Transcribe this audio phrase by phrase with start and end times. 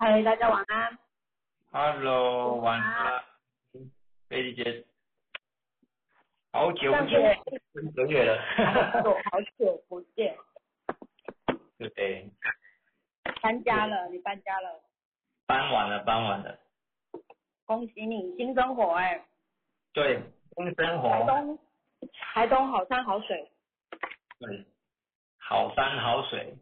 [0.00, 0.98] 嗨，大家晚安。
[1.72, 3.24] Hello，晚安，
[4.28, 4.84] 贝丽姐，
[6.52, 8.40] 好久不上见，学一个月了，
[8.94, 10.36] 好久好久不见，
[11.96, 12.30] 对？
[13.42, 14.80] 搬家了，你搬家了，
[15.46, 16.56] 搬完了，搬完了，
[17.66, 19.26] 恭喜你新生活哎、
[19.92, 20.22] 对，
[20.54, 21.08] 新生活。
[21.08, 21.58] 台活，东
[22.32, 23.50] 台东好山好水，
[24.38, 24.64] 对，
[25.38, 26.56] 好山好水，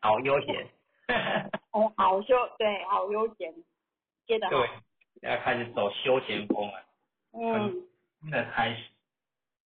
[0.00, 0.70] 好悠闲，
[1.76, 3.52] 哦，好休对，好悠闲，
[4.26, 4.70] 接得好，对，
[5.20, 6.82] 要开始走休闲风了，
[7.34, 7.84] 嗯，
[8.22, 8.82] 真的开始，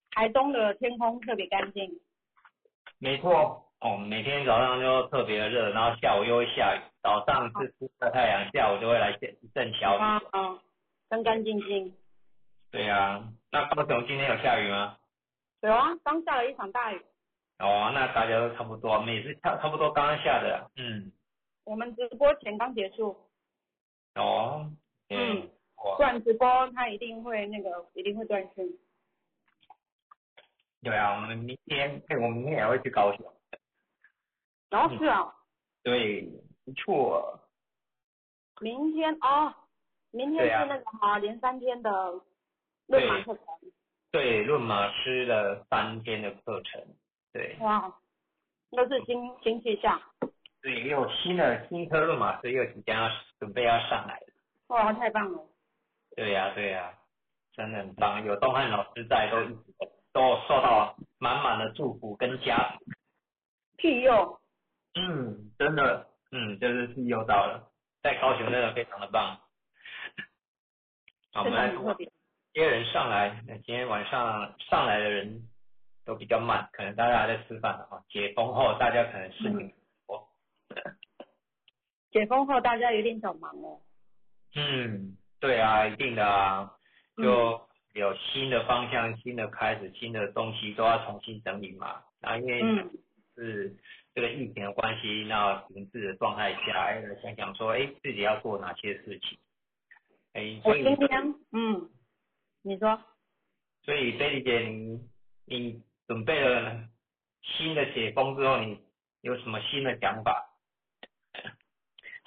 [0.09, 1.99] 台东的天空特别干净，
[2.97, 10.59] 没错，哦，每天早上就特别的热，然后下午又会下雨，早上是出晒太阳，下午就会来一阵小雨，啊啊，
[11.09, 11.93] 干干净净。
[12.71, 14.97] 对啊，那高雄今天有下雨吗？
[15.61, 16.99] 有啊，刚下了一场大雨，
[17.59, 21.11] 哦，那大家都差不多，我们也是差差不多刚刚下的，嗯，
[21.69, 23.15] 我们直播前刚结束，
[24.15, 24.71] 哦，
[25.09, 28.79] 嗯嗯，不，然直播它一定会那个一定会断讯。
[30.81, 33.31] 对啊，我们明天，哎，我们明天也会去高雄，
[34.71, 35.31] 然后是啊，
[35.83, 36.27] 对，
[36.65, 37.39] 不错，
[38.61, 39.53] 明天哦，
[40.09, 42.19] 明天是那个哈、连三天的
[42.87, 43.45] 论马课程，
[44.09, 46.83] 对，论马师的三天的课程，
[47.31, 47.95] 对，哇，
[48.71, 50.01] 都是新新气象，
[50.61, 54.25] 对，又有新的新科论马师又即将要准备要上来了，
[54.67, 55.39] 哇，太棒了，
[56.15, 56.93] 对呀、对呀、
[57.53, 59.73] 真的很棒，有东汉老师在，都一直
[60.11, 62.97] 都受到满满的祝福跟加持，
[63.77, 64.39] 庇佑，
[64.95, 67.69] 嗯，真的，嗯，就是庇佑到了，
[68.03, 69.39] 在高雄真的非常的棒。
[71.31, 71.95] 好，我真们。
[72.51, 75.47] 接人上来，那今天晚上上来的人
[76.03, 78.01] 都比较慢，可能大家还在吃饭啊。
[78.09, 79.78] 解封后，大家可能适应多。
[82.11, 83.81] 解封后大家有点小忙哦，
[84.55, 86.73] 嗯，对啊，一定的啊，
[87.17, 92.03] 嗯就有新的方向、新的开始、新的东西都要重新整理嘛。
[92.19, 92.91] 然后因为嗯，
[93.35, 93.75] 是
[94.13, 99.37] 这个疫情的关系，那停滞的状态下，哎，想想说，哎，自己要做哪些事情？
[100.33, 101.89] 哎，所以今天嗯，
[102.63, 102.99] 你说
[103.83, 104.99] 所以贝丽姐，你
[105.45, 106.87] 你准备了
[107.41, 108.79] 新的解封之后，你
[109.21, 110.48] 有什么新的想法？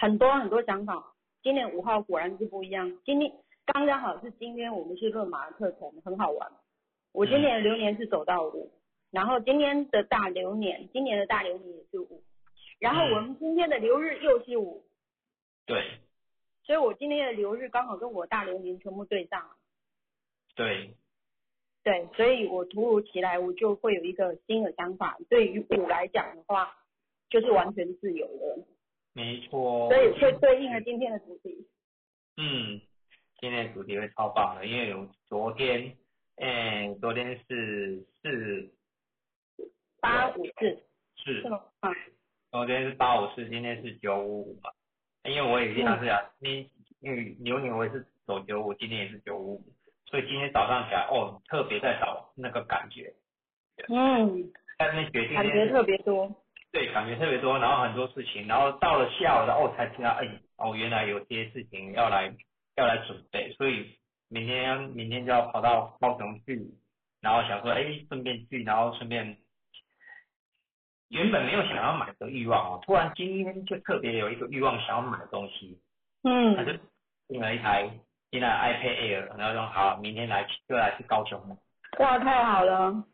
[0.02, 1.14] 很多很多想法，
[1.44, 3.32] 今年五号果然是不一样，今天
[3.64, 6.50] 刚刚好是今天我们是论马的课程，很好玩。
[7.12, 8.72] 我今年的流年是走到五，
[9.12, 12.20] 然后今天的大流年，今年的大流年也是五，
[12.80, 14.82] 然后我们今天的流日又是五，
[15.66, 16.00] 对
[16.64, 19.50] 所以我今天的流日刚好跟我大流年全部对上了。
[20.56, 20.96] 对，
[21.84, 25.16] 对，所以我突如其来，我就会有一个新的想法。
[25.30, 26.74] 对于我来讲的话，
[27.30, 28.58] 就是完全自由的，
[29.14, 29.88] 没错。
[29.90, 31.66] 所以会对应了今天的主题。
[32.36, 32.80] 嗯，
[33.40, 35.96] 今天的主题会超棒的，因为有昨天，
[36.36, 38.72] 哎，昨天是四
[40.00, 40.82] 八五四
[41.16, 41.60] 是是，吗？
[41.80, 41.90] 啊，
[42.50, 44.70] 昨天是八五四，今天是九五五嘛。
[45.24, 46.68] 因为我也经常是啊，你
[47.00, 49.62] 因为牛年我也是走九五，今天也是九五五，
[50.06, 53.14] 所以今天早上起来哦，特别在找那个感觉，
[53.88, 56.41] 嗯，在那决定感觉特别多。
[56.72, 62.34] 对，感觉特别多，然后很多事情，然后到了下午的哦才知道，哎，哦原来有些事情要来
[62.76, 63.94] 要来准备，所以
[64.30, 66.58] 明天明天就要跑到高雄去，
[67.20, 69.36] 然后想说，哎，顺便去，然后顺便，
[71.10, 75.78] 原本没有想要买的欲望哦，突然今天就特别有一个欲望想要买东西，
[76.24, 76.80] 嗯他就嗯，
[77.28, 77.90] 订了一台
[78.30, 81.56] 订了 iPad Air，然后说好，明天来就来去高雄了。
[81.98, 83.04] 哇，太好了。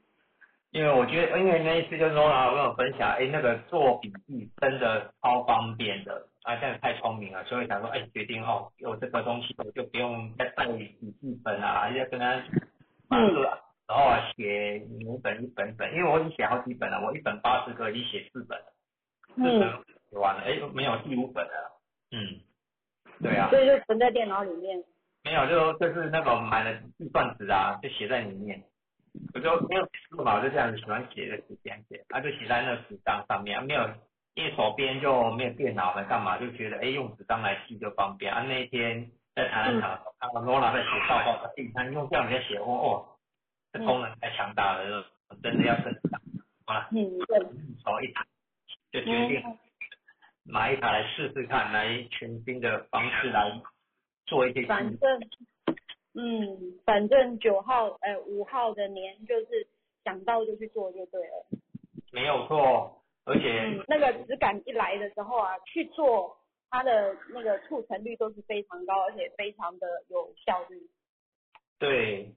[0.71, 10.89] 因为我觉得，因为那一次就是说，然后跟我分享，哎，那个做笔记真的超方便的，啊，这样太聪明了，所以想说，哎，决定哦，有这个东西，我就不用再带笔
[11.21, 12.43] 记本啊，要跟他
[13.09, 13.43] 把这个，
[13.89, 18.67] 然后啊写每本一本本，因为我已经写好几本了，我一本八十个，已经写四本了，
[19.37, 19.71] 四嗯，本
[20.11, 21.81] 写完了，哎，没有第五本了，
[22.13, 22.41] 嗯，
[23.23, 24.85] 对啊，所以就存在电脑里面。
[25.25, 28.63] 没有，就就是那个买了计算纸啊，就写在里面。
[29.35, 33.89] 我就没有写字嘛，我就这样子喜欢写就写这样写，啊就写在那纸张上面，啊没有，
[34.35, 38.43] 因为手边就没有电脑了，干嘛就觉得哎用纸张来记就方便啊。
[38.43, 42.91] 那一天在台南场看到 Nora 在写报告，哎，你看用这样子在写，哦哦，
[43.73, 45.05] 这功能太强大了，
[45.43, 46.21] 真的要跟上。
[46.67, 47.39] 好了，嗯，对。
[47.85, 48.25] 手一打
[48.93, 49.59] 就决定嗯
[50.45, 53.61] 买一台来试试看，来全新的方式来
[54.27, 55.21] 做一些记反正，
[56.21, 59.69] 嗯，反正九号，呃，五号的年就是
[60.03, 61.47] 想到就去做就对了。
[62.11, 66.37] 没有错，而且嗯，那个质感一来的时候啊，去做
[66.71, 70.81] 它的那个促成率都是非常高，而且非常的有效率。
[71.79, 72.35] 对，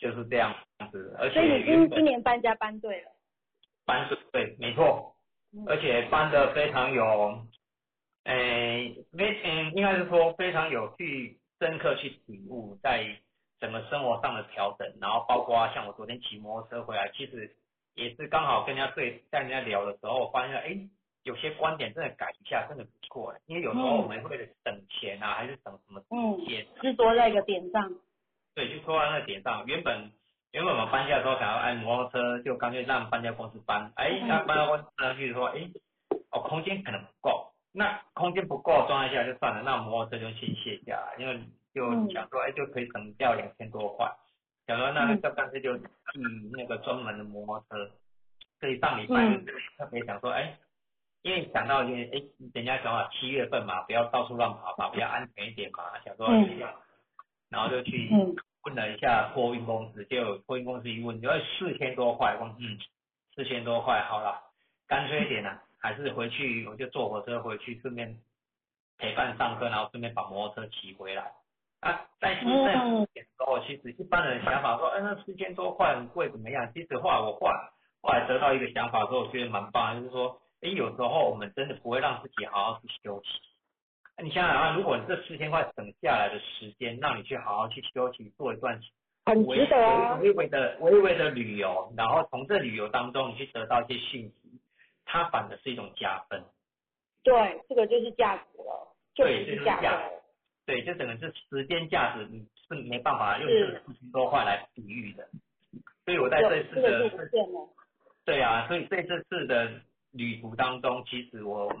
[0.00, 0.52] 就是这样
[0.90, 3.12] 子，而且所以你今今年搬家搬对了。
[3.84, 5.14] 搬是对，没错，
[5.52, 7.46] 嗯而且搬的非常有，
[8.24, 13.16] 诶，没，嗯，应该是说非常有去深刻去体悟在
[13.60, 17.56] 整个生活上的调整，然后包括像我昨天骑摩托车回来，其实
[17.94, 20.76] 也是刚好跟人家对在人家聊的时候，我发现哎，
[21.22, 27.90] 有些观点真的改一下真的不错，因为有时候嗯我们为了省钱啊，还是省什么嗯时间，执着在一个点上。
[28.54, 30.12] 对，就说到那个点上，原本
[30.52, 34.28] 原本我们搬家的时候想要按摩托车，就干脆让搬家公司搬，哎，嗯。
[34.28, 35.68] 那搬家公司搬上去说，哎，
[36.30, 41.38] 哦，空间可能不够，那空间不够装一下就算了，那摩托车就先卸下来，因为
[41.74, 44.10] 就嗯想说，哎，就可以省掉两千多块，
[44.66, 45.84] 想说那嗯就干脆就寄
[46.52, 47.90] 那个专门的摩托车，
[48.58, 49.16] 所以上礼拜
[49.78, 50.56] 特别想说，哎。
[51.22, 52.22] 因为想到因为哎，
[52.54, 56.46] 人家想法七月份嘛，不要到处乱跑嘛，比较安全一点嘛，想说嗯。
[56.46, 56.72] 这样，
[57.50, 58.36] 然后就去嗯。
[58.62, 62.78] 问了一下托运公司，结果托运公司一问，你要四千多块，我说嗯，
[63.34, 64.40] 四千多块，好了，
[64.86, 68.16] 干脆一点啦、还是回去我就坐火车回去，顺便
[68.98, 71.32] 陪伴上课，然后顺便把摩托车骑回来。
[71.80, 76.72] 啊，在新政府的时候，其实一般人想法说，哎，那四千多块很贵，怎么样？
[76.72, 77.70] 其实后来我后来
[78.00, 83.28] 后来得到一个想法之后，我觉得蛮棒，就是说，哎，有时候我们真的不会让自己好好去休息。
[84.16, 88.80] 那你想想啊，如果你这四千块省下来的时间，让你去好好去休息，做一段
[89.26, 90.14] 很微值得啊。
[90.22, 94.45] 微微的微微的旅游，然后从这旅游当中你去得到一些讯息，
[95.06, 96.44] 它反而是一种加分。
[97.22, 100.14] 对，这个就是价值了，就对是价这就是价值。
[100.66, 105.26] 对，就整个是时间价值，你是没办法用这个四千多块来比喻的。
[106.04, 107.30] 所以我在这次这个的。
[108.24, 109.80] 对啊，所以在这次的
[110.10, 111.72] 旅途当中，其实我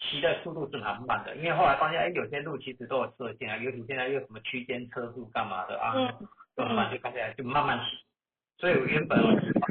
[0.00, 7.98] 骑的速度是蛮慢的，因为后来发现，哎，有些路其实都有设限啊，尤其现在又什么区间车速干嘛的啊，嗯就慢慢就看起来就慢慢骑。
[8.58, 9.69] 所以我原本我是四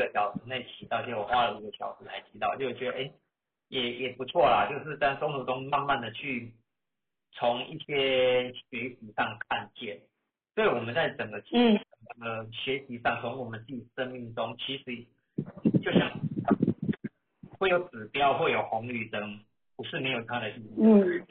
[0.00, 3.12] 个小时内骑到，结果花了五个小时才骑到，就觉得哎，
[3.68, 6.52] 也也不错啦，就是在中途中慢慢的去
[7.32, 10.00] 从一些学习上看见，
[10.54, 11.78] 所以我们在整个嗯。
[12.20, 14.84] 呃学习上，从我们自己生命中，其实
[15.80, 16.10] 就像
[17.58, 19.38] 会有指标，会有红绿灯，
[19.76, 20.74] 不是没有它的意义。
[20.82, 21.26] 嗯。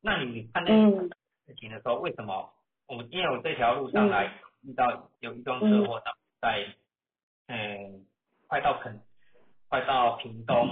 [0.00, 1.10] 那你看那嗯。
[1.46, 2.50] 事情的时候，为什么
[2.86, 4.32] 我们因为我这条路上来
[4.62, 6.00] 遇到有一桩车祸，
[6.40, 6.66] 在
[7.48, 8.06] 嗯
[8.52, 9.00] 快到垦，
[9.70, 10.68] 快到屏东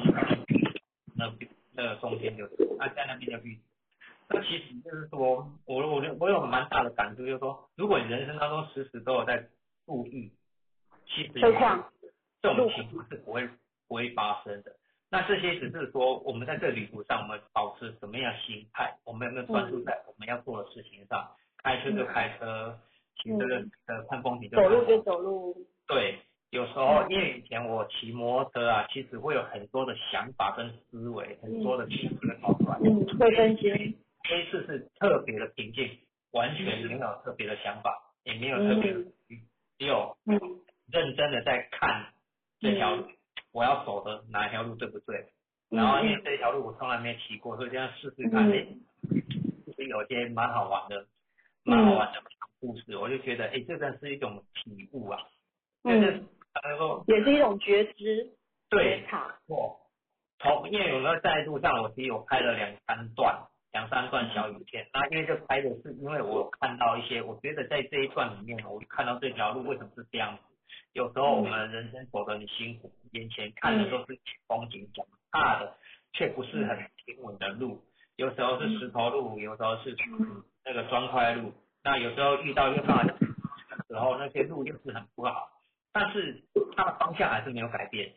[1.16, 1.32] 那
[1.72, 3.58] 那个中间就是，啊在那边就遇。
[4.28, 9.48] 那其实就是说，我我我有蛮大的感触，就是说，如果你人生当中时时都有在
[9.86, 10.30] 注意，
[11.06, 11.30] 其实
[12.42, 13.48] 这种情况是不会
[13.88, 14.76] 不会发生的。
[15.08, 21.30] 那这些只是说我们在这旅途上，我们保持什么样心态，我们有没有专注在我们要做的事情上？
[21.56, 22.78] 开车就开车，
[23.16, 23.54] 骑车就
[23.86, 25.56] 呃看风景就走路就走路。
[25.86, 32.76] 对，有时候因为以前我骑摩托车啊，其实会有很多的想法跟思维，很多的情绪会跑出来。
[32.84, 33.96] 嗯，会分心。
[34.24, 35.88] 这一次是特别的平静，
[36.32, 39.00] 完全没有特别的想法，也没有特别的，
[39.78, 40.38] 只有嗯。
[40.92, 42.12] 认真的在看
[42.58, 43.06] 这条路，
[43.52, 45.24] 我要走的哪一条路对不对？
[45.70, 48.52] 然后因为这条路我从来没骑过，所以这样试试看，嗯。
[48.52, 48.66] 哎、
[49.66, 51.06] 其实有些蛮好玩的，
[51.62, 52.20] 蛮好玩的
[52.58, 55.20] 故事，我就觉得，哎，这真是一种体悟啊，
[55.84, 58.30] 就是嗯，他说也是一种觉知
[58.68, 59.36] 对觉，察。
[59.46, 59.78] 我
[60.38, 63.38] 从因为有时候在路上，我其实有拍了两三段，
[63.72, 64.88] 两三段小影片。
[64.92, 70.42] 那因为这拍的是，因为我有看到一些，我觉得在这一段里面，我看到这条路为什么是这样子。
[70.92, 75.76] 有时候我们人生走得很辛苦，眼前看的都是风景，脚踏的
[76.12, 77.80] 却不是很平稳的路。
[78.16, 79.96] 有时候是石头路，有时候是
[80.64, 81.52] 那个砖块路。
[81.82, 83.16] 那有时候遇到又刚好的
[83.88, 85.48] 时候，那些路又是很不好，
[85.92, 86.42] 但是
[86.76, 88.12] 它的方向还是没有改变。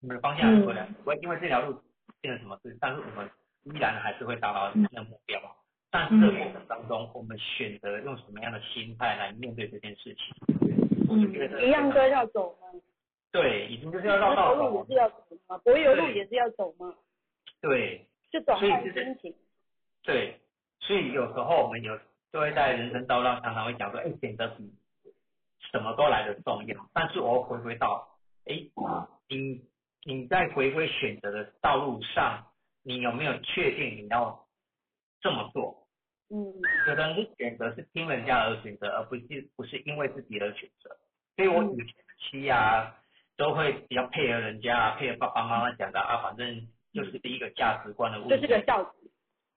[0.00, 1.80] 我们的方向还是会来，不会因为这条路
[2.20, 3.30] 变成什么事，但是我们
[3.64, 5.40] 依然还是会达到那个目标。
[5.90, 10.34] 但是这个过程当中，我们选择用什么样的心态来面对这件事情，
[11.08, 12.80] 我就觉得一样都要走嘛，
[13.30, 16.94] 对，已经就是要绕那道走是，要走嘛，柏油路也是要走嘛，
[17.60, 18.06] 对。
[18.32, 19.32] 就转换心情。
[20.02, 20.40] 对，
[20.80, 21.96] 所以有时候我们有
[22.32, 24.74] 就会在人生道路上常常会讲说，哎，选择比
[25.74, 26.88] 什么都来的重要。
[26.92, 28.06] 但是我回归到，
[28.46, 28.54] 哎，
[29.28, 29.60] 你
[30.04, 32.46] 你在回归选择的道路上，
[32.84, 34.46] 你有没有确定你要
[35.20, 35.88] 这么做？
[36.30, 36.38] 嗯
[36.86, 40.96] 有的人是选择是听人家而选择，而不是不是因为自己而选择。
[41.34, 42.94] 所以我以前期啊，
[43.36, 49.10] 都会比较配合人家，配合爸爸妈妈讲的啊，反正就是第一个价值观的问就题，是个孝子。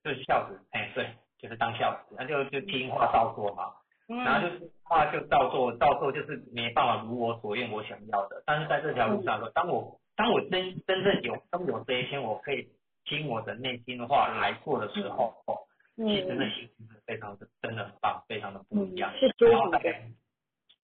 [0.03, 3.73] 就是孝子，哎，对，就是当孝子，那就就听话照做嘛。
[4.07, 8.41] 然后嗯就是话就照做，照做就是没办法如我所愿，我想要的。
[8.45, 12.67] 但是在这条路上说，当我当我真真正有当有这一天，我可以
[13.05, 15.59] 听我的内心的话来做的时候，哦，
[15.97, 19.11] 其实那嗯心情是非常的真的很棒，非常的不一样。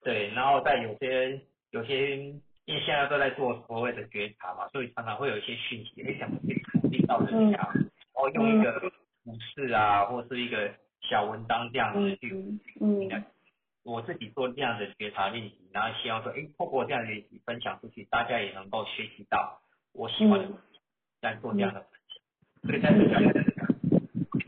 [0.03, 1.39] 对，然后在有些
[1.71, 8.81] 有些，因为现在都在做所谓的觉察嘛，所以常常会有一些讯息，也想去肯定到人家，然后用一个
[9.23, 10.69] 股市啊，或是一个
[11.09, 12.33] 小文章这样子嗯去
[12.81, 13.25] 嗯嗯
[13.83, 19.59] 我自己做这样的觉察练习，然后希望说，哎，透过这样的练习分享出去，大家也能够学习到
[19.91, 20.79] 我喜欢的东西，
[21.21, 22.23] 在做这样的分享。
[22.63, 23.19] 所以在这条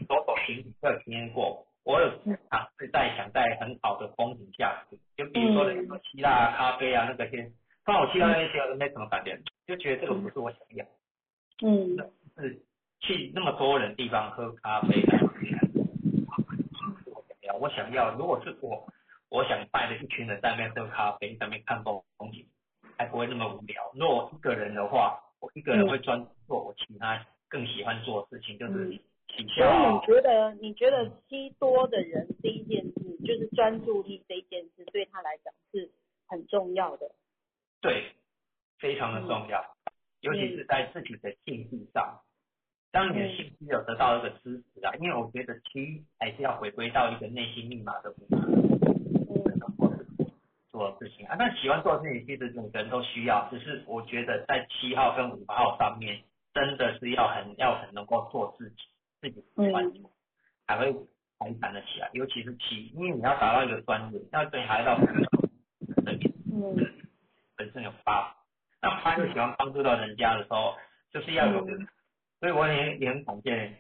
[0.08, 1.68] 走走停停，都有体验过。
[1.84, 2.10] 我有
[2.50, 4.86] 尝试在想在很好的风景下，
[5.18, 7.52] 就比如说那个希腊咖啡啊，那个些，
[7.84, 10.86] 当我去到那些都没什么感觉，就觉得这个不是我想要，
[11.62, 11.98] 嗯
[12.38, 12.62] 是
[13.02, 15.20] 去那么多人地方喝咖啡来
[17.66, 18.86] 我想要，如果是我，
[19.28, 22.46] 我想带着一群人在那边喝咖啡，在那边看风风景，
[22.96, 23.92] 还不会那么无聊。
[23.96, 28.86] 如果我一个人的话，我一个人会专注做我其他更喜欢做的事情，就是
[29.26, 35.90] 比所以你觉得，你觉得吸多的人这一件事，就是专注力这一件事，对他来讲是
[36.28, 37.10] 很重要的。
[37.82, 38.14] 对，
[38.78, 39.76] 非常的重要，
[40.20, 42.22] 尤其是在自己的兴趣上。
[42.96, 48.40] 当你的兴趣有得到一个支持啊，因为我觉得七还是要回归到一个内心密码的部分。
[48.40, 48.56] 嗯
[50.72, 51.36] 做事情啊。
[51.38, 56.24] 但喜欢做的事情，其实每个人都需要，只是我觉得在七号跟五号上面，
[56.54, 58.76] 真的是要很要很能够做自己，
[59.20, 60.10] 自己喜欢做，
[60.66, 60.94] 才会
[61.40, 62.10] 才谈得起来。
[62.14, 66.76] 尤其是七，因为你要达到一个专业，要对还要这边嗯
[67.58, 68.34] 本身有八，
[68.82, 70.76] 那八就喜欢帮助到人家的时候，
[71.12, 71.66] 就是要有，
[72.40, 73.74] 所以我也也很感谢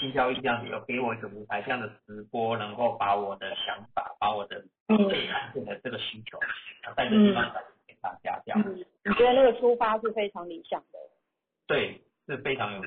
[0.00, 5.08] 新交易这样子有给我一个舞台，这样的直播能够把我的想法，把我的嗯。
[5.08, 6.38] 最看见的这个需求，
[6.82, 8.62] 然后在这地方展现给大家，这样。
[8.64, 10.98] 嗯，你觉得那个出发是非常理想的，
[11.66, 12.82] 对是非常有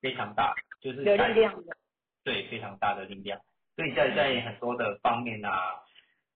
[0.00, 1.76] 非常大，就是有力量的。
[2.22, 3.40] 对非常大的力量，
[3.76, 5.50] 所以在在很多的方面啊，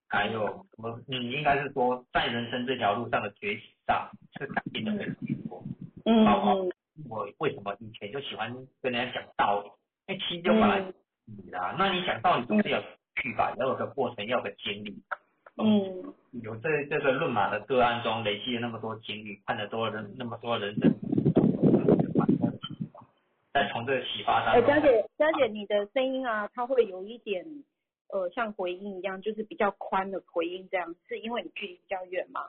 [0.08, 5.62] 还有什么，你，应该是说在人生这条路上的崛起上是改变的非常多。
[6.06, 6.72] 嗯好好嗯
[7.08, 9.70] 我为什么以前就喜欢跟人家讲道理？
[10.06, 10.94] 因为七就本来嗯
[11.26, 12.84] 你啦，那你讲道理总是要有
[13.16, 15.02] 去吧，要有个过程，要有个经历。
[15.56, 20.92] 嗯有这这个论马的个案中累积了那么多经历，看了多人那么多人生，
[23.52, 27.46] 再从这个启发哎，当中，佳姐，佳姐，你的声音啊，它会有一点
[28.08, 32.48] 呃，像回音一样，就是比较宽的回音，这样是因为你距离比较远吗？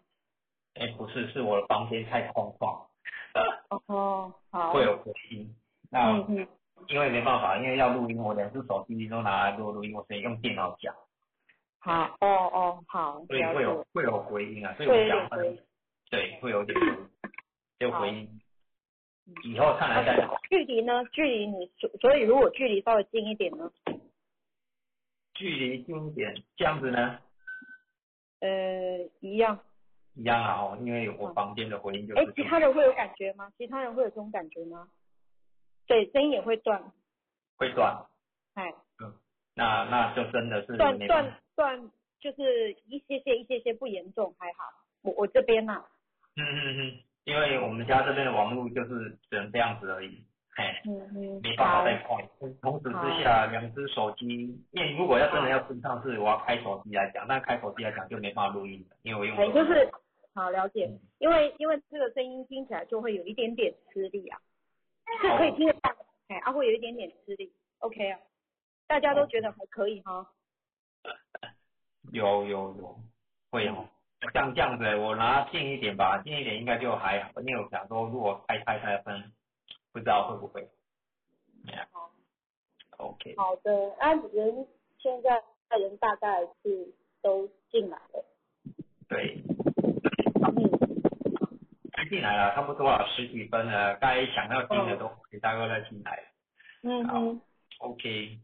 [0.73, 2.87] 哎不是，是我的房间太空旷，
[3.87, 5.53] 哦，好，会有回音。
[5.89, 6.17] 那
[6.87, 10.93] 因为没办法，因为要录音，我两只手机都拿来录录音，我只能用电脑讲，
[11.79, 15.59] 好，哦哦，好，所以会有会有回音啊，所以我讲点回音
[16.09, 16.97] 对，会有点回音，
[17.79, 18.29] 就回音。
[18.31, 18.41] 嗯
[19.43, 20.39] 以后看来再聊。
[20.47, 21.03] 距离呢？
[21.05, 23.71] 距离你所所以如果距离稍微近一点呢？
[25.33, 27.17] 距离近一点，这样子呢，
[28.41, 29.59] 呃，一样。
[30.15, 33.51] 一样啊哦，因为我房间的回音就哎，是其他人会有感觉吗？
[33.57, 34.87] 其他人会有这种感觉吗？
[35.87, 36.81] 对，声音也会断，
[37.57, 38.05] 会断，
[38.55, 39.13] 哎，嗯。
[39.57, 44.63] 那那就真的是断断断，就是一些些一些些不严重，还好。
[45.03, 45.81] 我我这边呐、
[46.35, 50.25] 嗯嗯嗯，因为我们家这边的网络就是只能这样子而已，
[50.57, 52.21] 嘿，嗯嗯，没办法再快。
[52.61, 54.27] 同时之下，两只手机，
[54.71, 59.59] 因为如果要真的要跟上是我要开手机来讲，那开手机来讲就没办法录音了，因为我用哎，手机。
[59.59, 59.89] 就是
[60.35, 64.39] 好了解嗯，因为因为这个声音听起来就会有一点点吃力啊，
[65.21, 65.95] 是可以听得到，
[66.27, 68.19] 哎，啊会有一点点吃力，OK 啊，
[68.85, 70.29] 大家都觉得还可以哈，
[72.11, 72.99] 有有有
[73.49, 73.87] 会哦。
[74.33, 79.31] 像这样子，我拿近一点吧，近一点应该就还好，因为我想说，如果开开开分，
[79.91, 80.67] 不知道会不会。
[81.91, 82.11] 好。
[82.97, 84.67] OK，好的，啊人
[84.99, 85.43] 现在
[85.77, 88.25] 人大概是都进来了，
[89.09, 89.43] 对，
[90.47, 96.23] 嗯，进来了，差不多了，十几分了，该想要进的都给大哥再进来了。
[96.83, 97.41] 嗯哼
[97.79, 98.37] ，OK，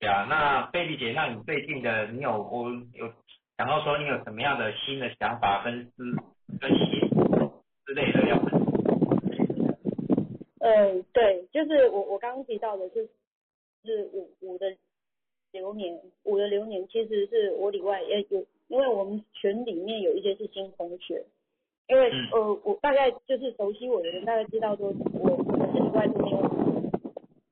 [0.00, 3.12] 对啊，那贝丽姐，那你最近的你有我有
[3.58, 6.02] 想到说你有什么样的新的想法跟思
[6.60, 7.08] 跟写
[7.86, 8.58] 之类的要分享？
[10.60, 13.08] 呃，对，就是我我刚刚提到的，就是
[13.84, 14.74] 是五五的
[15.52, 21.24] 流年，五的流年其实是我里外也有，因为我们群里面有一些是新同学，
[21.88, 26.40] 因为、嗯呃我大概就是熟悉我的人大概知道说我我是怪是没有。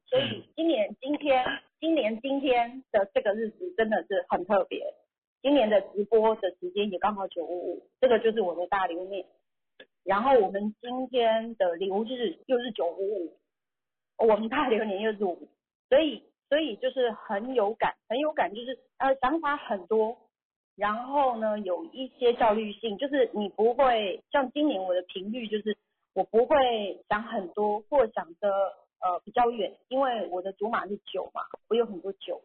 [0.06, 1.44] 所以今年今天，
[1.78, 4.82] 今年今天的这个日子真的是很特别。
[5.42, 9.24] 今年的直播的时间也刚好九五五，这个就是我的大流年。
[10.04, 13.36] 然后我们今天的流日又是九五五，
[14.18, 15.48] 我们大流年又是五，
[15.88, 20.16] 所以所以就是很有感，很有感，就是呃想法很多，
[20.76, 25.76] 然后呢有一些效率性，就是你不会像今年我的频率就是
[26.14, 28.48] 我不会想很多或想的
[29.00, 32.40] 呃比较远，因为我的祖马是九嘛，我有很多九，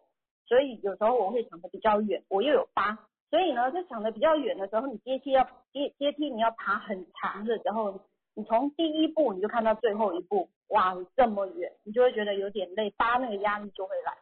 [0.47, 2.97] 所以有时候我会想的比较远，我又有八。
[3.31, 7.99] 所以呢，在想的比较远的时候，你阶梯要阶阶梯你要爬很长的时候，
[8.33, 14.13] 你从第一步你就看到最后一步，哇，这么远，你就会觉得有点累，八那个压力就会来。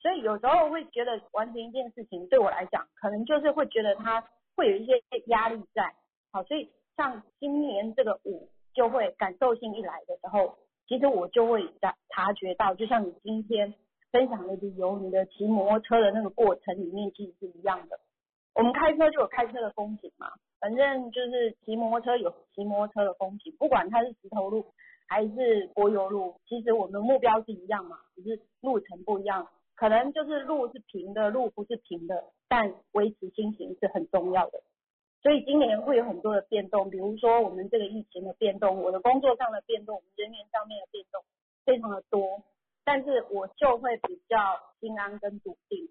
[0.00, 4.24] 所以有时候会觉得完成一件事情对我来讲，可能就是会觉得它
[4.56, 4.92] 会有一些
[5.26, 5.94] 压力在。
[6.32, 10.56] 好，所以像今年这个五就会感受性一来的时候，
[10.88, 13.74] 其实我就会察察觉到，就像你今天
[14.10, 18.00] 分享的旅游，你的骑摩托车的那个过程里面，其实是一样的。
[18.54, 24.66] 我们开车就有开车的风景嘛，反正就是骑摩托车有骑摩托车的风景，不管它是石头路
[25.06, 29.48] 还是柏油路，其实我们的目标是一样嘛，只是路程不一样，
[29.80, 34.60] 可能就是路是平的，路不是平的，但维持心情是很重要的。
[35.22, 41.24] 所以今年会有很多的变动，比如说我们这个疫情的变动，我的工作上的变动，人员上面的变动
[41.64, 42.42] 非常的多，
[42.84, 44.36] 但是我就会比较
[44.80, 45.88] 心安跟笃定。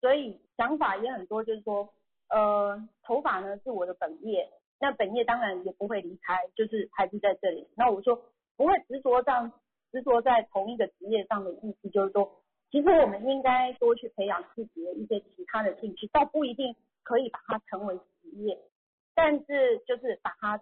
[0.00, 1.90] 所以想法也很多，就是说，
[2.30, 4.48] 呃，头发呢是我的本业，
[4.80, 7.68] 那本业当然也不会离开，就是还是在这里。
[7.76, 8.22] 那我说
[8.56, 9.52] 不会执着上，
[9.92, 12.37] 执着在同一个职业上的意思，就是说，
[12.70, 18.58] 其实我们应该多去培养自己的一些其他的兴趣，倒不一定可以把它成为职业，
[19.14, 20.60] 但是就是把它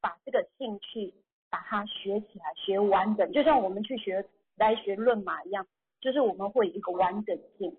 [0.00, 1.14] 把这个兴趣
[1.50, 4.24] 把它学起来，学完整，就像我们去学
[4.56, 5.66] 来学论马一样，
[6.00, 7.76] 就是我们会一个完整性。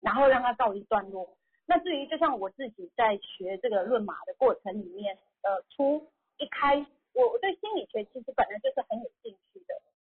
[0.00, 1.34] 然后让它告一段落。
[1.64, 6.76] 那至于就像我自己在学这个论马的过程里面，呃，初一开，
[7.14, 9.74] 我我对心理学其实本来就是很有兴趣的。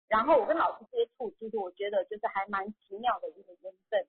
[0.09, 4.07] 然后我跟老师接触，其实我觉得就是还蛮奇妙的一个缘分。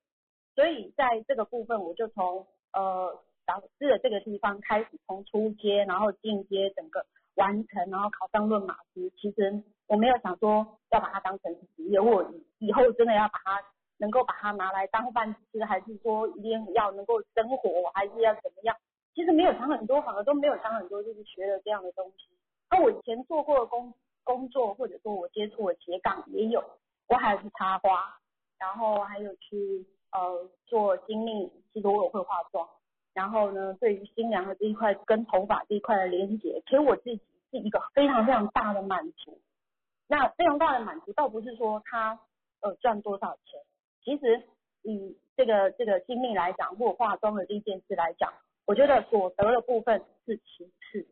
[0.55, 7.05] 所以在这个部分，我就从呃导师的这个地方开始，从初阶，然后进阶，整个
[7.36, 9.12] 完成，然后考上论马师。
[9.17, 13.63] 其实我没有想说要把它当成职业，我以以后真的要把它。
[13.99, 18.77] 能够把它拿来当饭吃，还是说一定要能够生活，还是要怎么样？
[19.15, 22.27] 其实没有想很多，反而都没有想很多，就是学了这样的东西。
[22.69, 23.91] 那我以前做过的工
[24.27, 26.61] 工作，或者说我接触的斜杠也有，
[27.07, 28.19] 我还是插花，
[28.59, 32.67] 然后还有去呃做精密，其实我也会化妆。
[33.13, 39.39] 然后呢，对于新娘的这一块跟头发这一块的连接，其实我自己是一个非常非常大的满足。
[40.07, 42.19] 那非常大的满足，倒不是说他
[42.61, 43.59] 呃赚多少钱。
[44.03, 44.43] 其实
[44.83, 48.33] 以这个这个经历来讲，或化妆的这件事来讲，
[48.65, 51.07] 我觉得所得的部分是其次，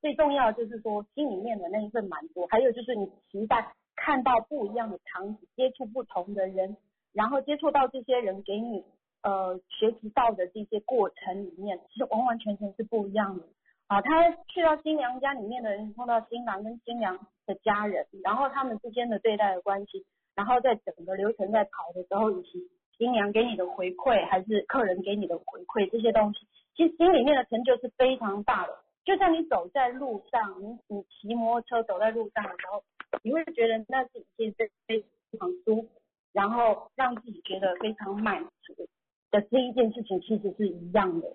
[0.00, 6.76] 最重要就是说心里面的那一份满足，还有就是你期待看到不一样的场景，接触不同的人，
[7.12, 8.84] 然后接触到这些人给你
[9.22, 13.44] 呃学习到的这些过程里面，其实完完全全是不一样的
[13.88, 14.00] 啊。
[14.02, 20.04] 他去到新娘家里面的人，碰到新郎跟新娘的家人，然后他们之间的对待的关系。
[20.36, 28.78] 然后在整个流程在跑的时候，以及新娘给你的回馈，还是客人给你的回馈，这些东西，其实心里面的成就是非常大的。
[29.08, 32.84] 就像你走在路上，你你骑摩托车走在路上的时候，
[33.22, 35.88] 你会觉得那是一件非非常舒服，
[36.34, 38.74] 然后让自己觉得非常满足
[39.30, 41.34] 的这一件事情，其实是一样的。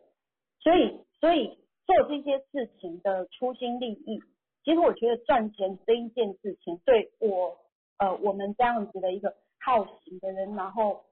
[0.60, 1.58] 所以，所以
[1.88, 4.22] 做这些事情的初心利益，
[4.64, 7.58] 其实我觉得赚钱这一件事情对我。
[8.00, 11.06] 呃，我们这样子的一个好奇的人，然后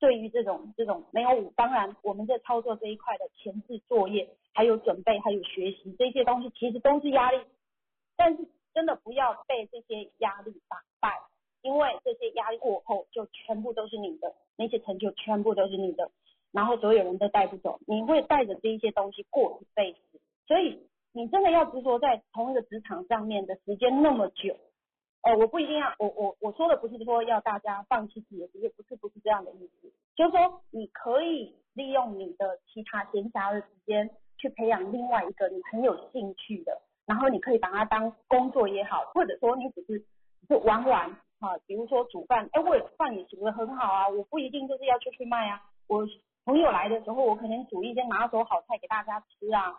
[0.00, 7.38] 对于这种这种没有，当然我们在操作这一块的前置作业，还有准备，还有学习这些东西，其实都是压力。
[8.16, 11.12] 但是真的不要被这些压力打败，
[11.60, 16.10] 因为这些压力过后就全部都是你的，那些成就全部都是你的，
[16.50, 20.20] 然后所有人都带不走，你会带着这一些东西过一辈子。
[20.46, 20.80] 所以
[21.12, 24.56] 你真的要执着在同一个职场上面的时间那么久。
[25.22, 40.02] 呃，我不一定要，我我我说的不是说要大家放弃自己的职业，不是不是这样的意思，就是说你可以利用你的其他闲暇的时间去培养另外一个你很有兴趣的，然后你可以把它当工作也好，或者说你只是
[40.48, 46.08] 是玩玩啊，比如说煮饭，哎，我饭也煮的很好啊，我不一定就是要出去卖啊，我
[46.46, 49.78] 朋友来的时候，我可能煮一些拿手好菜给大家吃啊，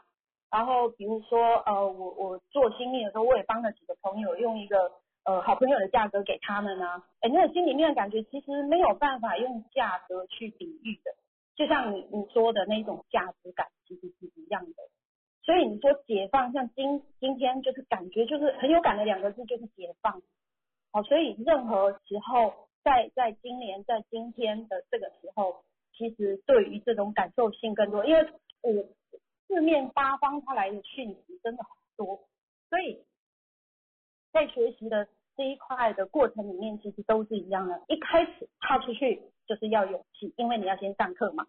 [0.52, 4.92] 然后比如说呃，我我做新密的时候，我也帮了几个朋友用一个。
[5.24, 7.04] 呃好朋友的价格给他们呢？
[7.20, 11.16] 哎，那个心里面的感觉其实没有办法用价格去比喻的，
[11.56, 14.74] 就像你你说的那种价值感其实是一样的。
[15.44, 20.22] 所以你说解放，像今今天就是感觉就是很有感的两个字就是解放。
[20.92, 22.54] 好，所以任何时候
[22.84, 25.64] 在在今年在今天的这个时候，
[25.98, 28.30] 其实对于这种感受性更多，因为
[28.62, 28.84] 我
[29.48, 32.20] 四面八方它来的讯息真的很多，
[34.32, 37.82] 在学习的这一块的过程里面，其实都是一样的。
[37.88, 41.46] 一开始踏出去就是要勇气，因为你要先上课嘛。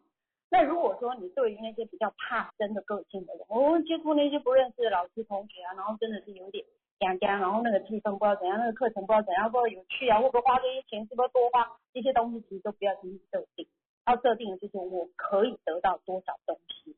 [0.51, 6.65] 那如果说你对于那些比较怕生的个性的人，我接触那些不认识的老师同学啊，然后真的是有点
[6.99, 11.67] 尴尬，然后那个气氛不知道怎样，那个课程不知道怎样，不知道有趣啊，会不会花这些钱，是不是多花？
[11.95, 13.67] 这些东西其实都不要去设定，
[14.07, 16.95] 要设定的就是我可以得到多少东西，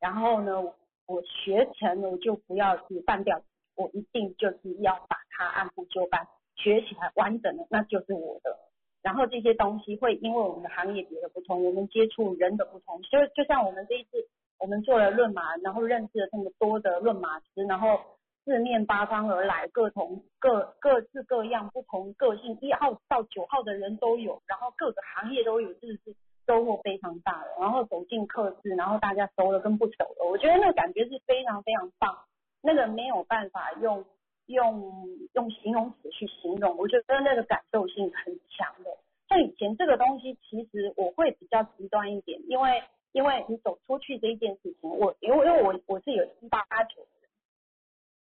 [0.00, 0.60] 然后呢，
[1.06, 3.44] 我学成了就不要去半吊子，
[3.78, 8.58] 我一定就是要把它按部就班学起来完整的，那就是我的。
[9.00, 14.10] 然后这些东西会因为我们的行业别的不同，我们接触人的不同，就就像我们这一次
[14.58, 18.00] 我们做了论马，然后认识了这么多的论马师，然后
[18.44, 27.48] 四面八方而来，各同各各式各样不同个性，一号到九号的人都有，然后各个行业都有，真的是收获非常大的。
[27.60, 32.18] 然后走进课室，然后大家熟了跟不熟的，我觉得那个感觉是非常非常棒，
[32.60, 34.04] 那个没有办法用。
[34.48, 38.96] 用用形容词去形容，我觉得那个感受性很强的。
[39.28, 47.06] 像以前这个东西，其实我会比较极端一点，因为因为你走出去这一件事情，我因为因为我我是有一八九，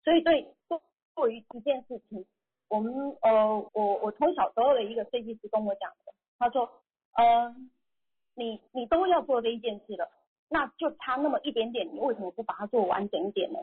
[0.03, 0.83] 所以对做
[1.15, 2.27] 做于一件事情，
[2.69, 6.69] 我们呃我我从小时候的一个设计师跟我讲的，他说，
[7.13, 7.71] 嗯，
[8.35, 10.11] 你你都要做这一件事了，
[10.49, 13.61] 那就差那么一点点，你为什么不把它做完整一点呢？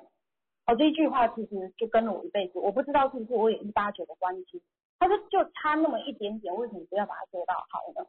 [0.65, 4.61] 哦，这一句话其实就跟了我一辈子，我不知道是不是我有一八九的关系。
[4.97, 8.07] 他说就差那么一点点，为什么不要把它做到好呢？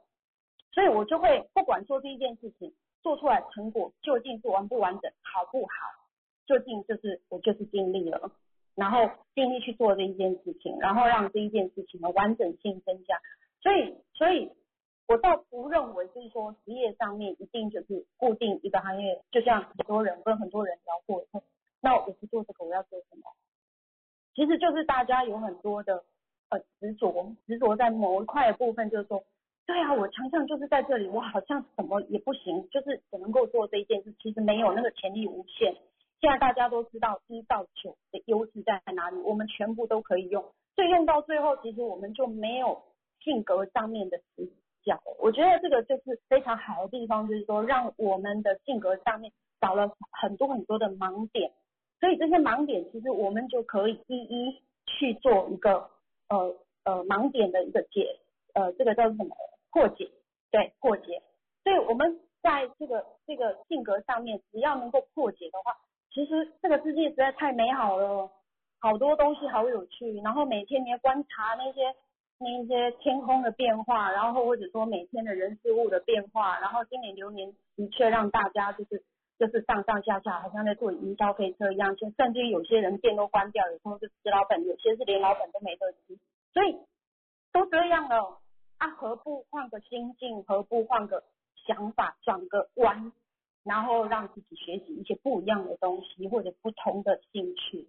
[0.71, 5.73] 所以我就会不管做这一件事情，做出来成果究竟是完不完整，好不好，
[6.47, 8.31] 究竟就是我就是尽力了，
[8.77, 13.21] 然后尽力去做这一件事情，然后让这一件事情的完整性增加。
[13.61, 14.53] 所以，所以
[15.09, 21.27] 我倒不认为就是说职业上面一定就是固定一个行业，就像很多人跟很多人聊过。
[21.85, 23.31] 那我不做这个，我要做什么？
[24.35, 26.03] 其实就是大家有很多的
[26.49, 29.23] 呃执着，执着在某一块的部分，就是说，
[29.67, 34.15] 对啊，我强项就是在这里，我好像什么也不行，就是只能够做这一件事。
[34.19, 35.77] 其实没有那个潜力无限。
[36.21, 40.43] 现在大家都知道一到九的优势在哪里，我们全部都可以用。
[40.75, 42.83] 所以用到最后，其实我们就没有
[43.21, 44.51] 性格上面的死
[44.83, 44.99] 角。
[45.21, 51.53] 我觉得这个就是非常好的地方，就是说让我们的性格上面少了很多很多的盲点。
[52.05, 55.89] 所以这些盲点，其实我们就可以一一去做一个
[56.29, 58.19] 呃呃盲点的一个解，
[58.53, 59.35] 呃这个叫什么
[59.73, 60.11] 破解？
[60.51, 61.23] 对，破解。
[61.63, 65.75] 所以我们在这个这个性格上面，只要能够破解的话，
[66.13, 68.31] 其实这个世界实在太美好了，
[68.81, 70.21] 好多东西好有趣。
[70.21, 71.81] 然后每天你要观察那些
[72.37, 79.03] 那些天空的变化，然后或者说每天的人事物的变化，然后今年流年的确让大家就是。
[79.37, 86.17] 就是上上下下，好像在坐营销飞车一样，就甚至有些人店都关掉，有时候就吃老本，有些是连老本都没得吃，
[86.53, 86.79] 所以
[87.53, 88.39] 都这样了，
[88.79, 91.25] 啊，何不换个心境，何不换个
[91.67, 93.13] 想法，转个弯，
[93.65, 97.89] 然后让自己学习一些不一样的东西或者不同的兴趣。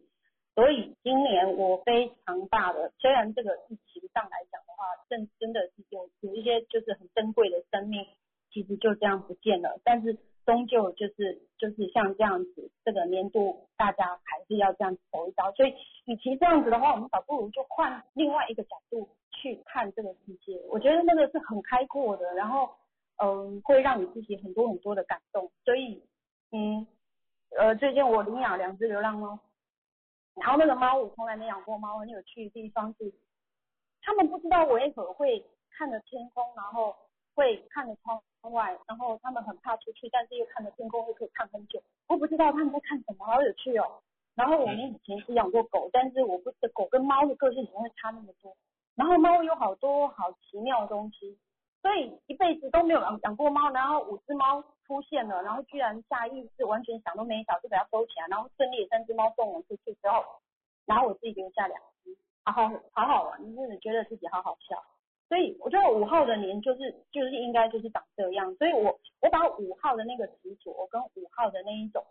[0.56, 8.04] 所以今年我非常大的，虽然这个疫情上来讲的话，真真的是有有一些就是很珍贵的生命，
[8.52, 10.18] 其实就这样不见了，但是。
[10.46, 15.52] 终究就是就是像这样子，这个年度大家还是要这样走一遭。
[15.54, 15.74] 所以，
[16.06, 20.62] 与其这样子的话，我们倒不如就换另外一个角度去看这个世界。
[20.70, 22.70] 我觉得那个是很开阔的，然后
[23.18, 25.52] 嗯，会让你自己很多很多的感动。
[25.64, 26.04] 所以，
[26.52, 26.86] 嗯，
[27.58, 29.40] 呃，最近我领养两只流浪猫，
[30.36, 33.14] 然后那个猫我从来没养过猫，很有趣的地方是，
[34.02, 36.96] 他们不知道我为何会看着天空，然后
[37.36, 38.54] 会看着窗窗。
[38.54, 41.82] 外，然后他们很怕出去，但是又看着天空，又可以看很久。
[42.08, 44.04] 我不知道他们在看什么，好有趣哦。
[44.36, 48.56] 然后我们以前是养过狗，但是我不知狗跟猫的个性怎么会差那么多。
[48.94, 51.38] 然后猫有好多好奇妙的东西，
[51.82, 53.72] 所以一辈子都没有养养过猫。
[53.72, 60.24] 然后五只猫出现了，然后居然下意识完全想都没想就把它收起来，然后顺利三只猫送我出去之后，
[60.86, 64.84] 然后我自己留下两只，好好好好玩，真的觉得自己好好笑。
[65.28, 72.06] 所以我觉得五号的您就是就是应该就是长这样，所以我我把五号的那个执着跟五号的那一种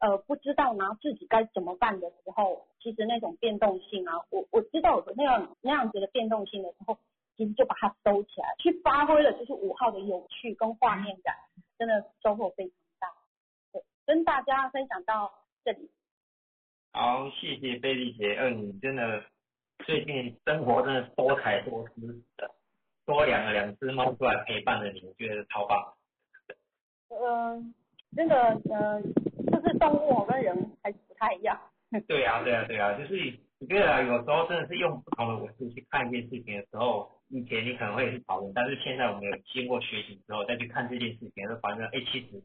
[0.00, 6.98] 呃不知道然后自己该怎么办的时候，其实那种变动性啊，我我知道有那样那样子的变动性的时候，
[7.36, 11.34] 其实就把它收起来，去发挥了就是五号的有趣跟画面感，
[11.78, 13.08] 真的收获非常大。
[13.72, 15.32] 对，跟大家分享到
[15.64, 15.90] 这里。
[16.92, 19.22] 好，谢谢贝丽姐，嗯，你真的
[19.86, 22.50] 最近生活真的多彩多姿的，
[23.06, 25.94] 多养了两只猫出来陪伴着你，我觉得超棒。
[27.08, 27.72] 嗯，
[28.16, 28.36] 真的，
[28.68, 31.56] 呃，就是动物跟人还是不太一样。
[32.08, 42.42] 对啊，对啊，对啊，就是我觉得有时候真的是用不同的文字去看一件事情的时候，以前你可能会去讨论，但是现在我们有经过学习之后再去看这件事情，就发现，哎，其实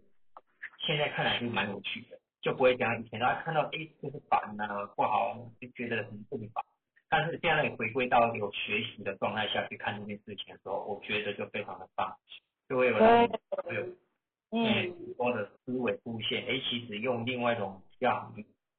[0.85, 2.19] 现在看来是蛮有趣的。
[2.43, 6.63] 就不会讲以前大家看到哎就是烦呐不好就觉得很不烦，
[7.11, 12.15] 但是现在你回归到有学习的状态下去看这件事情的时候，我觉得就非常的棒，
[12.69, 13.85] 就会有会有
[14.51, 18.33] 嗯多的思维出现，哎其实用另外一种样，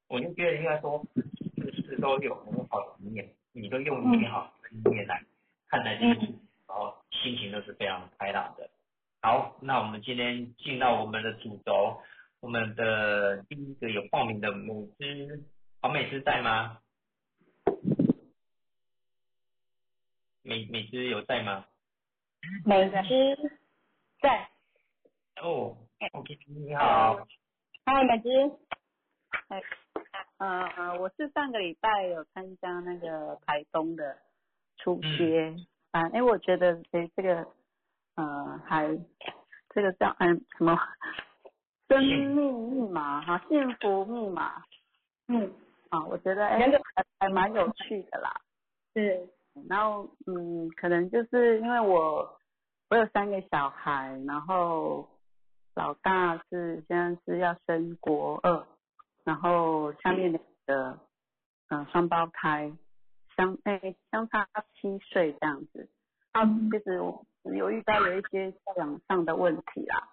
[0.08, 5.22] 我就觉得应该说事事都有很好的一面，你都用美好的一面来
[5.68, 8.70] 看待这件事情，然后心情都是非常开朗的。
[9.20, 12.00] 好，那我们今天进到我们的主轴。
[12.40, 15.44] 我们的第一个有报名的美芝，
[15.80, 16.78] 黄美芝在吗？
[20.42, 21.64] 美美芝有在吗？
[22.66, 23.60] 美芝
[24.20, 24.48] 在。
[25.40, 25.76] 哦
[26.12, 27.16] ，OK，你好。
[27.84, 28.28] 嗨，美芝。
[29.48, 29.62] 哎，
[30.38, 34.18] 呃呃，我是上个礼拜有参加那个台东的
[34.78, 35.54] 初阶
[35.90, 37.46] 班，哎，我觉得哎这个
[38.16, 38.88] 呃还
[39.70, 40.76] 这个叫嗯什么？
[41.88, 44.64] 生命密码哈，幸福密码，
[45.28, 45.52] 嗯，
[45.90, 48.40] 啊，我觉得哎，还还蛮有趣的啦。
[48.94, 49.28] 是，
[49.68, 52.38] 然后嗯，可能就是因为我
[52.90, 55.08] 我有三个小孩，然后
[55.74, 58.66] 老大是现在是要升国二，
[59.24, 60.98] 然后下面两个
[61.68, 62.72] 嗯双胞胎
[63.36, 65.88] 相哎相差七岁这样子，
[66.32, 70.08] 啊，其实我有遇到有一些教养上的问题啦，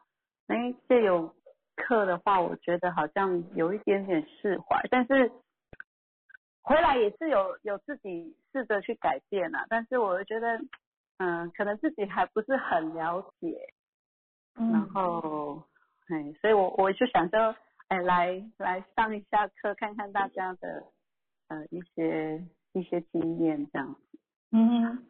[0.47, 1.33] 哎，这有。
[1.81, 5.31] 课的话，我觉得好像有一点点释怀，但是
[6.61, 9.65] 回来也是有有自己试着去改变啊。
[9.69, 10.59] 但是我觉得，
[11.17, 13.73] 嗯，可能自己还不是很了解，
[14.55, 15.63] 然后，
[16.07, 17.55] 哎，所以我我就想着，
[17.87, 20.83] 哎，来来上一下课，看看大家的
[21.47, 24.19] 呃一些一些经验这样子。
[24.51, 25.05] 嗯。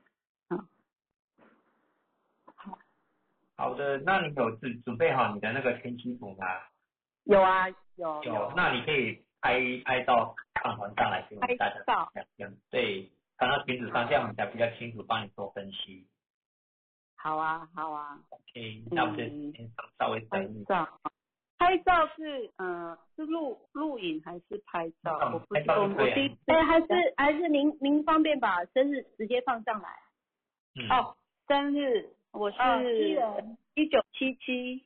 [2.56, 2.78] 好
[3.56, 6.46] 好的，那你有准准备好你的那个天气图吗？
[7.24, 8.24] 有啊，有。
[8.24, 12.58] 有，那你可以拍拍照上传上来给我们大家看看。
[12.70, 16.06] 对，传到裙子上，这样我们才比较清楚帮你做分析。
[17.16, 18.20] 好啊，好啊。
[18.30, 20.92] OK，那我们先稍微等一下。
[21.58, 25.18] 拍照是嗯是录录影还是拍照？
[25.34, 25.82] 我不知道。
[25.82, 29.90] 我第哎还是还是您您方便把生日直接放上来。
[30.90, 31.16] 哦，
[31.48, 32.14] 生日。
[32.32, 32.58] 我是
[33.74, 34.86] 一九七七，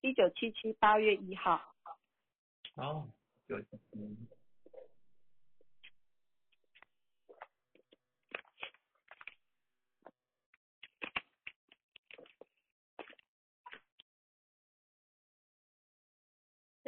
[0.00, 1.60] 一九七七八月一号。
[2.76, 3.06] 哦，
[3.48, 3.58] 有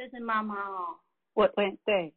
[0.03, 0.99] 这是妈妈哦。
[1.33, 2.13] 我对对。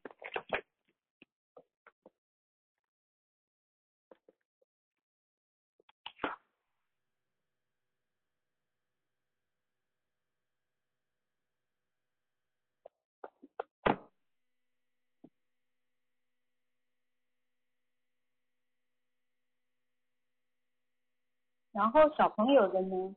[21.71, 23.15] 然后小朋友的呢？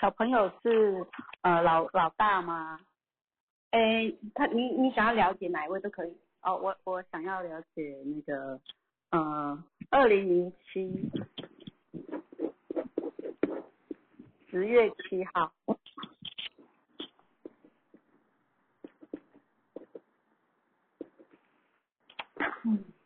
[0.00, 1.06] 小朋友是
[1.42, 2.80] 呃老老大吗？
[3.70, 6.16] 哎，他你你想要了解哪一位都可以。
[6.42, 8.60] 哦，我我想要了解那个
[9.10, 11.10] 呃二零零七
[14.50, 15.52] 十月七号。
[22.64, 22.84] 嗯。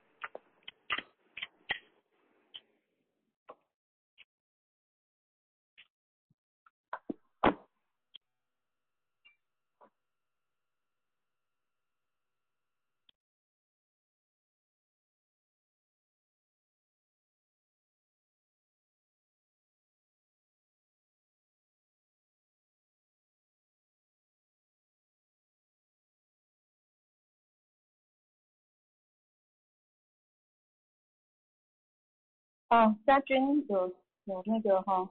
[32.73, 33.37] 哦，家军
[33.69, 33.87] 有
[34.25, 35.07] 有那个哈，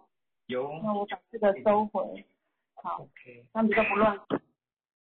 [0.47, 2.25] 有，那我把这个收回，
[2.73, 4.19] 好，，OK，这样比较不乱。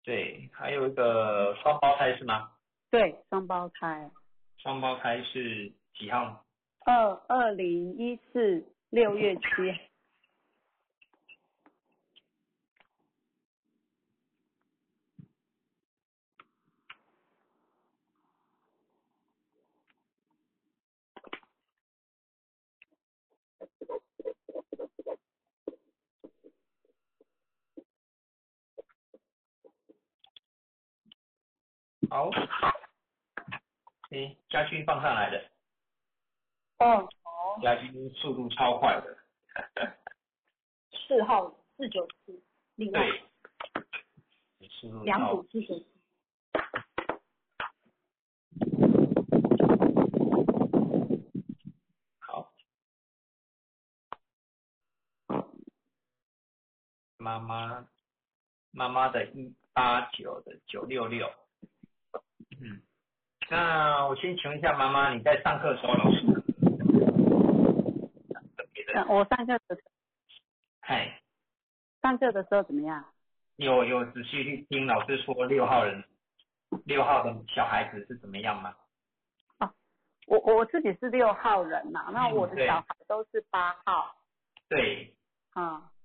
[0.02, 2.50] 对，还有一个双胞胎是吗？
[2.90, 4.10] 对，双胞胎，
[4.58, 6.44] 双胞胎是几号？
[6.84, 9.42] 二二零一四六月七。
[32.18, 32.32] 好，
[34.10, 35.52] 诶，家军放上来的，
[36.80, 37.08] 哦，
[37.62, 39.16] 家军速度超快的，
[41.08, 42.42] 四号四九四，
[42.74, 43.08] 另外。
[44.58, 45.86] 对，速度两超组四九四。
[52.22, 52.52] 好。
[57.18, 57.88] 妈妈，
[58.72, 61.32] 妈妈的一八九的九六六，
[62.52, 62.82] 嗯，
[63.50, 66.26] 那我先请问一下妈妈，你在上课的时候老师
[68.56, 69.78] 特别的，我上课的
[70.80, 71.22] 嗨，
[72.02, 73.06] 上课的时候怎么样？
[73.58, 76.04] 有有仔细去听老师说六号人，
[76.86, 78.76] 六号的小孩子是怎么样吗？
[80.28, 84.14] 我我自己是六号人呐、那我的小孩都是八号。
[84.68, 85.16] 对，
[85.52, 85.76] 啊。
[85.76, 85.97] 嗯，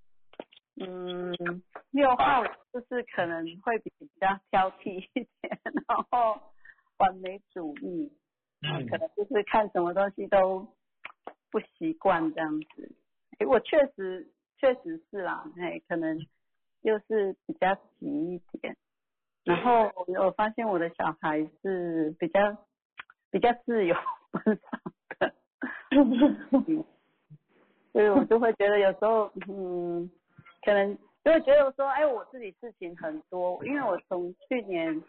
[1.91, 6.41] 六号就是可能会比较挑剔一点，然后
[6.99, 8.11] 完美主义，
[8.89, 10.67] 可能就是看什么东西都
[11.51, 12.91] 不习惯这样子。
[13.39, 16.19] 诶我确实确实是啦，哎，可能
[16.83, 18.77] 又是比较急一点。
[19.45, 22.57] 然后我发现我的小孩是比较
[23.31, 23.95] 比较自由
[24.31, 24.81] 奔放
[25.19, 25.35] 的，
[25.91, 26.85] 嗯
[27.93, 30.11] 所以我就会觉得有时候，嗯，
[30.65, 35.03] 可能就会觉得说，哎，我自己事情很多，因为我从去年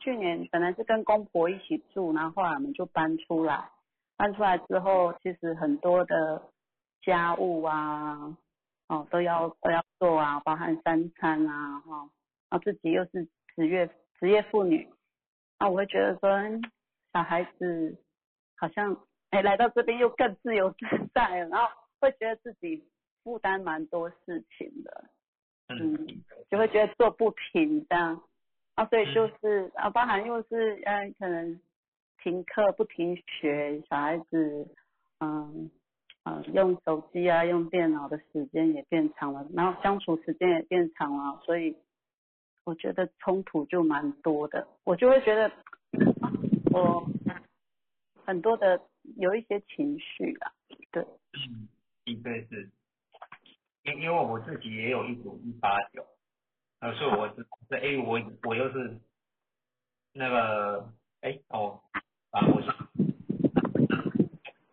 [0.00, 3.70] 去年本来是跟公婆一起住，然后后来我们就搬出来，
[4.16, 6.42] 搬出来之后，其实很多的
[7.02, 8.36] 家务啊，
[8.88, 12.10] 哦都要都要做啊，包含三餐啊，哈、哦，
[12.50, 13.88] 然后自己又是职业
[14.18, 14.88] 职业妇女，
[15.58, 16.30] 那我会觉得说，
[17.12, 17.96] 小孩子
[18.56, 18.96] 好像
[19.30, 20.78] 哎来到这边又更自由自
[21.14, 21.68] 在了，然后
[22.00, 22.84] 会觉得自己
[23.22, 25.04] 负担蛮多事情的，
[25.68, 28.22] 嗯嗯，就会觉得做不平这样，
[28.74, 31.60] 啊，所以就是啊，包含又是呃可能
[32.22, 34.66] 停课不停学，小孩子
[35.20, 35.70] 嗯
[36.24, 41.76] 嗯用手机啊用电脑的时间也变长了，然后相处时间也变长了，所以
[42.64, 45.48] 我觉得冲突就蛮多的，我就会觉得
[46.20, 46.32] 啊
[46.72, 47.06] 我
[48.24, 48.80] 很多的
[49.16, 50.52] 有一些情绪啊，
[50.92, 51.02] 对，
[51.34, 51.68] 嗯，
[52.04, 52.70] 的确是，
[53.84, 56.06] 因因为我自己也有一组一八九，
[56.80, 59.00] 呃，所以我是是哎，我我又是
[60.12, 61.80] 那个哎哦，
[62.30, 62.68] 啊我是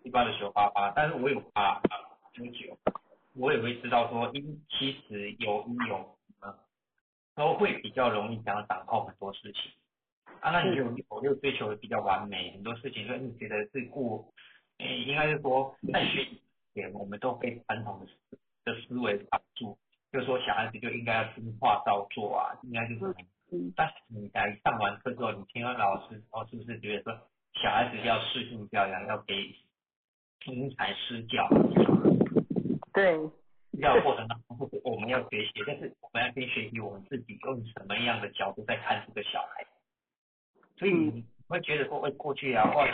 [0.04, 1.82] 一般的九八八，但是我有八
[2.34, 2.78] 九九，
[3.36, 6.60] 我也会知道说，因其实有一有呃，
[7.36, 9.72] 都会比较容易想要掌控很多事情。
[10.42, 14.32] 啊，那你有我又追求的比较完美，很多事情，所以你觉得是过，
[14.78, 16.42] 诶，应该是说在学以
[16.74, 18.38] 前，我们都被传统的思
[18.74, 19.78] 的思维绑住，
[20.12, 23.16] 就是说小孩子就应该要听话照做啊，应该就是很
[23.52, 27.14] 嗯但是你来上完课之后，你听到老师，哦，是不是觉得说
[27.62, 29.34] 小孩子要适性教养，要给
[30.46, 31.50] 因材施教？
[32.94, 33.18] 对，
[33.80, 39.66] 要过程当中，我们要学习，但是我们要先学习我们自己用什么样的角度在看这个小孩。
[40.78, 42.86] 所以你会觉得说，哎，过去啊，或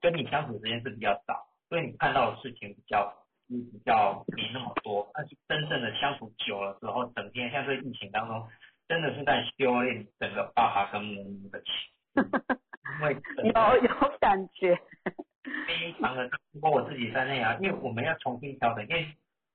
[0.00, 5.10] 跟你相处时间是比较少，所以你看到的事情比较嗯比较没那么多。
[5.14, 8.48] 但是真正的相处久了之后，整天像这疫情当中，
[8.88, 11.72] 真的是在修炼整个爸爸跟母母的情，
[13.00, 14.76] 因为整个 有有感觉，
[15.66, 16.28] 非常的，
[16.60, 19.06] 包括我自己在内啊，因为我们要重新调整，因为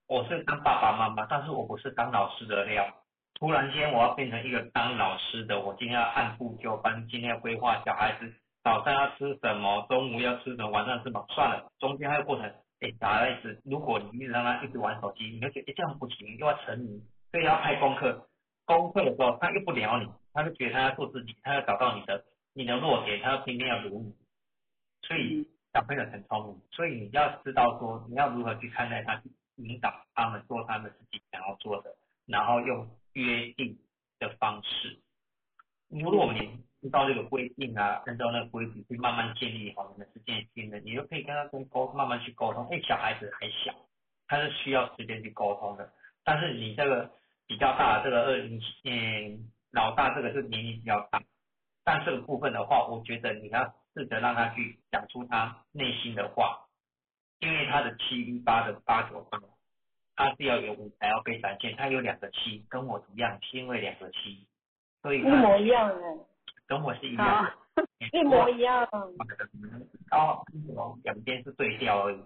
[0.08, 2.88] 我是当爸爸妈妈，但是我不是当老师的料。
[3.40, 8.34] 突然间我要变成一个当老师的，我今天要按部就班，今天要规划小孩子
[8.64, 18.30] 早上要吃什么，中午要吃什么，晚上吃什么，算了，中间还有过程，哎，小孩子如果你一直让他一直玩手机，你就觉得哎这样不行，又要沉迷，所以要拍功课，
[18.66, 22.24] 功课的时候他又不聊你，他就觉得他要做自己，他要找到你的
[22.54, 24.16] 你的弱点，他要天天要撸你，
[25.02, 31.94] 所以小朋友很聪明，所以你要知道说你要如何去看待他，去引导他们做他们自己想要做的，
[32.26, 33.78] 然后用约定
[34.20, 35.00] 的方式。
[35.90, 42.68] 如果你知道这个规定啊，按照那个规矩去慢慢建立好你们之间的信任，你就可以跟他跟沟慢慢去沟通。
[42.72, 43.74] 哎，小孩子还小，
[44.28, 45.92] 他是需要时间去沟通的。
[46.24, 47.12] 但是你这个
[47.48, 51.22] 比较大的这个二零嗯老大这个是年龄比较大，
[51.84, 56.66] 但这个部分的话，我觉得你要试着让他去讲出他内心的话，
[57.40, 59.40] 因为他的七一八的八九八，
[60.16, 64.48] 他是要有舞台要被展现，他有两个七，跟我一样，是因为两个七，
[65.02, 66.18] 所以一模一样哎，
[66.70, 67.52] 跟我是一样的。
[68.14, 68.88] 一模一样。
[70.12, 70.46] 哦，
[71.04, 72.22] 两边是对调而已，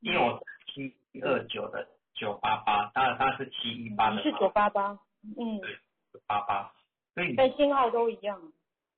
[0.00, 4.90] 因为我七二九的九八八，当然他是七一八的，是九八八，
[5.22, 5.58] 嗯，
[6.12, 6.72] 九八八，
[7.14, 8.40] 所以但信号都一样。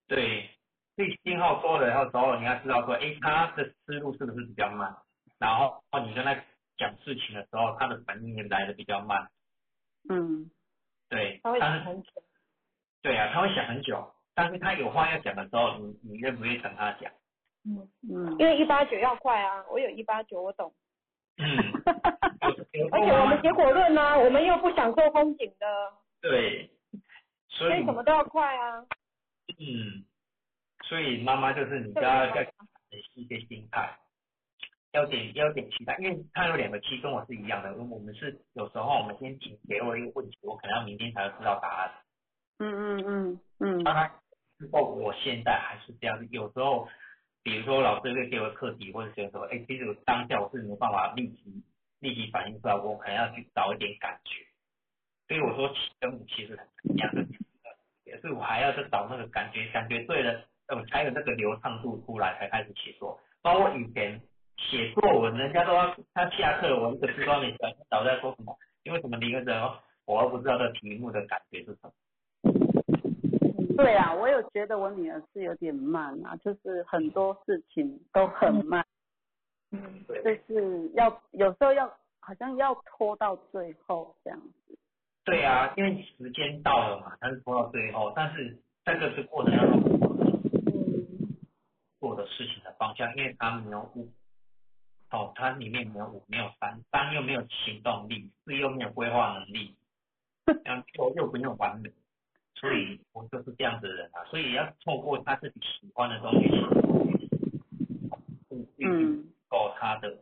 [0.09, 0.51] 对，
[0.97, 4.97] 所以信号多了以后，之后你要知道说，哎，他的思路是不是比较慢？
[5.39, 6.35] 然后哦，你跟他
[6.77, 9.31] 讲事情的时候，他的反应也来的比较慢。
[10.09, 10.51] 嗯，
[11.09, 12.11] 对，他会想很久。
[13.03, 17.11] 对啊，他会想很久，但是他有话要讲的时候，你你愿不愿意等他讲？
[17.65, 18.37] 嗯，嗯。
[18.39, 20.73] 因为一八九要快啊，我有一八九，我懂。
[21.39, 21.45] 嗯，
[22.93, 25.67] 而且我们结果论呢，我们又不享受风景的，
[26.21, 26.71] 对，
[27.49, 28.87] 所以什么都要快啊。
[29.59, 30.05] 嗯，
[30.85, 33.99] 所以妈妈就是你这要要个是一些心态，
[34.93, 41.91] 要点要点期待，因为他有两个期跟我是一样的，我们是有时候我们先提给我一个问题，我可能要明天才会知道答案。
[42.61, 43.85] 嗯嗯嗯嗯。
[43.85, 44.11] 当然，
[44.59, 46.89] 如果我现在还是这样子，有时候，
[47.43, 51.63] 比如说老师会给我课题，或者是说，哎，其实当下我是没有办法立即
[52.01, 54.45] 立即反应出来，我可能要去找一点感觉。
[55.29, 57.25] 所以我说七跟五其实很两个，
[58.05, 63.21] 也是我还要去找那个感觉，感觉对了，我才有那个流畅度出来，才开始写作。
[63.43, 64.21] 包括以前
[64.57, 68.57] 写作文，人家都要他下课，我一个字都没写，早在说什么？
[68.83, 69.63] 因为什么一个人，
[70.07, 71.93] 我又不知道这题目的感觉是什么。
[73.79, 78.85] 对啊，我有觉得我女儿是有点慢啊，就是很多事情都很慢，
[79.71, 81.87] 嗯，就是要有时候要
[82.19, 84.77] 好像要拖到最后这样子。
[85.25, 89.81] 对啊，因为时间到了嘛，但是拖到最后，但是在这个过程当中
[92.01, 94.09] 做的事情的方向，因为他没有五，
[95.13, 99.77] 哦，他里面没有五，没有三，三又没有行动力，四又没有规划能力，
[100.65, 101.93] 然后又没有完美，
[102.61, 106.49] 所以我就是这样子的人啊，所以要透过他自己喜欢的东西
[108.49, 109.25] 去去嗯。
[109.51, 110.15] 构他的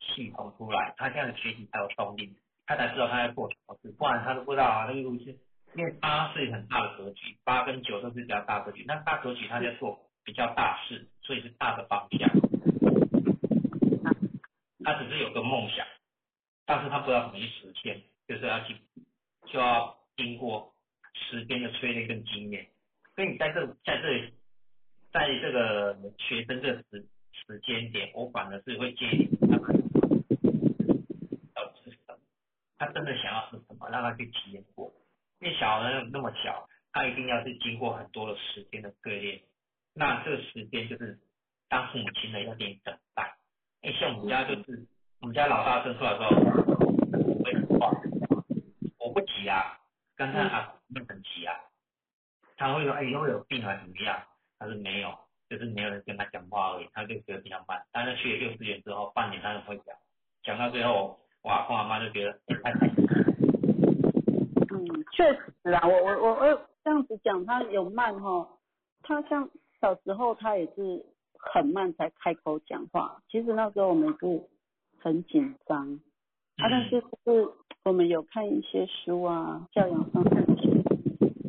[0.00, 2.34] 系统出来，他这样的学习才有动力，
[2.66, 5.38] 他才知道他在做什么事，不然他都不知道啊，那个路是，
[5.76, 12.28] 因为八是很大的格局，八跟九都是比较大格局，那大格局他在做比较大事，所以是大的方向，
[14.82, 15.86] 他只是有个梦想，
[16.66, 18.74] 但是他不知道怎么去实现，就是要去
[19.46, 20.71] 就要经过
[21.14, 22.68] 时间的淬炼跟经验，
[23.14, 24.32] 所以你在这在这，
[25.12, 29.60] 在这个学生这时时间点，我反而是会建议他们
[31.54, 32.18] 要是什么，
[32.78, 34.92] 他真的想要是什么，让他去体验过。
[35.40, 39.40] 因为小孩那么小，他一定要是经过很多的时间的淬炼，
[39.94, 41.18] 那这个时间就是
[41.68, 43.36] 当父母亲的要点等待。
[43.82, 44.86] 因为像我们家就是
[45.20, 47.88] 我们家老大生出来之后，我会很快，
[48.98, 49.80] 我不急啊，
[50.26, 51.54] 跟他啊那很急啊，
[52.56, 54.22] 他会说哎以后有病啊怎么样？
[54.58, 55.12] 他说没有，
[55.48, 57.82] 就是没有人跟他讲话而已，他就觉得比较慢。
[57.90, 59.96] 但是去了幼稚园之后，半年他就会讲，
[60.44, 62.86] 讲到最后，我阿公阿妈就觉得哎太
[64.70, 68.48] 嗯，确实啊，我我我我这样子讲，他有慢哈，
[69.02, 69.48] 他像
[69.80, 71.04] 小时候他也是
[71.34, 74.48] 很慢才开口讲话，其实那时候我们是
[75.00, 75.98] 很紧张，
[76.56, 77.52] 啊，但是就是
[77.84, 80.70] 我们有看一些书啊，教养方面的书，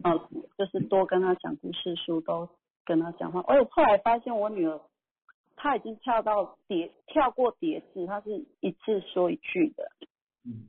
[0.04, 0.14] 啊，
[0.58, 2.50] 就是多跟他讲故事书，都
[2.86, 3.42] 跟他讲话。
[3.48, 4.82] 我后来发现我女儿，
[5.56, 9.92] 她已经跳到叠跳过叠字，她是一次说一句的，
[10.46, 10.68] 嗯，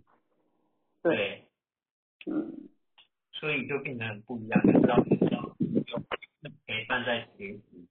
[1.02, 1.46] 对，
[2.26, 2.68] 嗯。
[3.32, 5.98] 所以就变得很不一样，就知道有
[6.66, 7.88] 陪伴在学习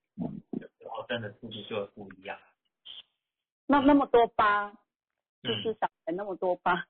[0.51, 2.37] 的时候，真的速度就会不一样。
[3.67, 4.73] 那那么多疤，
[5.43, 5.61] 就嗯。
[5.61, 6.83] 是小孩那么多疤，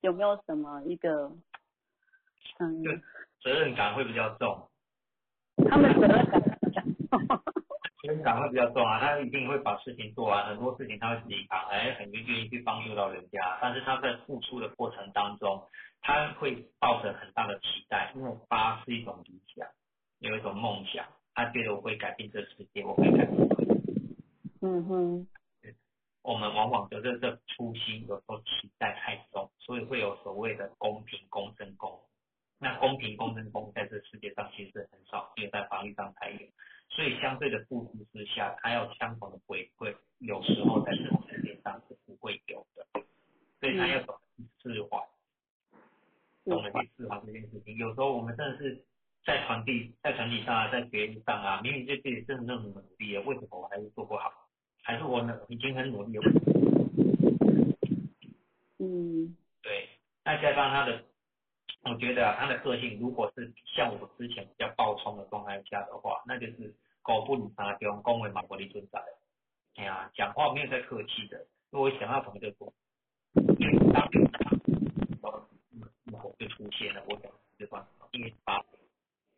[0.00, 1.30] 有没有什么一个，
[2.58, 2.90] 嗯，就
[3.42, 4.68] 责任感会比较重，
[5.68, 6.82] 他们责任感比较
[8.02, 15.62] 责任感会比较重啊，他一定会把事情做完，很多事情他会自己扛，哎，很愿意去帮助到人家，但是他在付出的过程当中，
[16.00, 19.68] 他会抱着很大的期待，因为八是一种理想，
[20.18, 23.48] 有一种梦想，他觉得我会改变这个世界，我会改变。
[24.62, 25.26] 嗯哼，
[26.22, 32.00] 我们往往觉得这初心有时候期待太重，所以会有所谓的公平、公正、公。
[32.58, 36.38] 那公平、公正、公在这世界上其实很少，只有在法律上才有。
[36.90, 42.86] 所以相对的付出之下，他要相同的回馈，有时候在这种世界上是不会有的。
[43.58, 44.98] 所以他要懂得去释怀，
[46.44, 47.76] 懂得去释怀这件事情。
[47.76, 48.84] 有时候我们真的是
[49.24, 54.30] 在传递在传递上啊，在学习上啊，明明对自己真的那么努力了，为什么我还是做不好？
[54.82, 56.32] 还是我呢已经很努力了？
[58.78, 59.88] 嗯对，
[60.24, 61.04] 那加上他的，
[61.82, 69.02] 我觉得啊，他的个性如果是像我之前比较暴冲的状态下的话，那就是狗不理他中，恭维马国利存在。
[69.76, 72.72] 哎呀，讲话没有在客气的，因为我想要什么就做，
[73.34, 74.20] 因为当有
[76.10, 78.64] 然后就出现了，我讲这段因为八，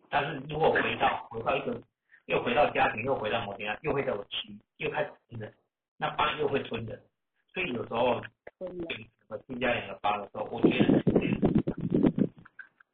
[0.08, 1.80] 但是如果回到回到一个
[2.32, 5.52] 又回到家庭，又回到某天又会在我七，又开始吞人，
[5.98, 6.98] 那八又会吞人，
[7.52, 8.22] 所以有时候
[9.28, 11.02] 我增加两个八的时候，我觉得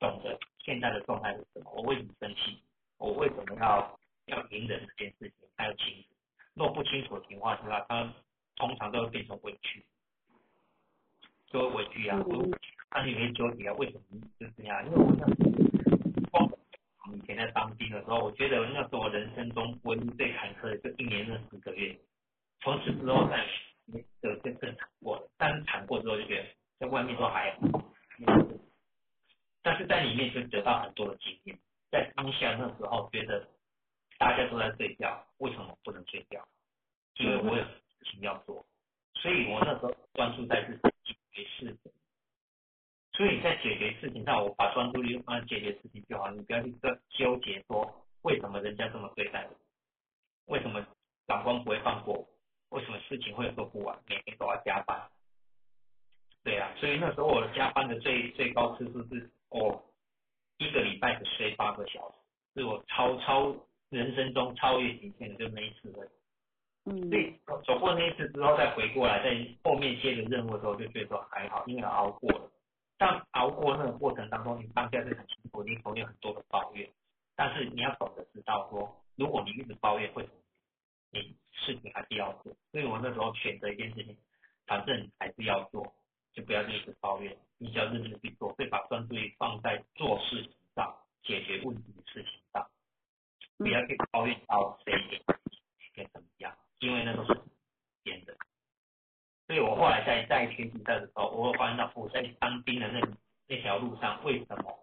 [0.00, 2.60] 懂得现在的状态是什么，我为什么生气，
[2.98, 6.08] 我为什么要要隐忍这件事情，还有清楚。
[6.54, 8.12] 若不清楚的情况下，他
[8.56, 9.84] 通常都会变成委屈，
[11.46, 12.50] 就会委屈啊，嗯
[12.90, 14.84] 他里面纠结啊，为什么就是这样？
[14.84, 15.24] 因为我那
[16.32, 16.50] 光
[17.14, 21.98] 以前在当兵的时候，我觉得那是我人生中唯一最坎坷的，就一年那十个月。
[22.60, 23.46] 从此之后再
[23.86, 26.48] 没有就更惨过了，但是惨过之后就觉得
[26.80, 27.82] 在外面都还好，
[29.62, 31.58] 但是在里面就得到很多的经验。
[31.90, 33.48] 在当下那时候觉得
[34.18, 36.46] 大家都在睡觉，为什么不能睡觉？
[37.14, 37.70] 因为我有事
[38.04, 38.66] 情要做，
[39.14, 41.76] 所以我那时候专注在自己解决事。
[43.18, 47.92] 所以在解决事情上，我把专注力放在解决事情就好，你不要去纠纠结说
[48.22, 50.86] 为什么人家这么对待我，为什么
[51.26, 55.02] 长官不会放过我，为什么事情会做不完，每天都要加班。
[56.44, 59.84] 对啊，所以那时候我加班的最最高次数是我
[60.58, 63.52] 一个礼拜只睡八个小时，是我超超
[63.90, 66.10] 人生中超越极限的就那一次而已。
[66.84, 67.34] 嗯所以
[67.66, 72.48] 走过那一次之后，再回过来，在后面接的任务的时候，就觉得说还好，因为熬过了。
[72.98, 76.90] 但熬过那个过程当中，你当下是很辛苦，你口有很多的抱怨，
[77.36, 80.28] 但是你要懂得知道说，如果你一直抱怨会，
[81.12, 82.52] 你事情还是要做。
[82.72, 84.18] 所以我那时候选择一件事情，
[84.66, 85.94] 反正你还是要做，
[86.32, 90.92] 就不要一直抱怨，你只要认真去做，会把专注力放在做事情上，
[91.22, 92.68] 解决问题的事情上，
[93.56, 94.92] 不要去抱怨到谁
[95.94, 97.40] 该怎么样，因为那都是
[98.02, 98.36] 别人的。
[99.48, 103.00] 所以我后来在在学习的时候，我会发现到我在当兵的那
[103.46, 104.78] 那条路上，为什么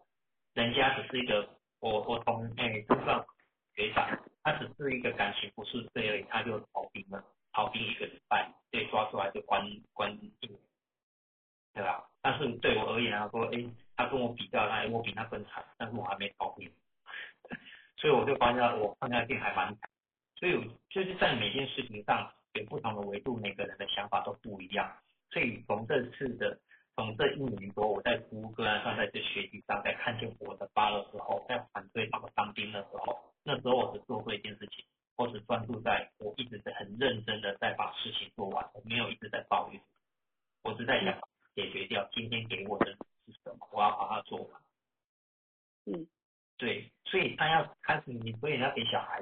[0.56, 1.48] 人家只是一个
[1.80, 3.24] 我我从哎就算
[3.76, 4.10] 学长，
[4.42, 9.64] 他只是一个感情不是这而已，他就逃兵了，逃兵一个礼拜，被抓出来就关
[9.94, 10.58] 关禁，
[11.72, 12.04] 对吧？
[12.24, 13.64] 但是对我而言啊，说哎，
[13.96, 16.68] 他跟我比较，哎，我比他更惨，但是我还没逃兵，
[17.98, 19.88] 所以我就发现到我放在病还蛮惨，
[20.38, 20.54] 所以
[20.90, 22.32] 就是在每件事情上。
[22.60, 24.92] 有不同的维度，每个人的想法都不一样，
[25.30, 26.58] 所以从这次的，
[26.96, 34.86] 从这一年多，我在服务个案上，在这学习上，在看见我的八的时候，在反对到当兵的时候，那时候我只做过一件事情，
[35.18, 39.82] 我只专注在我一直在很认真的在把事情做完，我没有一直在抱怨，
[40.64, 41.20] 我是在想
[41.56, 42.92] 解决掉今天给我的
[43.26, 44.62] 是什么，我要把它做完。
[45.86, 46.08] 嗯，
[46.58, 49.22] 对，所以他要开始你，所以你要给小孩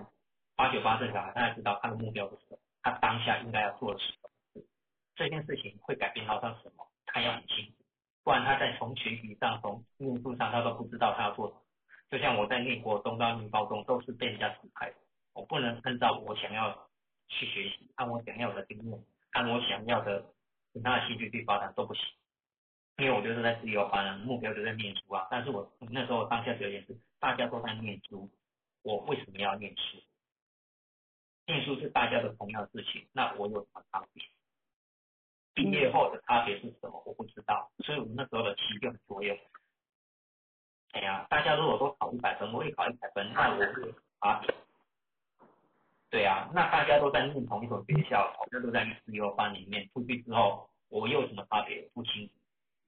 [0.56, 2.58] 八九八这小孩，他要知道他的目标是什么。
[2.84, 4.62] 他当下应该要做什么，
[5.16, 7.74] 这件事情会改变到他什么，他要很清楚，
[8.24, 11.62] 不然他在从学习上、从念书上，他都不知道他要做什么。
[12.12, 14.96] 就像我在念国中到念高中，都是被人家指派的，
[15.34, 16.90] 我不能按照我想要
[17.30, 20.24] 去学习，按我想要的经验，按我想要的
[20.74, 22.04] 其他的兴趣去发展都不行，
[22.98, 25.26] 因为我就是在自由班，目标就在念书啊。
[25.32, 28.30] 但是我那时候当下有点是，大家都在念书，
[28.84, 29.98] 我为什么要念书？
[31.46, 34.24] 念书是大家的同样的事情，那我有什么差别？
[35.54, 37.04] 毕业后的差别是什么？
[37.06, 39.38] 我不知道，所以我们那时候的期就很左右。
[40.94, 44.42] 哎呀，大家如果都考一百分，我也考一百分，那我会啊。
[46.10, 51.82] 对啊，那大家都在念同一所学校，大家都在自由班里面，出去之后我又有什么差别？
[51.94, 52.34] 不清楚。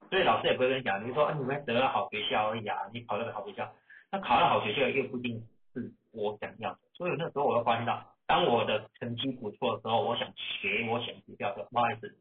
[0.09, 3.71] 所以老师也不会跟你讲，你说，啊，你们得了好学校而已啊，你考了个好学校，
[4.11, 6.79] 那考了好学校又不一定是我想要的。
[6.93, 8.14] 所以那时候我就发现到。
[8.27, 12.17] 当我的成绩不错的时候，我想学我想学校的，不好意思，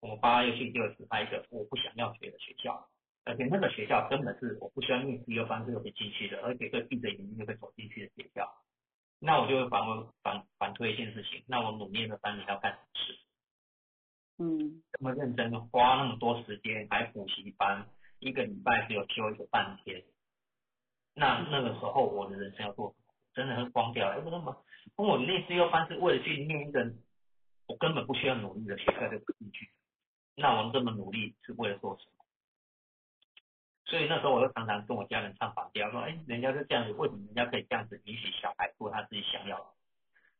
[0.00, 2.88] 我们八月去就只派一个我不想要学的学校，
[3.24, 8.48] 而且那个学校根本是我不需要念自由班就可以进去的，而且会闭着眼睛就可以走进去的学校。
[9.20, 9.80] 那我就会反
[10.22, 13.18] 反反推一件事情，那我努力的三年要干什么事？
[14.36, 17.88] 嗯，这么认真花那么多时间还补习班，
[18.18, 20.02] 一个礼拜只有休一个半天，
[21.14, 23.14] 那那个时候我的人生要做什么？
[23.32, 24.64] 真的是荒掉，哎，那么，
[24.96, 26.92] 跟我念自由班是为了去念一个
[27.66, 29.70] 我根本不需要努力的学校就进去，
[30.36, 32.24] 那我们这么努力是为了做什么？
[33.86, 39.66] 所以那时候我就常常跟我家人唱反调，说，哎，人家是这样子，为什么人家可以这样子允许小孩做他自己想要的？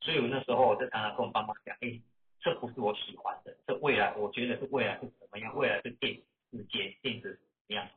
[0.01, 2.01] 所以我那时候我就常常跟我爸妈讲，哎，
[2.41, 5.55] 这不是我喜欢的，这未来我觉得是未来是怎么样？
[5.57, 6.15] 未来是电
[6.51, 7.89] 世界电子怎么样？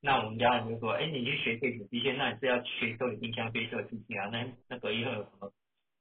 [0.00, 4.26] 那我们家人就说，哎，你去学电子机械，那你是要学修理冰箱、学修理机器啊？
[4.26, 5.52] 那那个以后有什么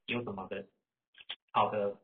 [0.08, 0.66] 有什么的
[1.52, 1.96] 好的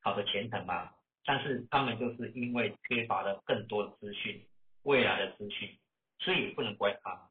[0.00, 0.90] 好的前程吗？
[1.24, 4.46] 但是他们就是因为缺乏了更多的资讯，
[4.82, 5.78] 未来的资讯，
[6.18, 7.30] 所以也不能怪他。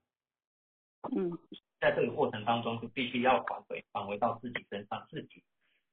[1.15, 1.37] 嗯，
[1.79, 5.43] 在这个过程当中，就必须要返回返回到自己身上，自己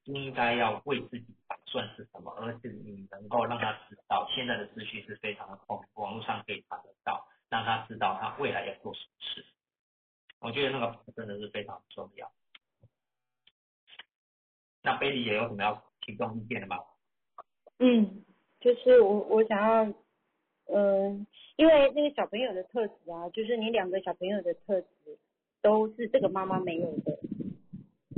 [0.05, 9.45] 应该要为自己打算是什么，而是你能够让他知道现在的资讯是非常的丰富，网络上可以查得到，让他知道他未来要做什么事。
[10.39, 12.33] 我觉得那个真的是非常重要。
[14.83, 16.79] 那贝利也有什么要提供意见的吗？
[17.79, 18.25] 嗯，
[18.61, 19.95] 就是我我想要，
[20.67, 21.27] 嗯，
[21.57, 24.89] 因为那个小朋友的特质啊，就是你两个小朋友的特质
[25.63, 27.19] 都是这个妈妈没有的。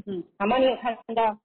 [0.07, 1.39] 嗯，好吗，你有看到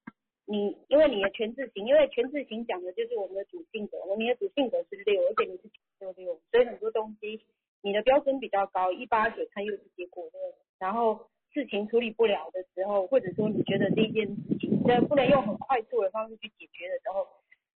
[0.46, 7.40] 你，因为你的全字型，因为全字型讲的就是我们的主性格，我们的主性格是六，而且你是九六，所以很多东西
[7.82, 10.42] 你的标准比较高，一八九它又是结果六，
[10.80, 17.28] 然后事情处理不了的时候，或者说你觉得这件事情虽然不能用很快速的方式去解决的时候。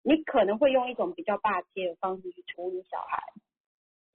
[0.03, 3.21] 你可能会用一种比较霸气的方式去处理小孩，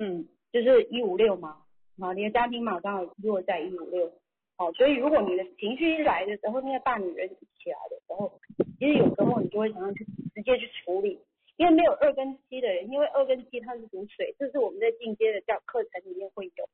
[0.01, 1.63] 嗯，就是一五六嘛，
[2.01, 4.13] 啊，你的家庭马上落在一五六，
[4.57, 8.41] 好，所以如果你的情绪一来的时候，那个大女人起来的时候，
[8.81, 10.05] 其实有时候你就会想要去
[10.35, 11.21] 直接去处理，
[11.57, 16.69] 因为没有二跟七的人，因为二跟七它是属水，这是我们在进阶的教课程里面会有，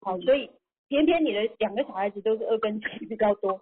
[0.00, 0.48] 好，所以
[0.88, 3.60] 偏偏你的两个小孩子都是二跟七比较多。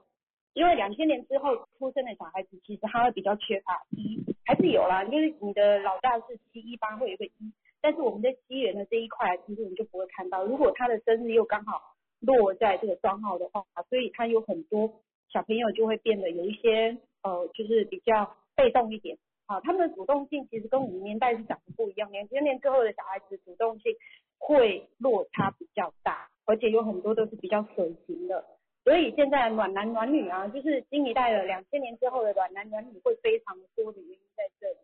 [0.54, 10.44] 因为两千年之后出生的小孩子，其实他会比较缺乏一，还是有啦，因为你的老大是七一八会有个一，但是我们在西元的这一块，其实我们就不会看到。
[10.44, 11.80] 如果他的生日又刚好
[12.20, 14.92] 落在这个双号的话，所以他有很多
[15.32, 19.16] 小朋友就会变得有一些呃，就是比较被动一点
[19.46, 19.58] 啊。
[19.62, 23.94] 他们的主动性其实跟我们年代是长得不一样，两千年之后的小孩子主动性
[24.36, 28.44] 会落差比较大，而且有很多都是比较水型的。
[28.84, 34.76] 所以现在暖男暖女啊，就是新一代的两千年之后的暖男暖女会非常多的原因在这里。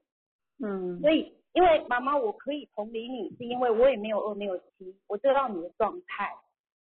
[0.61, 6.33] 嗯，所以因为妈妈我可以同理你，是因为我也没有二没有七，我知道你的状态。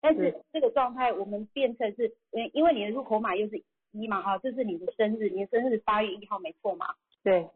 [0.01, 3.62] 但是这个状态我们变成是，因因为你的入口码又是
[3.93, 6.87] 一嘛哈，这是你的生日，你的生日八月一号没错嘛？
[7.22, 7.49] 对，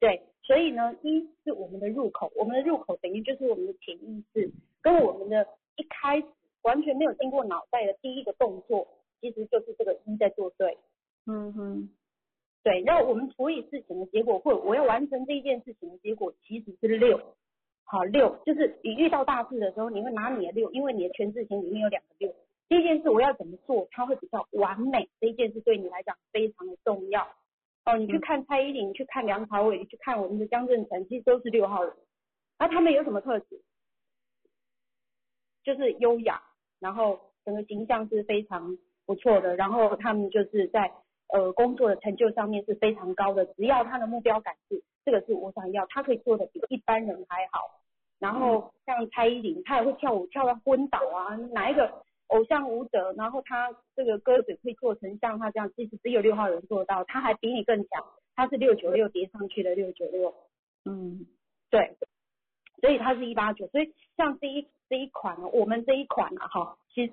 [0.00, 4.50] 对，所以呢，一是我们的入口，我们的入口等于就是我们的潜意识，
[4.82, 5.46] 跟我们的
[5.80, 6.26] 一开始。
[6.62, 8.86] 完全没有经过脑袋的第一个动作，
[9.18, 10.76] 其实就是这个一在作对。
[11.24, 11.88] 嗯哼，
[12.62, 12.82] 对。
[12.82, 17.18] 那我们处理事情的结果，或我要完成这一件事情的结果，其实是六。
[17.84, 22.30] 好，六就是你遇到大事的时候，你会拿你的六，因为你的全字形里面有两个六。
[22.68, 25.08] 第一件事我要怎么做，它会比较完美。
[25.18, 27.26] 这一件事对你来讲非常的重要。
[27.86, 31.94] 哦，你去看蔡依林，你去看梁朝伟，你去看我们的江正成，其实都是六号人。
[32.58, 33.62] 那他们有什么特质？
[35.74, 36.42] 就是优雅。
[36.80, 40.90] 然后整个形象是非常不错的，然后他们就是在
[41.28, 47.80] 呃工作的成就上面是非常高的，只要他的目标感是这个是我想要，他可以做的比一般人还好。
[48.18, 58.04] 然后像蔡依林，她也会跳舞跳到昏倒啊，哪一个偶像舞者，然后他这个歌嘴可以做成像他这样，其实只有六号人做到，他还比你更强，
[58.34, 60.34] 他是六九六叠上去的六九六，
[60.84, 61.26] 嗯，
[61.70, 61.96] 对，
[62.80, 64.66] 所以它是一八九，所以像这一。
[64.90, 67.12] 这一款呢，我们这一款啊，哈，其实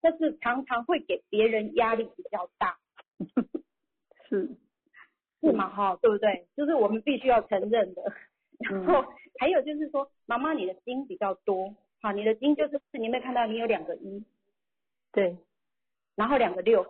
[0.00, 2.76] 但是常常会给别人压力比较大，
[4.28, 4.50] 是
[5.40, 6.48] 是嘛哈，对不对？
[6.56, 8.02] 就是我们必须要承认的。
[8.58, 9.04] 然后
[9.38, 14.24] 还有就是说，妈妈你的金比较多，好，你的金就是你有没有看到你有两个一，
[15.12, 15.36] 对，
[16.16, 16.84] 然后两个六，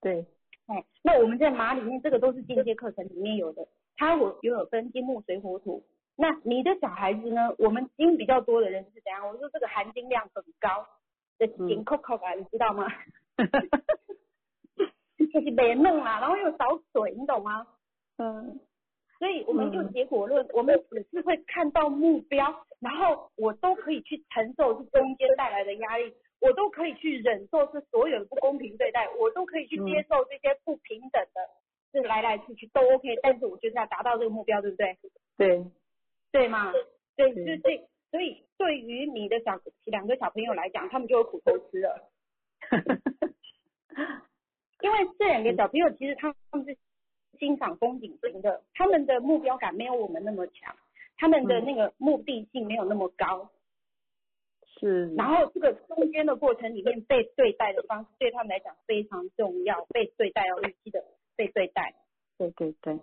[0.00, 0.26] 对，
[0.66, 5.80] 哎，那我们在马里面这个都是进阶课程里面有的，它有有分金木水火土。
[6.20, 7.54] 那你的小孩子呢？
[7.58, 9.26] 我们金比较多的人是怎样？
[9.26, 10.86] 我说这个含金量很高
[11.38, 12.86] 的金扣扣啊，你知道吗？
[15.16, 17.66] 就是别弄啊，然后又少水，你懂吗？
[18.18, 18.60] 嗯。
[19.18, 31.40] 所以我们就结果论，我们只是会看到目标，然后我都可以去承受这中间带来的压力，我都可以去忍受这所有的不公平对待，我都可以去接受这些不平等的，
[31.92, 33.16] 这来来去去都 OK。
[33.22, 34.98] 但是我就是要达到这个目标，对不对？
[35.36, 35.64] 对。
[36.32, 36.72] 对嘛？
[37.16, 42.10] 对，就这，所以对于你的小两个小朋友来讲，他们就有苦头吃了。
[44.82, 46.76] 因为这两个小朋友其实他们是
[47.38, 50.74] 欣赏风景型的，他们的目标感没有我们那么强，
[51.16, 53.50] 他们的那个目的性没有那么高。
[54.78, 61.04] 是，然后这个中间的过程里面被对待的方式对他们来讲非常重要，被对待要预期的
[61.36, 61.94] 被对待。
[62.38, 62.98] 对对对，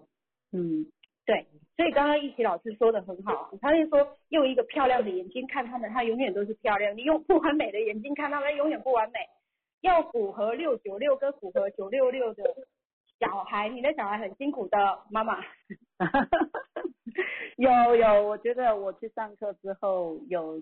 [0.52, 0.92] 嗯，
[1.28, 9.20] 对，所以刚刚一奇老师说的很好，他就说用一个漂亮的眼睛看他们，他永远都是漂亮；你用不完美的眼睛看他们，永远不完美。
[9.82, 12.44] 要符合六九六跟符合九六六的
[13.20, 14.78] 小孩，你的小孩很辛苦的，
[15.12, 15.44] 妈妈。
[17.58, 20.62] 有 有，我觉得我去上课之后有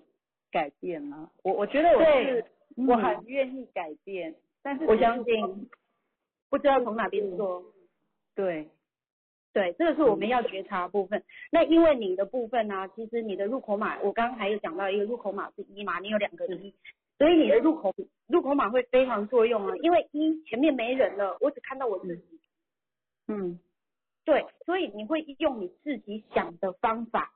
[0.50, 2.44] 改变了，我我觉得我是
[2.76, 5.70] 嗯我很愿意改变，但是我相信，
[6.50, 7.62] 不知道从哪边说。
[8.34, 8.68] 对，
[9.56, 11.24] 对，这个是我们要觉察的部分。
[11.50, 16.74] 那因为你的部分呢、其实你的入口码，我刚刚还有讲到一个入口码是一嘛，你有两个一，
[17.16, 17.94] 所以你的入口
[18.26, 19.74] 入口码会非常作用啊。
[19.78, 22.38] 因为一前面没人了，我只看到我自己，
[23.28, 23.58] 嗯。
[24.26, 27.32] 对，所以你会用你自己想的方法，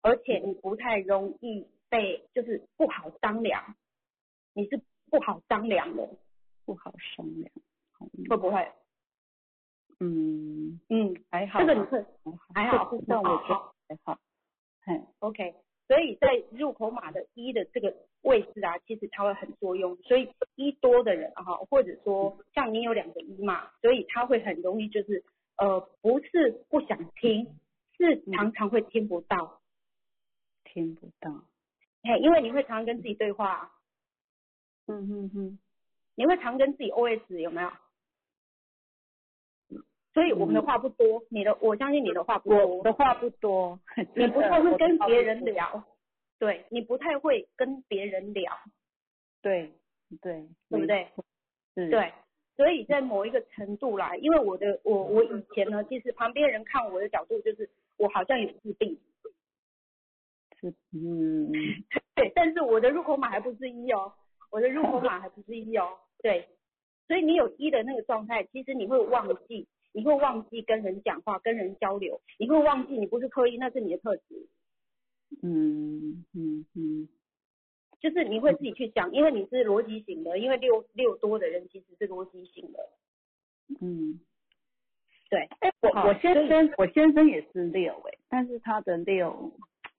[0.00, 3.76] 而且你不太容易被就是不好商量，
[4.52, 6.08] 你是不好商量的，
[6.64, 7.52] 不好商量，
[8.28, 8.66] 会不会？
[10.04, 12.04] 嗯，嗯，还好吧，这个你会
[12.52, 12.84] 还好。
[12.84, 14.18] 这部分我觉得好还好，
[14.84, 15.54] 嘿，OK，
[15.86, 19.96] 所以在入口码的一的这个位置啊，其实它会很作用。
[20.02, 25.22] 所以一多的人啊哈，或者说像你有两个一嘛，所以他会很容易就是
[25.56, 27.46] 呃不是不想听，
[27.96, 29.60] 是常常会听不到。
[30.64, 31.30] 听不到，
[32.02, 33.52] 嘿，因为你会常常跟自己对话。
[33.52, 33.70] 啊，
[34.86, 35.58] 嗯嗯嗯，
[36.16, 37.70] 你会常跟自己 OS 有没有？
[40.14, 43.78] 所以我们的话不多，你的我相信你的话不多我，的话不多，
[44.14, 45.84] 你不太会跟别人，聊，
[46.38, 48.52] 对你不太会跟别人聊，
[49.40, 49.72] 对
[50.20, 51.08] 对，对不对？
[51.74, 52.12] 是，对，
[52.56, 59.00] 所以在某一个程度啦，因为我的我我以前呢，其实旁边人看我的角度就是我好像有自闭，
[60.60, 61.50] 是，嗯，
[62.14, 64.12] 对，但是我的入口码还不是一哦，
[64.50, 65.88] 我的入口码还不是一哦，
[66.22, 66.46] 对，
[67.08, 74.48] 所以你有一的那个状态，其实你会忘记，你会忘记跟人讲话、跟人交流，你会忘记你不是刻意，那是你的特质，
[75.42, 77.08] 嗯嗯嗯，
[78.00, 82.88] 就是你会自己去想，因为你是逻辑型的，因为六六多的人其实是逻辑型的，
[83.80, 84.20] 嗯，
[85.30, 89.52] 对，哎，我我先生我先生也是六哎，但是他的六，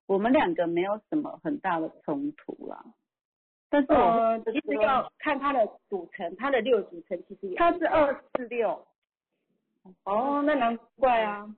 [0.07, 2.83] 我们两个没有什么很大的冲突啦。
[3.69, 8.85] 但是我呃，其实要看他的组成，他的六组成其实也他是二四六，
[10.03, 11.55] 哦，那难怪啊。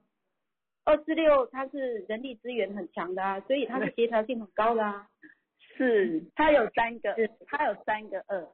[0.84, 5.08] 二四六它是人力资源很强的啊，所以它的协调性很高的啊。
[5.60, 6.24] 是。
[6.36, 8.48] 他有三个是，他有三个二。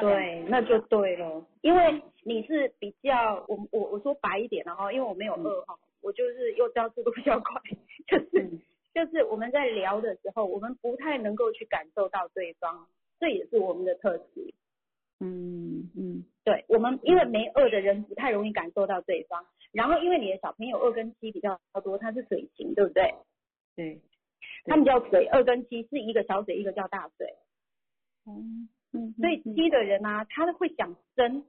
[0.00, 7.60] 对，那就对了，因为你是比较，我我我说白一点了哈，因为我没有二哈，我就是又知道速度比较快，
[8.06, 8.60] 就是嗯。
[8.94, 12.86] 就是我们在聊的时候，我们不太能够去感受到对方，
[13.20, 14.54] 这也是我们的特质。
[15.20, 23.12] 嗯嗯对我们，因为没二的人不太容易感受到对方，然后因为你的小朋友二跟七比较多，他是水型，对不对？
[23.74, 24.00] 对，
[24.64, 27.34] 他们叫水，二跟七是一个小水，一个叫大水。
[28.28, 31.44] 嗯嗯，所以七的人啊，他会想深，